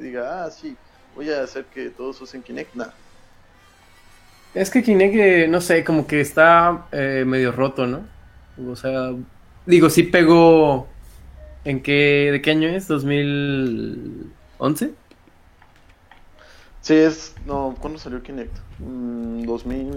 diga, 0.01 0.45
ah, 0.45 0.51
sí, 0.51 0.78
voy 1.12 1.31
a 1.31 1.43
hacer 1.43 1.68
que 1.68 1.91
todos 1.91 2.20
usen 2.20 2.43
Kinect. 2.43 2.74
Nah. 2.74 2.93
Es 4.55 4.70
que 4.70 4.82
Kinect, 4.82 5.14
eh, 5.14 5.48
no 5.48 5.61
sé, 5.61 5.84
como 5.84 6.07
que 6.07 6.20
está 6.20 6.86
eh, 6.90 7.24
medio 7.26 7.53
roto, 7.53 7.86
¿no? 7.86 8.03
O 8.68 8.76
sea, 8.76 9.12
digo, 9.66 9.90
sí 9.90 10.03
pegó. 10.03 10.88
¿En 11.64 11.82
qué, 11.82 12.30
de 12.32 12.40
qué 12.40 12.53
año 12.53 12.68
es? 12.68 12.88
¿2011? 12.88 14.90
Sí, 16.80 16.94
es. 16.94 17.34
No, 17.46 17.76
¿cuándo 17.78 17.98
salió 17.98 18.22
Kinect? 18.22 18.57
Mm, 18.78 19.44
2000. 19.44 19.90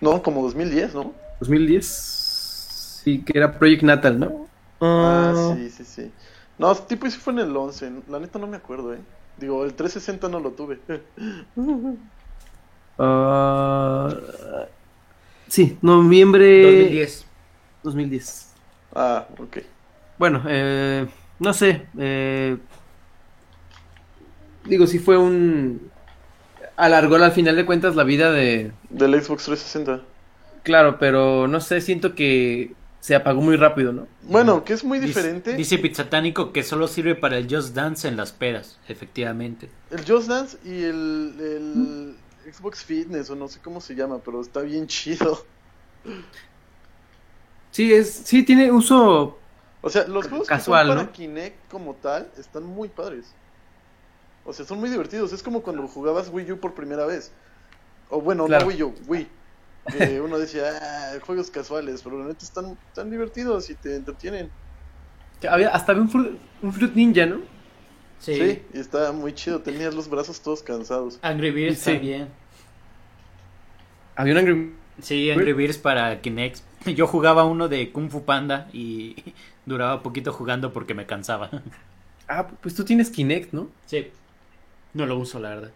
No, 0.00 0.22
como 0.22 0.42
2010, 0.42 0.94
¿no? 0.94 1.14
¿2010? 1.40 1.82
Sí, 1.82 3.22
que 3.24 3.38
era 3.38 3.58
Project 3.58 3.84
Natal, 3.84 4.18
¿no? 4.18 4.48
Ah, 4.80 5.32
sí, 5.54 5.70
sí, 5.70 5.84
sí. 5.84 6.10
No, 6.58 6.74
tipo, 6.74 7.08
sí 7.08 7.18
fue 7.18 7.32
en 7.34 7.38
el 7.38 7.56
11. 7.56 7.92
La 8.08 8.18
neta 8.18 8.38
no 8.38 8.46
me 8.46 8.56
acuerdo, 8.56 8.92
¿eh? 8.92 8.98
Digo, 9.38 9.64
el 9.64 9.74
360 9.74 10.28
no 10.28 10.40
lo 10.40 10.50
tuve. 10.50 10.80
Ah, 12.98 14.08
sí, 15.48 15.78
noviembre 15.82 16.62
2010. 16.62 17.26
2010. 17.82 18.52
ah, 18.94 19.26
ok. 19.38 19.58
Bueno, 20.18 20.42
eh, 20.48 21.06
no 21.38 21.52
sé. 21.52 21.86
eh, 21.98 22.56
digo, 24.64 24.86
sí 24.86 24.98
fue 24.98 25.16
un... 25.18 25.90
Alargó 26.76 27.16
al 27.16 27.32
final 27.32 27.56
de 27.56 27.64
cuentas 27.64 27.96
la 27.96 28.04
vida 28.04 28.30
de... 28.32 28.72
Del 28.90 29.12
Xbox 29.22 29.44
360. 29.44 30.02
Claro, 30.62 30.98
pero 30.98 31.46
no 31.48 31.60
sé, 31.60 31.80
siento 31.80 32.14
que 32.14 32.72
se 33.00 33.14
apagó 33.14 33.40
muy 33.40 33.56
rápido, 33.56 33.92
¿no? 33.92 34.08
Bueno, 34.22 34.64
que 34.64 34.72
es 34.72 34.84
muy 34.84 34.98
Dice- 34.98 35.08
diferente. 35.20 35.54
Dice 35.54 35.78
Pizzatánico 35.78 36.52
que 36.52 36.62
solo 36.62 36.88
sirve 36.88 37.14
para 37.14 37.38
el 37.38 37.46
Just 37.48 37.74
Dance 37.74 38.08
en 38.08 38.16
las 38.16 38.32
pedas, 38.32 38.78
efectivamente. 38.88 39.70
El 39.90 40.04
Just 40.06 40.28
Dance 40.28 40.58
y 40.64 40.82
el, 40.82 41.34
el 41.40 42.16
Xbox 42.52 42.84
Fitness, 42.84 43.30
o 43.30 43.36
no 43.36 43.48
sé 43.48 43.60
cómo 43.60 43.80
se 43.80 43.94
llama, 43.94 44.18
pero 44.24 44.40
está 44.40 44.60
bien 44.60 44.86
chido. 44.88 45.44
Sí, 47.70 47.92
es, 47.92 48.10
sí 48.10 48.42
tiene 48.42 48.70
uso... 48.72 49.38
O 49.82 49.90
sea, 49.90 50.06
los 50.08 50.26
juegos 50.28 50.48
Casual, 50.48 50.86
que 50.86 50.88
son 50.88 50.96
para 50.96 51.06
¿no? 51.06 51.12
Kinect 51.12 51.70
como 51.70 51.94
tal 51.94 52.28
están 52.38 52.64
muy 52.64 52.88
padres. 52.88 53.26
O 54.44 54.52
sea, 54.52 54.64
son 54.64 54.80
muy 54.80 54.90
divertidos. 54.90 55.32
Es 55.32 55.42
como 55.42 55.62
cuando 55.62 55.86
jugabas 55.86 56.28
Wii 56.32 56.52
U 56.52 56.60
por 56.60 56.74
primera 56.74 57.06
vez. 57.06 57.30
O 58.08 58.20
bueno, 58.20 58.46
Claro. 58.46 58.64
no 58.64 58.68
Wii 58.70 58.82
U, 58.82 58.94
Wii. 59.06 59.28
Que 59.96 60.20
uno 60.20 60.38
decía, 60.38 60.64
ah, 60.82 61.18
juegos 61.24 61.50
casuales, 61.50 62.02
pero 62.02 62.18
la 62.18 62.26
neta 62.26 62.44
están 62.44 62.76
tan 62.94 63.10
divertidos 63.10 63.70
y 63.70 63.74
te 63.74 63.94
entretienen. 63.94 64.50
había, 65.48 65.68
hasta 65.68 65.92
había 65.92 66.02
un, 66.04 66.38
un 66.62 66.72
Fruit 66.72 66.94
Ninja, 66.94 67.26
¿no? 67.26 67.40
Sí. 68.20 68.34
Sí, 68.34 68.62
y 68.74 68.78
está 68.78 69.12
muy 69.12 69.34
chido. 69.34 69.60
Tenías 69.60 69.94
los 69.94 70.08
brazos 70.08 70.40
todos 70.40 70.62
cansados. 70.62 71.18
Angry 71.22 71.50
Birds 71.50 71.78
Sí. 71.78 71.92
también. 71.92 72.28
Había 74.16 74.32
un 74.32 74.38
Angry... 74.38 74.72
Sí, 75.00 75.30
Angry 75.30 75.52
Birds 75.52 75.78
para 75.78 76.20
Kinect. 76.20 76.60
Yo 76.86 77.06
jugaba 77.06 77.44
uno 77.44 77.68
de 77.68 77.92
Kung 77.92 78.10
Fu 78.10 78.24
Panda 78.24 78.68
y 78.72 79.16
duraba 79.66 80.02
poquito 80.02 80.32
jugando 80.32 80.72
porque 80.72 80.94
me 80.94 81.06
cansaba. 81.06 81.50
Ah, 82.28 82.46
pues 82.60 82.74
tú 82.74 82.84
tienes 82.84 83.10
Kinect, 83.10 83.52
¿no? 83.52 83.68
Sí. 83.84 84.08
No 84.94 85.04
lo 85.06 85.18
uso, 85.18 85.38
la 85.38 85.50
verdad. 85.50 85.70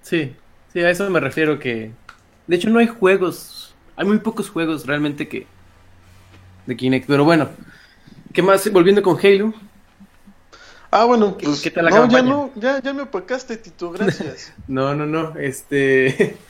Sí, 0.00 0.34
sí, 0.72 0.80
a 0.80 0.90
eso 0.90 1.08
me 1.10 1.20
refiero 1.20 1.58
que... 1.58 1.92
De 2.46 2.56
hecho, 2.56 2.70
no 2.70 2.78
hay 2.78 2.86
juegos, 2.86 3.74
hay 3.94 4.06
muy 4.06 4.18
pocos 4.20 4.48
juegos 4.48 4.86
realmente 4.86 5.28
que... 5.28 5.46
De 6.66 6.76
Kinect, 6.76 7.06
pero 7.06 7.24
bueno. 7.24 7.50
¿Qué 8.32 8.42
más? 8.42 8.70
Volviendo 8.72 9.02
con 9.02 9.18
Halo. 9.22 9.52
Ah, 10.90 11.04
bueno, 11.04 11.36
¿Qué- 11.36 11.46
pues. 11.46 11.60
qué 11.60 11.70
tal 11.70 11.84
la 11.84 11.90
no, 11.90 11.96
ya 11.96 12.02
campaña? 12.02 12.30
no, 12.30 12.50
ya, 12.56 12.80
ya 12.82 12.92
me 12.94 13.02
opacaste, 13.02 13.56
Tito, 13.58 13.90
gracias. 13.92 14.52
No, 14.66 14.94
no, 14.94 15.06
no, 15.06 15.38
este... 15.38 16.36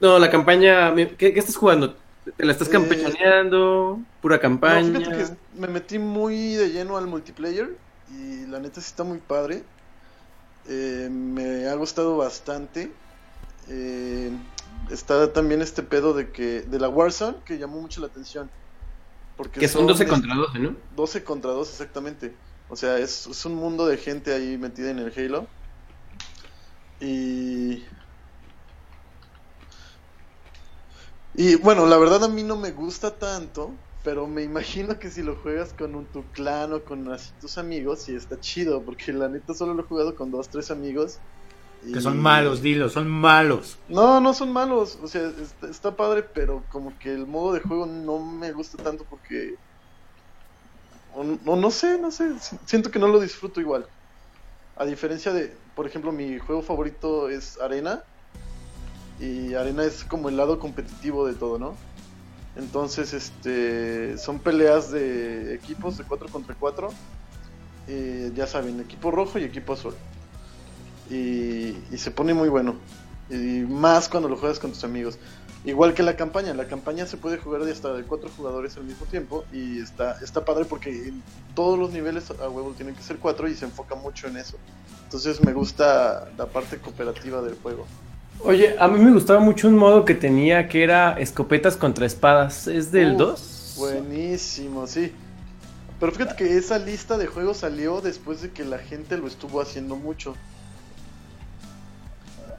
No, 0.00 0.18
la 0.18 0.30
campaña... 0.30 0.94
¿Qué, 0.94 1.16
qué 1.32 1.38
estás 1.38 1.56
jugando? 1.56 1.96
¿Te 2.36 2.44
la 2.44 2.52
estás 2.52 2.68
Eh, 2.68 2.72
campechaneando? 2.72 4.00
¿Pura 4.20 4.36
No, 4.36 4.42
campaña? 4.42 4.98
fíjate 4.98 5.16
que 5.16 5.26
me 5.58 5.68
metí 5.68 5.98
muy 5.98 6.54
de 6.54 6.70
lleno 6.70 6.96
al 6.98 7.06
multiplayer 7.06 7.76
y 8.10 8.44
la 8.46 8.58
neta 8.60 8.80
sí 8.80 8.88
está 8.88 9.02
muy 9.04 9.18
padre. 9.18 9.62
Eh, 10.68 11.08
me 11.10 11.68
ha 11.68 11.74
gustado 11.74 12.16
bastante. 12.18 12.90
Eh, 13.68 14.30
está 14.90 15.32
también 15.32 15.62
este 15.62 15.82
pedo 15.82 16.12
de 16.12 16.30
que 16.30 16.62
de 16.62 16.78
la 16.78 16.88
Warzone 16.88 17.38
que 17.46 17.56
llamó 17.58 17.80
mucho 17.80 18.00
la 18.00 18.08
atención. 18.08 18.50
Porque 19.36 19.60
Que 19.60 19.68
son 19.68 19.86
12 19.86 20.04
es- 20.04 20.10
contra 20.10 20.34
12, 20.34 20.58
¿no? 20.58 20.76
12 20.96 21.24
contra 21.24 21.50
2 21.52 21.70
exactamente. 21.70 22.32
O 22.68 22.76
sea, 22.76 22.98
es, 22.98 23.26
es 23.26 23.44
un 23.44 23.54
mundo 23.54 23.86
de 23.86 23.96
gente 23.96 24.32
ahí 24.32 24.58
metida 24.58 24.90
en 24.90 24.98
el 24.98 25.12
Halo. 25.16 25.46
Y... 27.00 27.84
Y 31.36 31.56
bueno, 31.56 31.86
la 31.86 31.98
verdad 31.98 32.24
a 32.24 32.28
mí 32.28 32.44
no 32.44 32.56
me 32.56 32.70
gusta 32.70 33.18
tanto, 33.18 33.72
pero 34.04 34.28
me 34.28 34.42
imagino 34.42 34.98
que 35.00 35.10
si 35.10 35.22
lo 35.22 35.34
juegas 35.34 35.72
con 35.72 35.96
un, 35.96 36.06
tu 36.06 36.22
clan 36.32 36.72
o 36.72 36.84
con 36.84 37.10
así 37.12 37.32
tus 37.40 37.58
amigos, 37.58 38.02
sí 38.02 38.14
está 38.14 38.38
chido, 38.38 38.82
porque 38.82 39.12
la 39.12 39.28
neta 39.28 39.52
solo 39.52 39.74
lo 39.74 39.82
he 39.82 39.86
jugado 39.86 40.14
con 40.14 40.30
dos, 40.30 40.48
tres 40.48 40.70
amigos. 40.70 41.18
Que 41.92 42.00
son 42.00 42.18
malos, 42.18 42.62
dilo, 42.62 42.88
son 42.88 43.10
malos. 43.10 43.78
No, 43.88 44.20
no 44.20 44.32
son 44.32 44.52
malos, 44.52 44.98
o 45.02 45.08
sea, 45.08 45.26
está, 45.28 45.68
está 45.68 45.96
padre, 45.96 46.22
pero 46.22 46.62
como 46.70 46.96
que 46.98 47.12
el 47.12 47.26
modo 47.26 47.52
de 47.52 47.60
juego 47.60 47.84
no 47.84 48.20
me 48.20 48.52
gusta 48.52 48.82
tanto 48.82 49.04
porque... 49.04 49.56
O, 51.14 51.20
o 51.22 51.56
no 51.56 51.70
sé, 51.70 51.98
no 51.98 52.10
sé, 52.10 52.38
si- 52.40 52.58
siento 52.66 52.90
que 52.90 52.98
no 52.98 53.08
lo 53.08 53.20
disfruto 53.20 53.60
igual. 53.60 53.88
A 54.76 54.84
diferencia 54.86 55.32
de, 55.32 55.48
por 55.74 55.86
ejemplo, 55.86 56.12
mi 56.12 56.38
juego 56.38 56.62
favorito 56.62 57.28
es 57.28 57.58
Arena. 57.60 58.02
Y 59.18 59.54
Arena 59.54 59.84
es 59.84 60.04
como 60.04 60.28
el 60.28 60.36
lado 60.36 60.58
competitivo 60.58 61.26
de 61.26 61.34
todo, 61.34 61.58
¿no? 61.58 61.76
Entonces, 62.56 63.12
este, 63.12 64.18
son 64.18 64.40
peleas 64.40 64.90
de 64.90 65.54
equipos 65.54 65.96
de 65.96 66.04
4 66.04 66.28
contra 66.30 66.54
4. 66.58 66.88
Eh, 67.86 68.32
ya 68.34 68.46
saben, 68.46 68.80
equipo 68.80 69.10
rojo 69.10 69.38
y 69.38 69.44
equipo 69.44 69.74
azul. 69.74 69.94
y, 71.10 71.94
y 71.94 71.98
se 71.98 72.10
pone 72.10 72.34
muy 72.34 72.48
bueno. 72.48 72.80
Y 73.28 73.60
más 73.62 74.08
cuando 74.08 74.28
lo 74.28 74.36
juegas 74.36 74.58
con 74.58 74.72
tus 74.72 74.84
amigos. 74.84 75.18
Igual 75.64 75.94
que 75.94 76.02
la 76.02 76.14
campaña, 76.14 76.52
la 76.52 76.66
campaña 76.66 77.06
se 77.06 77.16
puede 77.16 77.38
jugar 77.38 77.64
de 77.64 77.72
hasta 77.72 77.94
de 77.94 78.02
cuatro 78.04 78.28
jugadores 78.36 78.76
al 78.76 78.84
mismo 78.84 79.06
tiempo 79.06 79.44
y 79.50 79.78
está, 79.78 80.18
está 80.22 80.44
padre 80.44 80.66
porque 80.66 80.90
en 80.90 81.22
todos 81.54 81.78
los 81.78 81.90
niveles 81.90 82.30
a 82.30 82.48
huevo 82.50 82.72
tienen 82.76 82.94
que 82.94 83.02
ser 83.02 83.16
cuatro 83.16 83.48
y 83.48 83.54
se 83.54 83.64
enfoca 83.64 83.94
mucho 83.94 84.26
en 84.26 84.36
eso. 84.36 84.58
Entonces 85.04 85.42
me 85.42 85.54
gusta 85.54 86.28
la 86.36 86.46
parte 86.46 86.76
cooperativa 86.78 87.40
del 87.40 87.54
juego. 87.54 87.86
Oye, 88.40 88.76
a 88.78 88.88
mí 88.88 88.98
me 89.02 89.12
gustaba 89.12 89.40
mucho 89.40 89.68
un 89.68 89.76
modo 89.76 90.04
que 90.04 90.14
tenía 90.14 90.68
que 90.68 90.82
era 90.82 91.18
escopetas 91.18 91.76
contra 91.76 92.04
espadas. 92.04 92.66
¿Es 92.66 92.92
del 92.92 93.12
Uf, 93.12 93.18
2? 93.18 93.74
Buenísimo, 93.78 94.86
sí. 94.86 95.12
Pero 95.98 96.12
fíjate 96.12 96.36
que 96.36 96.58
esa 96.58 96.78
lista 96.78 97.16
de 97.16 97.26
juegos 97.26 97.58
salió 97.58 98.02
después 98.02 98.42
de 98.42 98.50
que 98.50 98.64
la 98.64 98.78
gente 98.78 99.16
lo 99.16 99.26
estuvo 99.26 99.62
haciendo 99.62 99.96
mucho. 99.96 100.34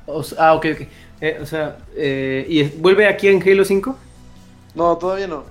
O 0.07 0.23
ah, 0.37 0.53
ok, 0.53 0.65
ok. 0.73 0.87
Eh, 1.21 1.39
o 1.41 1.45
sea, 1.45 1.77
eh, 1.95 2.45
¿y 2.49 2.59
es- 2.61 2.79
vuelve 2.79 3.07
aquí 3.07 3.27
en 3.27 3.41
Halo 3.41 3.65
5? 3.65 3.97
No, 4.75 4.97
todavía 4.97 5.27
no. 5.27 5.43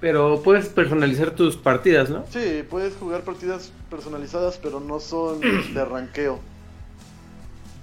Pero 0.00 0.42
puedes 0.42 0.68
personalizar 0.68 1.30
tus 1.30 1.56
partidas, 1.56 2.10
¿no? 2.10 2.24
Sí, 2.30 2.64
puedes 2.68 2.94
jugar 2.96 3.22
partidas 3.22 3.70
personalizadas, 3.88 4.58
pero 4.58 4.80
no 4.80 4.98
son 5.00 5.40
de 5.40 5.84
ranqueo. 5.84 6.40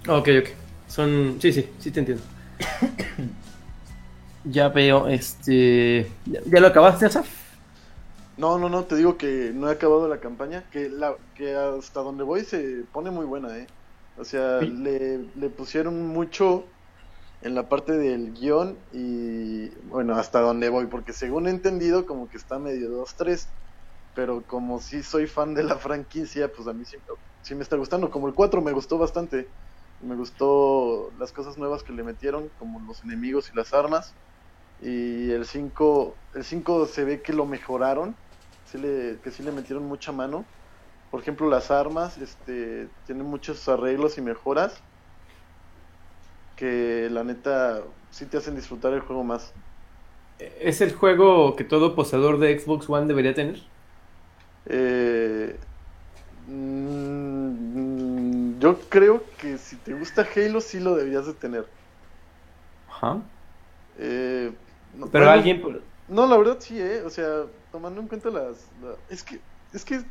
Ok, 0.07 0.27
ok. 0.39 0.49
Son. 0.87 1.37
Sí, 1.41 1.51
sí, 1.53 1.69
sí 1.79 1.91
te 1.91 1.99
entiendo. 1.99 2.23
ya 4.43 4.69
veo, 4.69 5.07
este. 5.07 6.11
¿Ya, 6.25 6.41
ya 6.45 6.59
lo 6.59 6.67
acabaste, 6.67 7.05
Asaf? 7.05 7.27
No, 8.37 8.57
no, 8.57 8.69
no, 8.69 8.85
te 8.85 8.95
digo 8.95 9.17
que 9.17 9.51
no 9.53 9.69
he 9.69 9.73
acabado 9.73 10.07
la 10.07 10.19
campaña, 10.19 10.63
que 10.71 10.89
la 10.89 11.15
que 11.35 11.55
hasta 11.55 11.99
donde 12.01 12.23
voy 12.23 12.45
se 12.45 12.83
pone 12.93 13.11
muy 13.11 13.25
buena, 13.25 13.57
¿eh? 13.57 13.67
O 14.19 14.25
sea, 14.25 14.65
Sí. 14.65 14.65
le, 14.65 15.19
le 15.35 15.49
pusieron 15.49 16.07
mucho 16.07 16.75
en 17.41 17.55
la 17.55 17.69
parte 17.69 17.93
del 17.97 18.33
guion 18.33 18.85
y 18.91 19.77
bueno, 19.81 20.15
hasta 20.15 20.41
donde 20.41 20.69
voy, 20.69 20.87
porque 20.87 21.13
según 21.13 21.47
he 21.47 21.51
entendido 21.51 22.05
como 22.05 22.27
que 22.29 22.37
está 22.37 22.59
medio 22.59 22.89
2-3, 22.91 23.55
pero 24.13 24.45
como 24.47 24.79
sí 24.81 25.03
soy 25.03 25.27
fan 25.27 25.53
de 25.55 25.63
la 25.63 25.77
franquicia, 25.77 26.51
pues 26.51 26.67
a 26.67 26.73
mí 26.73 26.85
sí, 26.85 26.97
sí 27.41 27.55
me 27.55 27.63
está 27.63 27.77
gustando, 27.77 28.11
como 28.11 28.27
el 28.29 28.35
4 28.35 28.61
me 28.61 28.73
gustó 28.73 28.97
bastante, 28.97 29.53
me 29.99 30.15
gustó 30.17 31.13
las 31.19 31.33
cosas 31.33 31.57
nuevas 31.57 31.83
que 31.83 31.93
le 31.93 32.03
metieron, 32.03 32.51
como 32.51 32.81
los 32.81 33.03
enemigos 33.03 33.51
y 33.51 33.57
las 33.57 33.73
armas, 33.73 34.17
y 34.79 35.31
el 35.31 35.45
5, 35.45 36.23
el 36.33 36.43
5 36.45 36.85
se 36.87 37.05
ve 37.05 37.21
que 37.23 37.33
lo 37.33 37.45
mejoraron, 37.45 38.19
sí 38.63 38.77
le, 38.79 39.21
que 39.21 39.31
sí 39.31 39.43
le 39.43 39.51
metieron 39.53 39.85
mucha 39.85 40.11
mano. 40.13 40.51
Por 41.09 41.21
ejemplo, 41.21 41.49
las 41.49 41.71
armas 41.71 42.17
este, 42.17 42.89
tienen 43.03 43.25
muchos 43.27 43.67
arreglos 43.67 44.17
y 44.17 44.21
mejoras 44.21 44.83
que 46.55 47.09
la 47.09 47.23
neta 47.23 47.83
sí 48.09 48.27
te 48.27 48.37
hacen 48.37 48.55
disfrutar 48.55 48.93
el 48.93 49.01
juego 49.01 49.23
más. 49.23 49.53
¿Es 50.37 50.81
el 50.81 50.93
juego 50.95 51.55
que 51.55 51.63
todo 51.63 51.95
poseedor 51.95 52.39
de 52.39 52.57
Xbox 52.59 52.89
One 52.89 53.07
debería 53.07 53.33
tener? 53.33 53.71
Eh, 54.65 55.59
mm, 56.47 58.59
yo 58.59 58.79
creo 58.89 59.23
que 59.37 59.57
si 59.57 59.77
te 59.77 59.93
gusta 59.93 60.27
Halo 60.35 60.61
sí 60.61 60.79
lo 60.79 60.95
deberías 60.95 61.25
de 61.27 61.33
tener. 61.35 61.69
Ajá. 62.87 63.31
Eh, 63.95 64.57
no- 64.91 65.11
Pero 65.11 65.13
bueno, 65.13 65.29
alguien. 65.29 65.61
No, 66.07 66.25
la 66.27 66.37
verdad 66.37 66.57
sí, 66.61 66.79
¿eh? 66.79 67.03
O 67.03 67.09
sea, 67.09 67.45
tomando 67.71 68.01
en 68.01 68.07
cuenta 68.07 68.29
las... 68.31 68.71
la- 68.73 68.97
Es 69.09 69.23
que, 69.23 69.43
es 69.71 69.85
que 69.85 70.03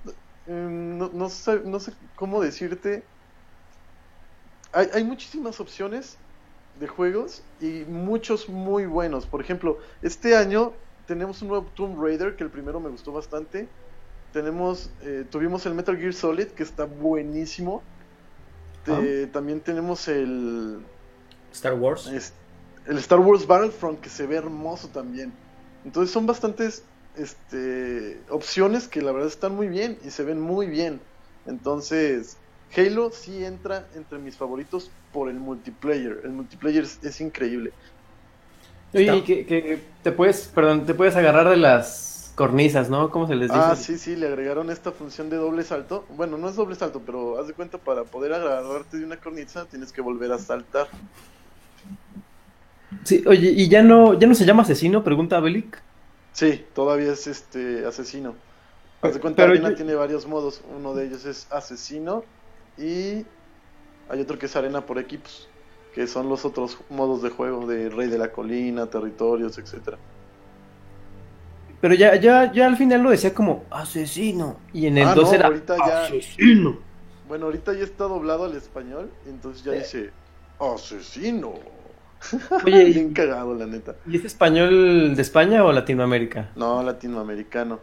no, 0.48 1.10
no, 1.12 1.28
sé, 1.28 1.60
no 1.64 1.78
sé 1.80 1.92
cómo 2.16 2.40
decirte. 2.40 3.02
Hay, 4.72 4.88
hay 4.92 5.04
muchísimas 5.04 5.60
opciones 5.60 6.16
de 6.80 6.86
juegos 6.88 7.42
y 7.60 7.84
muchos 7.88 8.48
muy 8.48 8.86
buenos. 8.86 9.26
Por 9.26 9.40
ejemplo, 9.40 9.78
este 10.02 10.36
año 10.36 10.72
tenemos 11.06 11.40
un 11.42 11.48
nuevo 11.48 11.66
Tomb 11.74 12.00
Raider, 12.02 12.36
que 12.36 12.44
el 12.44 12.50
primero 12.50 12.80
me 12.80 12.88
gustó 12.90 13.12
bastante. 13.12 13.68
Tenemos, 14.32 14.90
eh, 15.02 15.24
tuvimos 15.30 15.64
el 15.66 15.74
Metal 15.74 15.96
Gear 15.96 16.12
Solid, 16.12 16.48
que 16.48 16.62
está 16.62 16.84
buenísimo. 16.84 17.82
Te- 18.84 19.26
También 19.28 19.60
tenemos 19.60 20.06
el, 20.08 20.80
Star 21.52 21.74
Wars. 21.74 22.06
es- 22.08 22.32
el 22.86 22.98
Star 22.98 23.18
Wars 23.20 23.46
Battlefront 23.46 24.00
que 24.00 24.08
se 24.08 24.26
ve 24.26 24.36
hermoso 24.36 24.88
también. 24.88 25.32
Entonces 25.84 26.12
son 26.12 26.26
bastantes 26.26 26.84
este, 27.16 28.20
opciones 28.28 28.88
que 28.88 29.02
la 29.02 29.12
verdad 29.12 29.28
están 29.28 29.54
muy 29.54 29.68
bien 29.68 29.98
y 30.04 30.10
se 30.10 30.24
ven 30.24 30.40
muy 30.40 30.66
bien. 30.66 31.00
Entonces 31.46 32.36
Halo 32.76 33.10
sí 33.10 33.44
entra 33.44 33.88
entre 33.94 34.18
mis 34.18 34.36
favoritos 34.36 34.90
por 35.12 35.28
el 35.28 35.36
multiplayer. 35.36 36.20
El 36.24 36.30
multiplayer 36.30 36.84
es, 36.84 36.98
es 37.02 37.20
increíble. 37.20 37.72
Oye, 38.94 39.22
que, 39.24 39.44
que 39.44 39.80
te 40.02 40.12
puedes, 40.12 40.48
perdón, 40.48 40.86
te 40.86 40.94
puedes 40.94 41.14
agarrar 41.16 41.48
de 41.48 41.56
las 41.56 42.32
cornisas, 42.34 42.88
¿no? 42.88 43.10
¿Cómo 43.10 43.26
se 43.26 43.34
les 43.34 43.52
dice? 43.52 43.58
Ah, 43.60 43.74
sí, 43.76 43.98
sí, 43.98 44.14
le 44.14 44.28
agregaron 44.28 44.70
esta 44.70 44.92
función 44.92 45.28
de 45.30 45.36
doble 45.36 45.64
salto. 45.64 46.06
Bueno, 46.10 46.38
no 46.38 46.48
es 46.48 46.56
doble 46.56 46.76
salto, 46.76 47.02
pero 47.04 47.38
haz 47.40 47.46
de 47.48 47.54
cuenta 47.54 47.78
para 47.78 48.04
poder 48.04 48.32
agarrarte 48.32 48.98
de 48.98 49.04
una 49.04 49.16
cornisa 49.18 49.66
tienes 49.66 49.92
que 49.92 50.02
volver 50.02 50.32
a 50.32 50.38
saltar. 50.38 50.88
Sí, 53.04 53.22
oye, 53.26 53.52
¿y 53.56 53.68
ya 53.68 53.82
no, 53.82 54.18
ya 54.18 54.26
no 54.26 54.34
se 54.34 54.44
llama 54.44 54.62
asesino? 54.62 55.02
Pregunta 55.04 55.40
Belic. 55.40 55.82
Sí, 56.38 56.64
todavía 56.72 57.10
es 57.14 57.26
este 57.26 57.84
asesino. 57.84 58.36
Haz 59.02 59.14
de 59.14 59.18
cuenta, 59.20 59.42
Pero 59.42 59.54
Arena 59.54 59.70
yo- 59.70 59.74
tiene 59.74 59.96
varios 59.96 60.24
modos. 60.24 60.60
Uno 60.72 60.94
de 60.94 61.06
ellos 61.06 61.24
es 61.24 61.48
asesino 61.50 62.22
y 62.76 63.24
hay 64.08 64.20
otro 64.20 64.38
que 64.38 64.46
es 64.46 64.54
arena 64.54 64.86
por 64.86 65.00
equipos, 65.00 65.48
que 65.92 66.06
son 66.06 66.28
los 66.28 66.44
otros 66.44 66.78
modos 66.90 67.22
de 67.22 67.30
juego 67.30 67.66
de 67.66 67.88
Rey 67.90 68.06
de 68.08 68.18
la 68.18 68.30
Colina, 68.30 68.86
territorios, 68.86 69.58
etcétera. 69.58 69.98
Pero 71.80 71.94
ya, 71.94 72.14
ya, 72.14 72.52
ya 72.52 72.66
al 72.68 72.76
final 72.76 73.02
lo 73.02 73.10
decía 73.10 73.34
como 73.34 73.64
asesino. 73.70 74.60
Y 74.72 74.86
en 74.86 74.98
el 74.98 75.08
Ah, 75.08 75.14
2 75.16 75.30
no, 75.30 75.34
era 75.34 75.46
ahorita 75.48 75.76
ya- 75.76 76.04
asesino. 76.04 76.78
Bueno, 77.26 77.46
ahorita 77.46 77.72
ya 77.72 77.82
está 77.82 78.04
doblado 78.04 78.44
al 78.44 78.54
español, 78.56 79.10
entonces 79.26 79.64
ya 79.64 79.72
Eh. 79.74 79.78
dice 79.80 80.10
asesino. 80.60 81.54
Oye, 82.64 82.84
Bien 82.92 83.10
¿y, 83.10 83.14
cagado, 83.14 83.54
la 83.54 83.66
neta. 83.66 83.94
¿y 84.06 84.16
es 84.16 84.24
español 84.24 85.14
de 85.14 85.22
España 85.22 85.64
o 85.64 85.72
Latinoamérica? 85.72 86.48
No, 86.56 86.82
latinoamericano. 86.82 87.80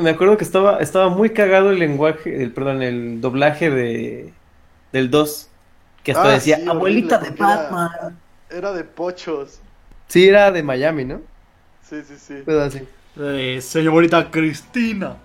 Me 0.00 0.10
acuerdo 0.10 0.36
que 0.36 0.44
estaba, 0.44 0.78
estaba 0.78 1.08
muy 1.08 1.30
cagado 1.30 1.70
el 1.70 1.78
lenguaje, 1.78 2.42
el, 2.42 2.52
perdón, 2.52 2.82
el 2.82 3.20
doblaje 3.20 3.70
de, 3.70 4.32
del 4.92 5.10
2. 5.10 5.48
Que 6.04 6.12
hasta 6.12 6.28
Ah, 6.28 6.32
decía, 6.32 6.56
sí, 6.56 6.68
abuelita 6.68 7.16
horrible, 7.16 7.36
de 7.36 7.42
era- 7.44 7.56
Batman. 7.70 8.18
Era 8.50 8.72
de 8.72 8.84
pochos. 8.84 9.60
Sí, 10.08 10.28
era 10.28 10.50
de 10.52 10.62
Miami, 10.62 11.04
¿no? 11.04 11.20
Sí, 11.82 12.02
sí, 12.06 12.14
sí. 12.18 12.42
Pero 12.44 12.62
así. 12.62 12.82
Eh, 13.18 13.58
señorita 13.60 14.30
Cristina. 14.30 15.16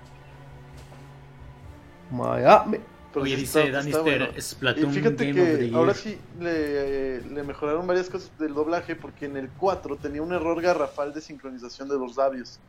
Miami. 2.12 2.80
Pero 3.18 3.24
Oye, 3.24 3.36
dice 3.36 3.64
está- 3.66 3.80
está 3.80 4.02
Danister, 4.04 4.32
bueno. 4.62 4.90
Y 4.90 4.94
fíjate 4.94 5.26
Game 5.26 5.42
of 5.42 5.48
the 5.48 5.58
que 5.58 5.66
Year. 5.66 5.76
ahora 5.76 5.94
sí 5.96 6.18
le, 6.40 7.22
le 7.22 7.44
mejoraron 7.44 7.88
varias 7.88 8.10
cosas 8.10 8.30
del 8.38 8.54
doblaje 8.54 8.96
porque 8.96 9.26
en 9.26 9.38
el 9.38 9.50
4 9.50 9.96
tenía 9.98 10.22
un 10.22 10.32
error 10.34 10.62
garrafal 10.62 11.14
de 11.14 11.22
sincronización 11.22 11.90
de 11.90 11.98
los 11.98 12.16
labios. 12.16 12.60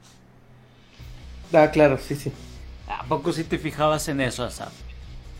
Ah, 1.52 1.70
claro, 1.70 1.98
sí, 1.98 2.14
sí. 2.16 2.32
¿A 2.88 3.04
poco 3.04 3.32
sí 3.32 3.44
te 3.44 3.58
fijabas 3.58 4.08
en 4.08 4.22
eso, 4.22 4.42
Asaf? 4.42 4.72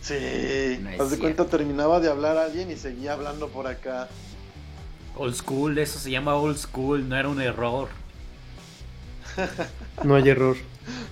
Sí. 0.03 0.79
No 0.83 1.03
Haz 1.03 1.11
de 1.11 1.19
cuenta, 1.19 1.47
terminaba 1.47 2.01
de 2.01 2.11
hablar 2.11 2.37
a 2.37 2.45
alguien 2.45 2.71
y 2.71 2.77
seguía 2.77 3.15
hablando 3.15 3.49
por 3.49 3.67
acá. 3.67 4.09
Old 5.17 5.35
school, 5.35 5.79
eso 5.79 5.99
se 5.99 6.11
llama 6.11 6.35
old 6.35 6.59
school, 6.59 7.09
no 7.09 7.17
era 7.17 7.29
un 7.29 7.41
error. 7.41 7.89
No 10.05 10.15
hay 10.15 10.29
error. 10.29 10.57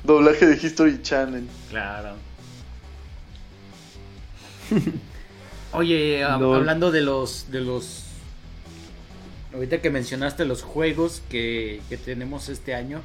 Doblaje 0.05 0.47
de 0.47 0.57
History 0.57 1.03
Channel. 1.03 1.47
Claro. 1.71 2.15
Oye, 5.73 6.21
Lol. 6.39 6.57
hablando 6.57 6.91
de 6.91 7.03
los, 7.03 7.51
de 7.51 7.61
los, 7.61 8.05
ahorita 9.53 9.81
que 9.83 9.91
mencionaste 9.91 10.45
los 10.45 10.63
juegos 10.63 11.23
que, 11.29 11.81
que 11.89 11.97
tenemos 11.97 12.49
este 12.49 12.75
año, 12.75 13.03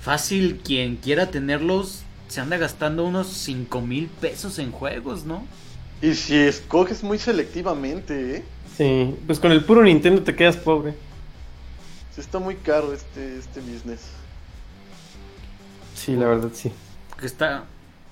fácil 0.00 0.60
quien 0.64 0.96
quiera 0.96 1.30
tenerlos 1.30 2.02
se 2.28 2.40
anda 2.40 2.58
gastando 2.58 3.04
unos 3.04 3.28
5 3.28 3.80
mil 3.80 4.06
pesos 4.06 4.58
en 4.58 4.70
juegos, 4.70 5.24
¿no? 5.24 5.44
Y 6.02 6.14
si 6.14 6.36
escoges 6.36 7.02
muy 7.02 7.18
selectivamente, 7.18 8.36
¿eh? 8.36 8.44
Sí, 8.76 9.14
pues 9.26 9.40
con 9.40 9.50
el 9.50 9.64
puro 9.64 9.82
Nintendo 9.82 10.22
te 10.22 10.36
quedas 10.36 10.56
pobre. 10.56 10.92
Sí 12.14 12.20
está 12.20 12.38
muy 12.38 12.54
caro 12.56 12.92
este, 12.92 13.38
este 13.38 13.60
business. 13.60 14.02
Sí, 15.94 16.14
la 16.14 16.28
verdad, 16.28 16.50
sí. 16.52 16.70
Que 17.18 17.26
está 17.26 17.64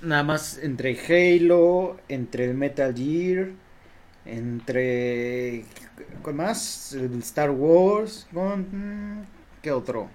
nada 0.02 0.22
más 0.22 0.58
entre 0.58 0.98
Halo, 0.98 1.96
entre 2.08 2.46
el 2.46 2.54
Metal 2.54 2.94
Gear, 2.94 3.48
entre 4.24 5.64
¿cuál 6.22 6.36
más? 6.36 6.92
El 6.92 7.18
Star 7.18 7.50
Wars, 7.50 8.26
con 8.32 9.26
¿qué 9.62 9.72
otro? 9.72 10.08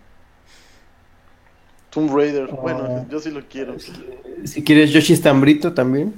Tomb 1.89 2.15
Raider. 2.15 2.49
Ah. 2.51 2.55
Bueno, 2.55 3.07
yo 3.09 3.19
sí 3.19 3.31
lo 3.31 3.45
quiero. 3.47 3.75
Si 4.45 4.63
quieres 4.63 4.91
Yoshi 4.91 5.15
Stambrito 5.15 5.73
también. 5.73 6.13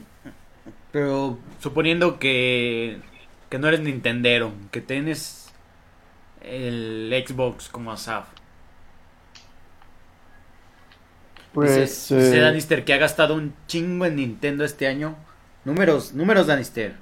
Pero 0.91 1.39
suponiendo 1.59 2.19
que, 2.19 2.99
que 3.49 3.57
no 3.57 3.67
eres 3.67 3.79
Nintendero, 3.81 4.51
que 4.71 4.79
tienes 4.79 5.51
el 6.43 7.11
Xbox 7.27 7.69
como 7.69 7.91
Asaf. 7.91 8.27
Pues. 11.53 11.75
dice, 11.75 12.15
dice 12.15 12.37
eh, 12.37 12.41
Danister 12.41 12.83
que 12.83 12.93
ha 12.93 12.97
gastado 12.97 13.35
un 13.35 13.53
chingo 13.67 14.05
en 14.05 14.15
Nintendo 14.15 14.65
este 14.65 14.87
año. 14.87 15.15
Números, 15.65 16.13
números 16.13 16.47
Danister. 16.47 16.95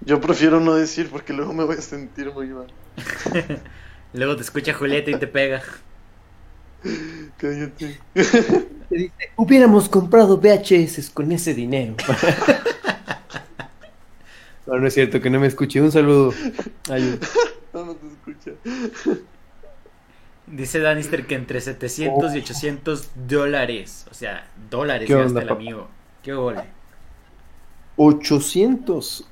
Yo 0.00 0.20
prefiero 0.20 0.60
no 0.60 0.74
decir 0.74 1.10
porque 1.10 1.32
luego 1.32 1.52
me 1.52 1.64
voy 1.64 1.76
a 1.76 1.82
sentir 1.82 2.32
muy 2.32 2.48
mal. 2.48 2.68
Luego 4.14 4.36
te 4.36 4.42
escucha 4.42 4.72
Julieta 4.72 5.10
y 5.10 5.16
te 5.16 5.26
pega. 5.26 5.62
Cállate. 7.36 8.00
te 8.14 8.96
dice, 8.96 9.12
hubiéramos 9.36 9.88
comprado 9.88 10.38
VHS 10.38 11.10
con 11.10 11.30
ese 11.32 11.52
dinero. 11.52 11.94
no, 14.66 14.78
no 14.78 14.86
es 14.86 14.94
cierto, 14.94 15.20
que 15.20 15.28
no 15.28 15.40
me 15.40 15.48
escuche. 15.48 15.82
Un 15.82 15.92
saludo. 15.92 16.32
Ay, 16.88 17.18
No, 17.74 17.84
no 17.84 17.96
te 17.96 18.06
escucha. 18.06 18.52
Dice 20.50 20.80
Danister 20.80 21.26
que 21.26 21.34
entre 21.34 21.60
700 21.60 22.34
y 22.34 22.38
800 22.38 23.10
dólares. 23.28 24.06
O 24.10 24.14
sea, 24.14 24.48
dólares 24.70 25.06
¿Qué 25.06 25.14
gasta 25.14 25.40
onda, 25.40 25.42
el 25.42 25.48
papá? 25.48 25.60
amigo. 25.62 25.88
Qué 26.22 26.32
ole. 26.32 26.64
800. 27.96 29.28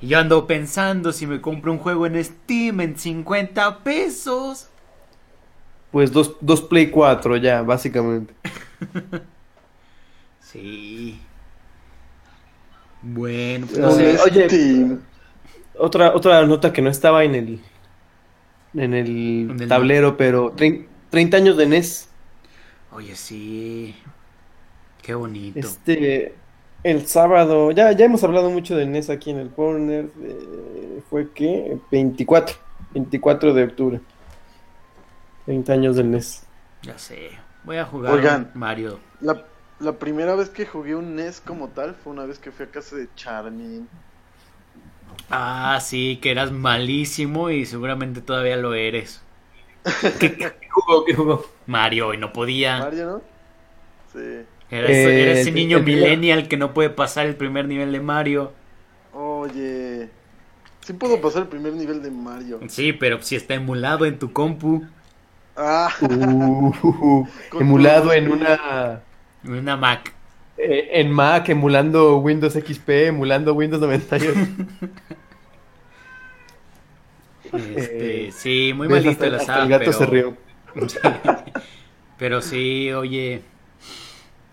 Y 0.00 0.08
yo 0.08 0.18
ando 0.18 0.46
pensando 0.46 1.12
si 1.12 1.26
me 1.26 1.40
compro 1.40 1.72
un 1.72 1.78
juego 1.78 2.06
en 2.06 2.22
Steam 2.22 2.80
en 2.80 2.98
50 2.98 3.82
pesos. 3.82 4.68
Pues 5.90 6.12
dos, 6.12 6.36
dos 6.40 6.62
Play 6.62 6.90
4 6.90 7.36
ya, 7.38 7.62
básicamente. 7.62 8.34
Sí. 10.40 11.20
Bueno, 13.02 13.66
pues 13.66 13.78
no 13.78 13.88
Oye, 13.90 14.16
sé. 14.16 14.18
oye. 14.18 14.48
Steam. 14.48 15.00
Otra, 15.78 16.14
otra 16.14 16.46
nota 16.46 16.72
que 16.72 16.82
no 16.82 16.90
estaba 16.90 17.24
en 17.24 17.34
el 17.34 17.60
en 18.76 18.94
el, 18.94 19.66
tablero, 19.68 20.16
pero 20.16 20.52
trein- 20.54 20.86
30 21.10 21.36
años 21.36 21.56
de 21.56 21.66
NES. 21.66 22.08
Oye, 22.92 23.14
sí. 23.16 23.94
Qué 25.02 25.14
bonito. 25.14 25.58
Este, 25.58 26.34
el 26.82 27.06
sábado, 27.06 27.70
ya, 27.72 27.92
ya 27.92 28.04
hemos 28.06 28.22
hablado 28.24 28.50
mucho 28.50 28.76
de 28.76 28.86
NES 28.86 29.10
aquí 29.10 29.30
en 29.30 29.38
el 29.38 29.50
corner. 29.50 30.10
eh, 30.22 31.02
fue 31.10 31.30
que 31.32 31.78
24, 31.90 32.56
24 32.92 33.54
de 33.54 33.64
octubre. 33.64 34.00
30 35.46 35.72
años 35.72 35.96
del 35.96 36.10
NES. 36.10 36.42
Ya 36.82 36.98
sé. 36.98 37.30
Voy 37.64 37.76
a 37.76 37.84
jugar 37.84 38.12
Oigan. 38.14 38.50
Mario. 38.54 38.98
La, 39.20 39.44
la 39.80 39.92
primera 39.98 40.34
vez 40.34 40.48
que 40.50 40.66
jugué 40.66 40.94
un 40.94 41.14
NES 41.16 41.40
como 41.40 41.68
tal 41.68 41.94
fue 41.94 42.12
una 42.12 42.26
vez 42.26 42.38
que 42.38 42.50
fui 42.52 42.66
a 42.66 42.70
casa 42.70 42.96
de 42.96 43.08
Charmin. 43.14 43.88
Ah, 45.30 45.78
sí, 45.82 46.18
que 46.22 46.30
eras 46.30 46.52
malísimo 46.52 47.50
y 47.50 47.66
seguramente 47.66 48.22
todavía 48.22 48.56
lo 48.56 48.74
eres. 48.74 49.22
¿Qué 50.18 50.36
jugó? 50.70 51.04
¿Qué 51.04 51.14
jugó? 51.14 51.46
Mario, 51.66 52.14
y 52.14 52.18
no 52.18 52.32
podía. 52.32 52.78
Mario, 52.78 53.06
¿no? 53.06 53.22
Sí. 54.12 54.46
Eres, 54.70 54.90
Eh, 54.90 55.22
eres 55.22 55.40
ese 55.40 55.48
el- 55.48 55.54
niño 55.54 55.80
millennial 55.80 56.46
que 56.48 56.56
no 56.56 56.72
puede 56.72 56.90
pasar 56.90 57.26
el 57.26 57.36
primer 57.36 57.66
nivel 57.66 57.90
de 57.92 58.00
Mario. 58.00 58.52
Oye. 59.12 60.10
Sí 60.82 60.92
puedo 60.94 61.20
pasar 61.20 61.42
el 61.44 61.48
primer 61.48 61.74
nivel 61.74 62.02
de 62.02 62.10
Mario. 62.12 62.68
Sí, 62.68 62.92
pero 62.92 63.22
si 63.22 63.36
está 63.36 63.54
emulado 63.54 64.04
en 64.06 64.18
tu 64.18 64.32
compu, 64.32 64.92
Ah, 65.56 65.90
Uh, 66.00 67.26
emulado 67.58 68.12
en 68.12 68.28
una 68.28 69.04
en 69.44 69.52
una 69.54 69.76
Mac. 69.76 70.15
Eh, 70.58 70.88
en 71.00 71.10
Mac, 71.10 71.48
emulando 71.48 72.18
Windows 72.18 72.54
XP, 72.54 72.88
emulando 73.08 73.54
Windows 73.54 73.80
98. 73.82 74.34
Este, 77.52 78.26
Eh, 78.28 78.32
sí, 78.32 78.72
muy 78.74 78.88
malito 78.88 79.10
hasta- 79.24 79.36
asado. 79.36 79.62
el 79.62 79.68
gato 79.68 79.84
pero... 79.86 79.92
se 79.98 80.06
rió. 80.06 80.36
Sí. 80.88 80.98
Pero 82.18 82.40
sí, 82.42 82.90
oye. 82.92 83.42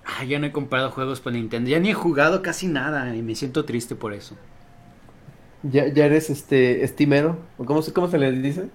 Ay, 0.06 0.28
ya 0.28 0.39
no 0.39 0.45
he 0.45 0.51
comprado 0.51 0.91
juegos 0.91 1.22
por 1.22 1.32
Nintendo. 1.34 1.70
Ya 1.70 1.80
ni 1.80 1.89
he 1.89 1.93
jugado 1.93 2.41
casi 2.41 2.68
nada 2.68 3.16
y 3.16 3.22
me 3.22 3.36
siento 3.36 3.64
triste 3.66 3.95
por 3.95 4.14
eso. 4.14 4.36
¿Ya, 5.64 5.88
ya 5.88 6.06
eres 6.06 6.30
este 6.30 6.84
estimero? 6.84 7.39
¿O 7.58 7.64
cómo, 7.66 7.82
se- 7.82 7.93
cómo 7.93 8.10
se 8.10 8.18
le 8.18 8.32
dice? 8.34 8.70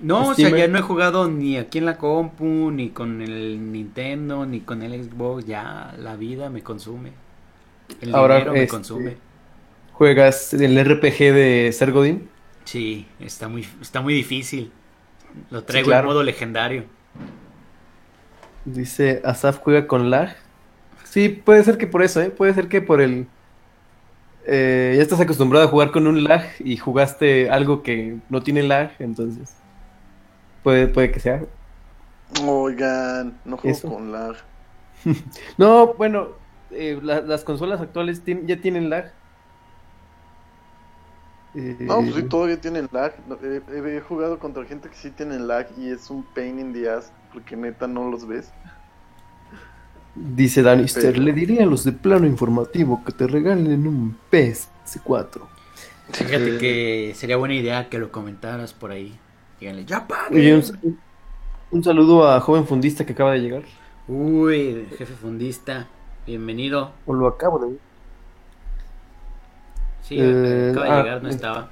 No, 0.00 0.28
o 0.28 0.34
sea, 0.34 0.50
ya 0.50 0.68
no 0.68 0.78
he 0.78 0.82
jugado 0.82 1.28
ni 1.28 1.56
aquí 1.56 1.78
en 1.78 1.86
la 1.86 1.98
compu, 1.98 2.70
ni 2.70 2.90
con 2.90 3.20
el 3.22 3.72
Nintendo, 3.72 4.46
ni 4.46 4.60
con 4.60 4.82
el 4.82 5.02
Xbox. 5.04 5.44
Ya 5.46 5.94
la 5.98 6.16
vida 6.16 6.50
me 6.50 6.62
consume. 6.62 7.12
El 8.00 8.14
Ahora, 8.14 8.36
dinero 8.36 8.54
me 8.54 8.64
este, 8.64 8.68
consume. 8.68 9.16
¿Juegas 9.92 10.54
el 10.54 10.78
RPG 10.84 11.18
de 11.34 11.70
Ser 11.72 11.92
Godin? 11.92 12.30
Sí, 12.64 13.08
está 13.18 13.48
muy, 13.48 13.66
está 13.80 14.00
muy 14.00 14.14
difícil. 14.14 14.72
Lo 15.50 15.64
traigo 15.64 15.88
claro. 15.88 16.02
en 16.02 16.06
modo 16.06 16.22
legendario. 16.22 16.84
Dice, 18.64 19.22
Asaf 19.24 19.58
juega 19.58 19.86
con 19.86 20.10
lag. 20.10 20.36
Sí, 21.04 21.28
puede 21.30 21.64
ser 21.64 21.78
que 21.78 21.86
por 21.86 22.02
eso, 22.02 22.20
¿eh? 22.20 22.30
Puede 22.30 22.54
ser 22.54 22.68
que 22.68 22.82
por 22.82 23.00
el... 23.00 23.26
eh, 24.46 24.94
ya 24.96 25.02
estás 25.02 25.20
acostumbrado 25.20 25.66
a 25.66 25.70
jugar 25.70 25.90
con 25.90 26.06
un 26.06 26.24
lag 26.24 26.44
y 26.60 26.76
jugaste 26.76 27.50
algo 27.50 27.82
que 27.82 28.18
no 28.28 28.42
tiene 28.42 28.62
lag, 28.62 28.92
entonces... 28.98 29.56
Puede, 30.62 30.88
puede 30.88 31.10
que 31.12 31.20
sea. 31.20 31.42
oigan, 32.44 33.38
no 33.44 33.56
juego 33.56 33.76
Eso. 33.76 33.88
con 33.92 34.12
lag. 34.12 34.36
No, 35.58 35.94
bueno, 35.94 36.28
eh, 36.70 36.98
la- 37.02 37.20
las 37.20 37.44
consolas 37.44 37.80
actuales 37.80 38.22
ya 38.24 38.60
tienen 38.60 38.90
lag. 38.90 39.12
Eh, 41.54 41.76
No, 41.80 42.02
pues 42.02 42.14
sí, 42.14 42.22
todavía 42.24 42.60
tienen 42.60 42.88
lag. 42.92 43.12
No, 43.26 43.38
He, 43.42 43.62
he- 43.72 43.96
he 43.96 44.00
jugado 44.00 44.38
contra 44.38 44.64
gente 44.64 44.88
que 44.88 44.94
sí 44.96 45.10
tiene 45.10 45.38
lag 45.38 45.66
y 45.78 45.88
es 45.90 46.10
un 46.10 46.22
pain 46.34 46.58
in 46.58 46.72
the 46.72 46.88
ass 46.90 47.10
porque 47.32 47.56
neta 47.56 47.86
no 47.86 48.10
los 48.10 48.26
ves. 48.26 48.50
Dice 50.14 50.62
Danister, 50.62 51.12
Pero- 51.12 51.22
le 51.22 51.32
diría 51.32 51.62
a 51.62 51.66
los 51.66 51.84
de 51.84 51.92
plano 51.92 52.26
informativo 52.26 53.02
que 53.04 53.12
te 53.12 53.26
regalen 53.26 53.86
un 53.86 54.18
PS4. 54.30 55.42
Fíjate 56.12 56.58
que 56.58 57.12
sería 57.14 57.36
buena 57.36 57.54
idea 57.54 57.88
que 57.88 57.98
lo 57.98 58.10
comentaras 58.10 58.72
por 58.72 58.90
ahí. 58.90 59.18
Díganle, 59.60 59.84
ya 59.84 60.06
pague. 60.06 60.54
Un, 60.54 60.62
un 61.70 61.84
saludo 61.84 62.28
a 62.30 62.40
joven 62.40 62.66
fundista 62.66 63.04
que 63.06 63.12
acaba 63.12 63.32
de 63.32 63.40
llegar. 63.40 63.62
Uy, 64.06 64.86
jefe 64.96 65.14
fundista, 65.14 65.86
bienvenido. 66.26 66.92
O 67.06 67.14
lo 67.14 67.26
acabo 67.28 67.58
de 67.58 67.66
ver. 67.68 67.78
Sí, 70.00 70.16
Eh, 70.18 70.70
acaba 70.72 70.86
de 70.86 70.92
ah, 70.92 71.02
llegar, 71.02 71.22
no 71.22 71.28
eh. 71.28 71.32
estaba. 71.32 71.70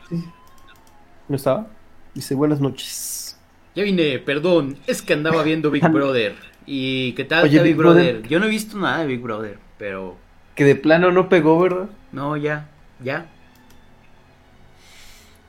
¿No 1.28 1.36
estaba? 1.36 1.66
Dice, 2.14 2.34
buenas 2.34 2.60
noches. 2.60 3.38
Ya 3.74 3.84
vine, 3.84 4.18
perdón, 4.18 4.78
es 4.86 5.02
que 5.02 5.12
andaba 5.12 5.42
viendo 5.42 5.70
Big 5.70 5.86
Brother. 5.90 6.34
¿Y 6.66 7.12
qué 7.14 7.24
tal 7.24 7.44
Oye, 7.44 7.60
Big 7.60 7.62
Big 7.62 7.76
Brother. 7.76 8.14
Brother? 8.14 8.28
Yo 8.28 8.40
no 8.40 8.46
he 8.46 8.48
visto 8.50 8.78
nada 8.78 8.98
de 9.00 9.06
Big 9.06 9.20
Brother, 9.22 9.58
pero 9.78 10.16
Que 10.54 10.64
de 10.64 10.74
plano 10.76 11.12
no 11.12 11.28
pegó, 11.28 11.60
¿verdad? 11.60 11.90
no, 12.12 12.36
ya, 12.36 12.70
ya. 12.98 13.35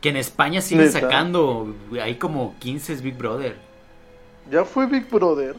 Que 0.07 0.11
en 0.11 0.15
España 0.17 0.61
siguen 0.61 0.85
¿Neta? 0.85 1.01
sacando, 1.01 1.75
hay 2.01 2.15
como 2.15 2.55
15 2.59 2.95
Big 3.01 3.17
Brother. 3.17 3.57
Ya 4.49 4.63
fue 4.63 4.85
Big 4.87 5.09
Brother. 5.09 5.57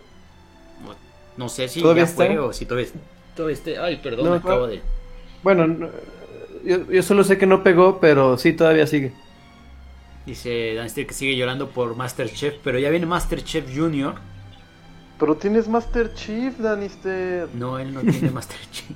No 1.37 1.51
sé 1.51 1.69
si 1.69 1.83
¿Todavía 1.83 2.05
ya 2.05 2.11
fue 2.11 2.29
está? 2.31 2.43
o 2.43 2.53
si 2.55 2.65
todavía, 2.65 2.89
todavía 3.37 3.55
está. 3.55 3.85
Ay, 3.85 3.97
perdón, 4.03 4.25
No, 4.25 4.31
me 4.31 4.37
acabo 4.39 4.67
de... 4.67 4.81
Bueno, 5.43 5.67
no- 5.67 5.91
yo, 6.65 6.91
yo 6.91 7.03
solo 7.03 7.25
sé 7.25 7.37
que 7.37 7.45
no 7.45 7.63
pegó, 7.63 8.01
pero 8.01 8.39
sí, 8.39 8.55
todavía 8.55 8.87
sigue. 8.87 9.13
Dice 10.25 10.73
Danster 10.75 11.07
que 11.07 11.13
sigue 11.13 11.37
llorando 11.37 11.69
por 11.69 11.95
Masterchef, 11.95 12.55
pero 12.65 12.79
ya 12.79 12.89
viene 12.89 13.05
Masterchef 13.05 13.67
Junior. 13.77 14.15
Pero 15.19 15.37
tienes 15.37 15.69
Master 15.69 16.15
Chief, 16.15 16.57
Danister. 16.59 17.49
No, 17.53 17.79
él 17.79 17.93
no 17.93 18.01
tiene 18.01 18.31
Masterchef. 18.33 18.87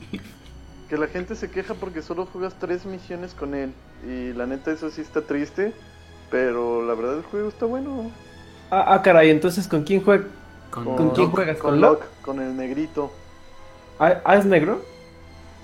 Que 0.93 0.99
la 0.99 1.07
gente 1.07 1.34
se 1.36 1.51
queja 1.51 1.72
porque 1.72 2.03
solo 2.03 2.26
juegas 2.26 2.55
tres 2.59 2.84
misiones 2.84 3.32
con 3.32 3.55
él. 3.55 3.72
Y 4.07 4.34
la 4.34 4.45
neta, 4.45 4.72
eso 4.72 4.90
sí 4.90 5.01
está 5.01 5.22
triste. 5.22 5.72
Pero 6.30 6.84
la 6.84 6.93
verdad, 6.93 7.16
el 7.16 7.22
juego 7.22 7.49
está 7.49 7.64
bueno. 7.64 8.11
Ah, 8.70 8.84
ah, 8.88 9.01
caray, 9.01 9.30
entonces 9.30 9.66
¿con 9.66 9.84
quién 9.84 10.05
juega? 10.05 10.26
Con, 10.70 10.84
¿Con 10.84 11.11
quién 11.12 11.30
juegas? 11.30 11.57
Con 11.57 11.70
¿Con 11.70 11.80
Locke, 11.80 12.05
con 12.20 12.40
el 12.43 12.55
negrito. 12.55 13.11
¿Ah, 13.99 14.20
ah, 14.22 14.36
es 14.36 14.45
negro? 14.45 14.84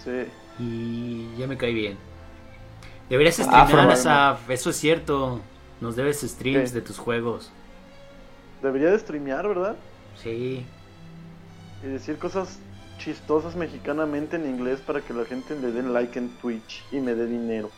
Sí. 0.03 0.24
Y 0.59 1.37
ya 1.37 1.47
me 1.47 1.59
cae 1.59 1.74
bien. 1.74 1.99
Deberías 3.11 3.37
streamar, 3.37 3.74
man. 3.74 3.91
Asaf, 3.91 4.49
eso 4.49 4.70
es 4.70 4.76
cierto. 4.76 5.43
Nos 5.83 5.95
debes 5.95 6.22
streams 6.22 6.70
¿Qué? 6.70 6.76
de 6.76 6.81
tus 6.81 6.97
juegos. 6.97 7.51
Debería 8.62 8.91
de 8.93 8.99
streamear, 8.99 9.47
¿verdad? 9.47 9.76
Sí. 10.22 10.64
Y 11.85 11.87
decir 11.87 12.16
cosas 12.16 12.61
chistosas 12.99 13.57
mexicanamente 13.57 14.37
en 14.37 14.47
inglés 14.47 14.81
para 14.81 15.01
que 15.01 15.15
la 15.15 15.25
gente 15.25 15.59
le 15.59 15.73
den 15.73 15.93
like 15.93 16.19
en 16.19 16.29
Twitch 16.41 16.85
y 16.93 17.01
me 17.01 17.15
dé 17.15 17.27
dinero. 17.27 17.71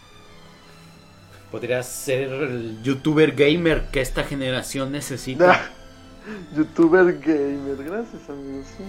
Podrías 1.51 1.89
ser 1.89 2.33
el 2.33 2.83
youtuber 2.83 3.33
gamer 3.33 3.91
que 3.91 4.01
esta 4.01 4.25
generación 4.25 4.93
necesita. 4.93 5.71
Youtuber 6.55 7.19
gamer, 7.19 7.77
gracias 7.77 8.29
amigos. 8.29 8.67
sí. 8.77 8.85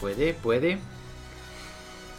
Puede, 0.00 0.34
puede. 0.34 0.78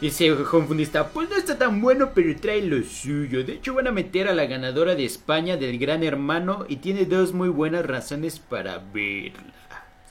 Dice 0.01 0.29
Joven 0.31 0.67
Fundista, 0.67 1.09
pues 1.09 1.29
no 1.29 1.35
está 1.35 1.57
tan 1.57 1.81
bueno, 1.81 2.11
pero 2.15 2.33
trae 2.39 2.61
lo 2.61 2.81
suyo. 2.83 3.43
De 3.43 3.53
hecho, 3.53 3.73
van 3.73 3.87
a 3.87 3.91
meter 3.91 4.29
a 4.29 4.33
la 4.33 4.45
ganadora 4.45 4.95
de 4.95 5.03
España 5.03 5.57
del 5.57 5.77
Gran 5.77 6.03
Hermano 6.03 6.65
y 6.69 6.77
tiene 6.77 7.05
dos 7.05 7.33
muy 7.33 7.49
buenas 7.49 7.85
razones 7.85 8.39
para 8.39 8.79
verla. 8.79 9.53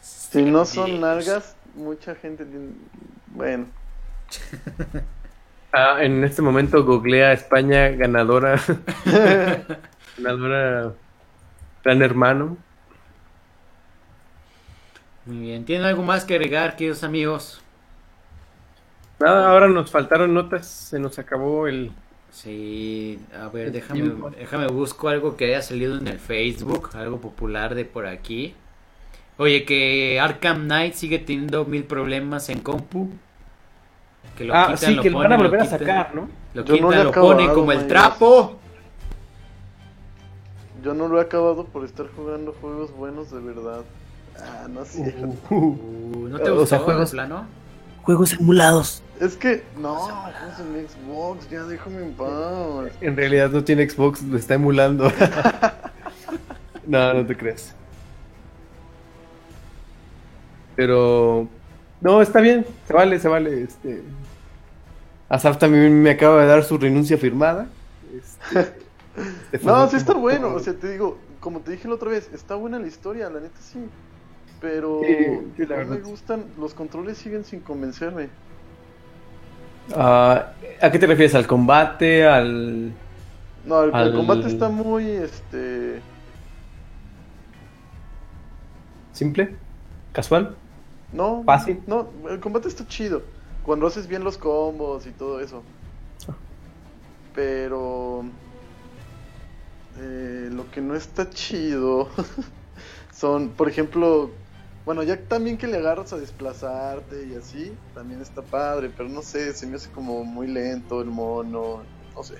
Si 0.02 0.42
no 0.42 0.66
son 0.66 1.00
nalgas, 1.00 1.56
mucha 1.78 2.14
gente 2.14 2.44
tiene... 2.44 2.72
Bueno, 3.28 3.66
Ah, 5.70 5.98
en 6.02 6.24
este 6.24 6.40
momento 6.40 6.82
googlea 6.82 7.32
España 7.32 7.90
ganadora. 7.90 8.58
ganadora 10.16 10.94
Gran 11.84 12.02
Hermano. 12.02 12.56
Muy 15.26 15.40
bien, 15.40 15.66
¿tienen 15.66 15.84
algo 15.84 16.02
más 16.02 16.24
que 16.24 16.34
agregar, 16.34 16.74
queridos 16.74 17.04
amigos? 17.04 17.60
Nada, 19.20 19.50
ahora 19.50 19.68
nos 19.68 19.90
faltaron 19.90 20.32
notas, 20.32 20.66
se 20.66 20.98
nos 20.98 21.18
acabó 21.18 21.66
el... 21.66 21.92
Sí, 22.30 23.20
a 23.38 23.48
ver, 23.48 23.70
déjame, 23.70 24.10
déjame 24.38 24.68
busco 24.68 25.08
algo 25.08 25.36
que 25.36 25.46
haya 25.46 25.60
salido 25.60 25.98
en 25.98 26.08
el 26.08 26.18
Facebook, 26.18 26.90
algo 26.94 27.20
popular 27.20 27.74
de 27.74 27.84
por 27.84 28.06
aquí. 28.06 28.54
Oye, 29.38 29.64
que 29.64 30.18
Arkham 30.20 30.64
Knight 30.64 30.94
sigue 30.94 31.18
teniendo 31.20 31.64
mil 31.64 31.84
problemas 31.84 32.48
en 32.48 32.60
compu. 32.60 33.08
Que 34.36 34.44
lo 34.44 34.54
Ah, 34.54 34.66
quitan, 34.74 34.78
sí, 34.90 34.94
lo 34.96 35.02
que 35.02 35.10
lo 35.10 35.18
van 35.18 35.26
ponen, 35.28 35.40
a 35.40 35.42
lo 35.44 35.48
volver 35.48 35.60
a 35.60 35.64
quitan, 35.64 35.78
sacar, 35.78 36.14
¿no? 36.14 36.28
Lo 36.54 36.64
Yo 36.64 36.72
no 36.76 36.88
quitan, 36.88 37.00
he 37.00 37.04
lo 37.04 37.12
ponen 37.12 37.54
como 37.54 37.72
el 37.72 37.86
trapo. 37.86 38.58
yo 40.82 40.94
no 40.94 41.08
lo 41.08 41.18
he 41.18 41.22
acabado 41.22 41.64
por 41.64 41.84
estar 41.84 42.06
jugando 42.16 42.52
juegos 42.60 42.92
buenos 42.96 43.30
de 43.30 43.40
verdad. 43.40 43.82
Ah, 44.40 44.66
no 44.68 44.84
sé. 44.84 45.14
Uh, 45.50 46.28
¿No 46.30 46.38
te 46.38 46.50
O 46.50 46.54
gustó 46.54 46.66
sea, 46.66 46.78
de 46.78 46.84
juegos- 46.84 47.10
plano? 47.10 47.46
Juegos 48.02 48.32
emulados. 48.32 49.02
Es 49.20 49.36
que, 49.36 49.64
no, 49.76 50.08
es 50.48 50.58
en 50.60 50.88
Xbox, 50.88 51.50
ya 51.50 51.64
déjame 51.64 52.02
en 52.04 52.12
paz. 52.14 52.92
En 53.00 53.16
realidad 53.16 53.50
no 53.50 53.62
tiene 53.64 53.88
Xbox, 53.88 54.22
lo 54.22 54.36
está 54.38 54.54
emulando. 54.54 55.12
no, 56.86 57.14
no 57.14 57.26
te 57.26 57.36
crees. 57.36 57.74
Pero... 60.78 61.48
No, 62.00 62.22
está 62.22 62.40
bien, 62.40 62.64
se 62.86 62.92
vale, 62.92 63.18
se 63.18 63.26
vale. 63.26 63.64
Este... 63.64 64.00
Asaf 65.28 65.58
también 65.58 66.00
me 66.00 66.10
acaba 66.10 66.40
de 66.40 66.46
dar 66.46 66.62
su 66.62 66.78
renuncia 66.78 67.18
firmada. 67.18 67.66
Este, 68.16 68.60
de 69.50 69.58
No, 69.64 69.88
sí 69.88 69.96
está 69.96 70.14
bueno, 70.14 70.54
o 70.54 70.60
sea, 70.60 70.74
te 70.74 70.92
digo, 70.92 71.18
como 71.40 71.58
te 71.62 71.72
dije 71.72 71.88
la 71.88 71.94
otra 71.96 72.10
vez, 72.10 72.30
está 72.32 72.54
buena 72.54 72.78
la 72.78 72.86
historia, 72.86 73.28
la 73.28 73.40
neta 73.40 73.60
sí. 73.60 73.80
Pero 74.60 75.00
Sí, 75.04 75.16
sí, 75.56 75.66
la 75.66 75.82
no 75.82 75.94
me 75.96 75.98
gustan, 75.98 76.44
los 76.56 76.74
controles 76.74 77.18
siguen 77.18 77.44
sin 77.44 77.58
convencerme. 77.58 78.28
Ah, 79.96 80.52
¿A 80.80 80.92
qué 80.92 80.98
te 81.00 81.08
refieres? 81.08 81.34
¿Al 81.34 81.48
combate? 81.48 82.24
¿Al...? 82.24 82.92
No, 83.64 83.82
el, 83.82 83.92
el 83.92 84.14
combate 84.14 84.46
está 84.46 84.68
muy, 84.68 85.10
este... 85.10 86.00
¿Simple? 89.12 89.56
¿Casual? 90.12 90.54
No, 91.12 91.42
Fácil. 91.44 91.82
No, 91.86 92.10
el 92.30 92.40
combate 92.40 92.68
está 92.68 92.86
chido. 92.86 93.22
Cuando 93.62 93.86
haces 93.86 94.06
bien 94.08 94.24
los 94.24 94.38
combos 94.38 95.06
y 95.06 95.12
todo 95.12 95.40
eso. 95.40 95.64
Pero... 97.34 98.24
eh, 99.96 100.48
lo 100.52 100.70
que 100.70 100.80
no 100.80 100.94
está 100.94 101.30
chido 101.30 102.08
son, 103.12 103.50
por 103.56 103.68
ejemplo... 103.68 104.38
Bueno, 104.84 105.02
ya 105.02 105.20
también 105.28 105.58
que 105.58 105.66
le 105.66 105.76
agarras 105.78 106.14
a 106.14 106.18
desplazarte 106.18 107.26
y 107.26 107.34
así, 107.34 107.78
también 107.92 108.22
está 108.22 108.42
padre, 108.42 108.90
pero 108.90 109.08
no 109.10 109.20
sé, 109.22 109.52
se 109.52 109.66
me 109.66 109.76
hace 109.76 109.90
como 109.90 110.24
muy 110.24 110.46
lento 110.46 111.02
el 111.02 111.10
mono, 111.10 111.86
no 112.14 112.22
sé. 112.22 112.36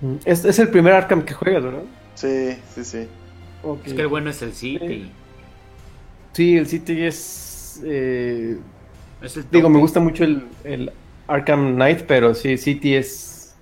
Mm, 0.00 0.16
Es, 0.24 0.44
es 0.44 0.58
el 0.58 0.70
primer 0.70 0.92
Arkham 0.94 1.24
que 1.24 1.34
juegas, 1.34 1.64
¿verdad? 1.64 1.86
Sí, 2.14 2.62
sí, 2.74 2.84
sí. 2.84 3.08
Es 3.84 3.94
que 3.94 4.02
el 4.02 4.08
bueno 4.08 4.30
es 4.30 4.42
el 4.42 4.54
City. 4.54 4.86
Sí, 4.86 5.25
el 6.56 6.66
City 6.66 7.02
es... 7.04 7.80
eh, 7.84 8.58
Es 9.20 9.36
el 9.36 9.46
Digo, 9.50 9.68
me 9.68 9.78
gusta 9.78 10.00
mucho 10.00 10.24
el, 10.24 10.48
el 10.64 10.92
Arkham 11.26 11.74
Knight, 11.74 12.02
pero 12.06 12.34
sí, 12.34 12.56
City 12.58 12.94
es... 12.94 13.54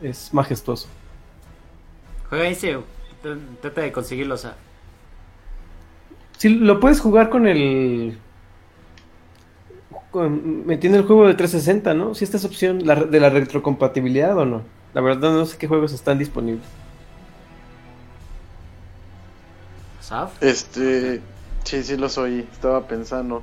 Es 0.00 0.32
majestuoso. 0.34 0.88
Juega 2.28 2.48
ese, 2.48 2.76
tr- 3.22 3.58
trata 3.60 3.80
de 3.82 3.92
conseguirlo, 3.92 4.34
o 4.34 4.38
sea. 4.38 4.56
Sí, 6.38 6.48
lo 6.50 6.80
puedes 6.80 7.00
jugar 7.00 7.30
con 7.30 7.46
el... 7.46 8.18
Con, 10.10 10.64
metiendo 10.66 10.98
el 10.98 11.04
juego 11.04 11.26
de 11.26 11.34
360, 11.34 11.94
¿no? 11.94 12.14
Si 12.14 12.24
esta 12.24 12.36
es 12.36 12.44
opción 12.44 12.86
la, 12.86 12.94
de 13.04 13.20
la 13.20 13.30
retrocompatibilidad 13.30 14.36
o 14.38 14.44
no. 14.44 14.62
La 14.92 15.00
verdad 15.00 15.32
no 15.32 15.44
sé 15.46 15.58
qué 15.58 15.66
juegos 15.66 15.92
están 15.92 16.18
disponibles. 16.18 16.64
¿Saf? 19.98 20.40
Este, 20.40 21.20
sí, 21.64 21.82
sí 21.82 21.96
los 21.96 22.16
oí, 22.18 22.46
estaba 22.52 22.86
pensando. 22.86 23.42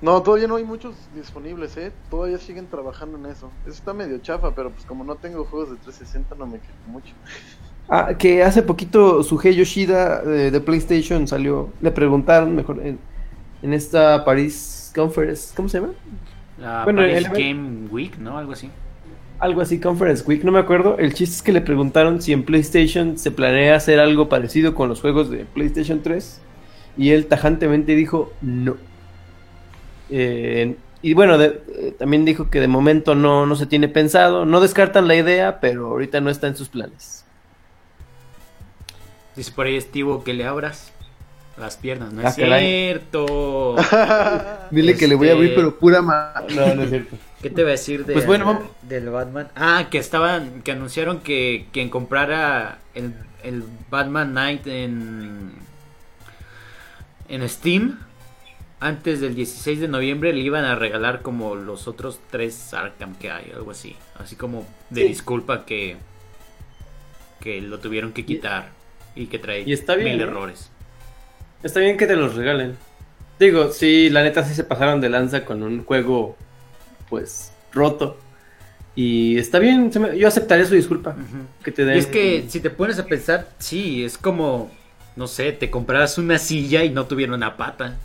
No, 0.00 0.20
todavía 0.22 0.48
no 0.48 0.56
hay 0.56 0.64
muchos 0.64 0.96
disponibles, 1.14 1.76
¿eh? 1.76 1.92
Todavía 2.10 2.38
siguen 2.38 2.66
trabajando 2.66 3.16
en 3.18 3.26
eso. 3.26 3.50
Eso 3.64 3.74
está 3.74 3.92
medio 3.92 4.18
chafa, 4.18 4.52
pero 4.54 4.70
pues 4.70 4.84
como 4.84 5.04
no 5.04 5.14
tengo 5.14 5.44
juegos 5.44 5.70
de 5.70 5.76
360 5.76 6.34
no 6.34 6.46
me 6.46 6.58
quejo 6.58 6.72
mucho. 6.88 7.14
Ah, 7.88 8.14
que 8.18 8.42
hace 8.42 8.62
poquito 8.62 9.22
Suhei 9.22 9.54
Yoshida 9.54 10.22
eh, 10.24 10.50
de 10.50 10.60
PlayStation 10.60 11.28
salió. 11.28 11.70
Le 11.80 11.92
preguntaron 11.92 12.54
mejor 12.56 12.80
en, 12.84 12.98
en 13.62 13.72
esta 13.72 14.24
Paris 14.24 14.90
Conference. 14.94 15.52
¿Cómo 15.54 15.68
se 15.68 15.78
llama? 15.80 15.92
La 16.58 16.82
Bueno, 16.84 17.02
Paris 17.02 17.16
el- 17.18 17.28
Game 17.30 17.88
Week, 17.90 18.18
¿no? 18.18 18.38
Algo 18.38 18.52
así. 18.52 18.70
Algo 19.38 19.60
así, 19.60 19.80
Conference 19.80 20.24
Week, 20.26 20.42
no 20.44 20.52
me 20.52 20.58
acuerdo. 20.60 20.98
El 20.98 21.14
chiste 21.14 21.36
es 21.36 21.42
que 21.42 21.52
le 21.52 21.60
preguntaron 21.60 22.20
si 22.22 22.32
en 22.32 22.44
PlayStation 22.44 23.18
se 23.18 23.30
planea 23.32 23.76
hacer 23.76 23.98
algo 24.00 24.28
parecido 24.28 24.74
con 24.74 24.88
los 24.88 25.00
juegos 25.00 25.30
de 25.30 25.44
PlayStation 25.44 26.00
3. 26.02 26.40
Y 26.96 27.10
él 27.10 27.26
tajantemente 27.26 27.94
dijo 27.94 28.32
no. 28.42 28.76
Eh, 30.10 30.76
y 31.00 31.14
bueno, 31.14 31.38
de- 31.38 31.62
eh, 31.74 31.94
también 31.98 32.24
dijo 32.24 32.50
que 32.50 32.60
de 32.60 32.68
momento 32.68 33.14
no, 33.14 33.46
no 33.46 33.56
se 33.56 33.66
tiene 33.66 33.88
pensado. 33.88 34.44
No 34.44 34.60
descartan 34.60 35.08
la 35.08 35.14
idea, 35.16 35.58
pero 35.60 35.86
ahorita 35.88 36.20
no 36.20 36.30
está 36.30 36.46
en 36.48 36.56
sus 36.56 36.68
planes. 36.68 37.24
Dice 39.34 39.50
por 39.52 39.66
ahí 39.66 39.76
Estivo 39.76 40.22
que 40.24 40.34
le 40.34 40.44
abras 40.46 40.92
las 41.56 41.76
piernas. 41.76 42.12
No 42.12 42.22
Ah, 42.24 42.28
es 42.28 42.36
caray. 42.36 42.66
cierto. 42.66 43.76
Dile 44.70 44.96
que 44.96 45.08
le 45.08 45.14
voy 45.14 45.30
a 45.30 45.32
abrir, 45.32 45.54
pero 45.54 45.78
pura 45.78 46.02
ma... 46.02 46.34
No, 46.54 46.74
no 46.74 46.82
es 46.82 46.90
cierto. 46.90 47.16
¿Qué 47.40 47.50
te 47.50 47.62
va 47.62 47.70
a 47.70 47.72
decir 47.72 48.04
de, 48.06 48.12
Pues 48.12 48.26
bueno, 48.26 48.62
del 48.82 49.08
Batman? 49.10 49.48
Ah, 49.56 49.88
que 49.90 49.98
estaban, 49.98 50.62
que 50.62 50.72
anunciaron 50.72 51.20
que 51.20 51.66
quien 51.72 51.88
comprara 51.88 52.78
el, 52.94 53.14
el 53.42 53.64
Batman 53.90 54.30
Knight 54.30 54.66
en, 54.68 55.52
en 57.32 57.48
Steam 57.48 57.98
antes 58.78 59.20
del 59.20 59.34
16 59.34 59.80
de 59.80 59.88
noviembre 59.88 60.32
le 60.32 60.40
iban 60.40 60.64
a 60.64 60.74
regalar 60.74 61.22
como 61.22 61.54
los 61.54 61.88
otros 61.88 62.20
tres 62.30 62.74
Arkham 62.74 63.14
que 63.14 63.30
hay, 63.30 63.50
algo 63.54 63.70
así. 63.70 63.96
Así 64.18 64.36
como 64.36 64.66
de 64.90 65.02
Sí. 65.02 65.08
disculpa 65.08 65.64
que, 65.64 65.96
que 67.40 67.60
lo 67.60 67.78
tuvieron 67.78 68.12
que 68.12 68.24
quitar 68.24 68.70
y 69.14 69.26
que 69.26 69.38
trae 69.38 69.62
y 69.66 69.72
está 69.72 69.94
bien, 69.94 70.10
mil 70.10 70.18
¿no? 70.18 70.24
errores. 70.24 70.70
Está 71.62 71.80
bien 71.80 71.96
que 71.96 72.06
te 72.06 72.16
los 72.16 72.34
regalen. 72.34 72.76
Digo, 73.38 73.72
sí, 73.72 74.10
la 74.10 74.22
neta 74.22 74.44
sí 74.44 74.54
se 74.54 74.64
pasaron 74.64 75.00
de 75.00 75.08
lanza 75.08 75.44
con 75.44 75.62
un 75.62 75.84
juego, 75.84 76.36
pues, 77.08 77.52
roto. 77.72 78.18
Y 78.94 79.38
está 79.38 79.58
bien, 79.58 79.90
yo 80.16 80.28
aceptaría 80.28 80.66
su 80.66 80.74
disculpa. 80.74 81.10
Ujú. 81.10 81.64
Que 81.64 81.72
te 81.72 81.84
den... 81.84 81.96
Y 81.96 82.00
es 82.00 82.06
que 82.06 82.44
si 82.48 82.60
te 82.60 82.68
pones 82.70 82.98
a 82.98 83.06
pensar, 83.06 83.48
sí, 83.58 84.04
es 84.04 84.18
como, 84.18 84.70
no 85.16 85.26
sé, 85.26 85.52
te 85.52 85.70
compras 85.70 86.18
una 86.18 86.38
silla 86.38 86.84
y 86.84 86.90
no 86.90 87.06
tuviera 87.06 87.34
una 87.34 87.56
pata. 87.56 87.96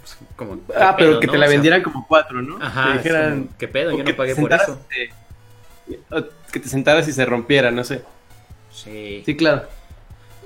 Pues, 0.00 0.16
Como, 0.36 0.56
¿qué 0.66 0.72
Ah, 0.76 0.94
pero 0.96 1.10
pedo, 1.12 1.20
que 1.20 1.26
no? 1.26 1.32
te 1.32 1.38
la 1.38 1.46
O 1.46 1.48
sea, 1.48 1.54
vendieran 1.56 1.82
como 1.82 2.06
cuatro, 2.06 2.42
¿no? 2.42 2.58
Ajá, 2.64 2.92
Que 2.92 2.98
dijeran... 2.98 3.44
como, 3.44 3.56
¿qué 3.58 3.68
pedo? 3.68 3.96
Yo 3.96 4.04
no 4.04 4.16
pagué 4.16 4.34
por 4.36 4.52
eso. 4.52 4.80
te- 4.88 5.10
o 6.10 6.24
que 6.52 6.60
te 6.60 6.68
sentaras 6.68 7.06
y 7.08 7.12
se 7.12 7.24
rompiera, 7.24 7.70
no 7.70 7.84
sé. 7.84 8.02
Sí. 8.72 9.22
Sí, 9.24 9.36
claro. 9.36 9.64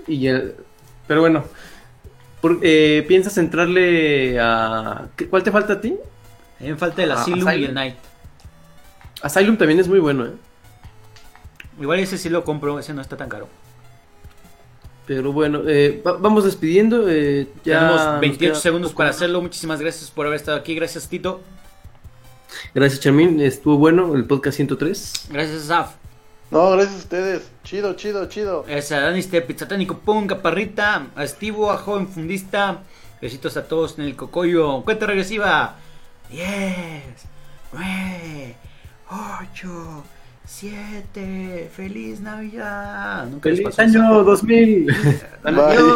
Y 0.07 0.27
el- 0.29 0.55
Pero 1.07 1.21
bueno. 1.21 1.45
por- 2.41 2.59
eh, 2.63 3.05
¿Piensas 3.09 3.37
entrarle 3.39 4.39
a... 4.41 5.07
¿qué- 5.17 5.29
¿Cuál 5.29 5.43
te 5.43 5.51
falta 5.51 5.75
a 5.75 5.81
ti? 5.81 5.97
Me 6.61 6.77
falta 6.77 7.03
el 7.03 7.13
Asylum 7.13 7.49
y 7.51 7.65
el 7.65 7.75
Night. 7.75 7.97
Asylum 9.23 9.57
también 9.57 9.81
es 9.81 9.89
muy 9.89 9.99
bueno, 9.99 10.27
¿eh? 10.27 10.33
Igual 11.81 12.01
ese 12.01 12.17
sí 12.19 12.29
lo 12.29 12.45
compro, 12.45 12.79
ese 12.79 12.95
no 12.95 13.03
está 13.03 13.17
tan 13.17 13.29
caro. 13.29 13.49
Pero 15.07 15.33
bueno, 15.33 15.63
eh, 15.67 16.03
va- 16.07 16.15
vamos 16.15 16.45
despidiendo. 16.45 17.09
eh, 17.09 17.49
ya 17.65 17.79
Tenemos 17.81 18.05
nos 18.07 18.21
28 18.21 18.53
queda 18.53 18.61
segundos 18.61 18.91
poco 18.91 18.99
para 18.99 19.11
hacerlo. 19.11 19.41
Muchísimas 19.41 19.81
gracias 19.81 20.11
por 20.11 20.27
haber 20.27 20.37
estado 20.41 20.57
aquí. 20.59 20.75
Gracias, 20.75 21.09
Tito. 21.09 21.41
Gracias, 22.75 23.01
Charmin. 23.01 23.41
Estuvo 23.41 23.77
bueno 23.79 24.15
el 24.15 24.25
podcast 24.25 24.57
103. 24.57 25.13
Gracias, 25.31 25.65
Zaf. 25.67 25.91
No, 26.51 26.71
gracias 26.73 26.95
a 26.95 26.99
ustedes. 26.99 27.43
Chido, 27.65 27.95
chido, 27.95 28.27
chido. 28.27 28.65
Gracias 28.67 28.93
a 29.01 29.03
Dani 29.05 29.21
Step, 29.23 29.47
Pizzatánico 29.47 29.99
Pum, 29.99 30.27
Caparrita, 30.27 31.09
a 31.17 31.25
Estivo, 31.25 31.71
a 31.71 31.77
Joven 31.79 32.09
Fundista. 32.09 32.83
Besitos 33.21 33.57
a 33.57 33.67
todos 33.67 33.99
en 33.99 34.05
el 34.05 34.15
cocoyo. 34.17 34.83
Cuenta 34.83 35.07
regresiva. 35.07 35.77
10, 36.31 36.47
9, 37.73 38.57
8, 39.11 40.05
7. 40.47 41.71
¡Feliz 41.75 42.21
Navidad! 42.21 43.27
Nunca 43.27 43.49
les 43.51 43.59
¡Feliz 43.59 43.63
pasó 43.63 43.83
eso. 43.83 43.99
año 43.99 44.25
2000! 44.25 44.87
Bye. 45.43 45.77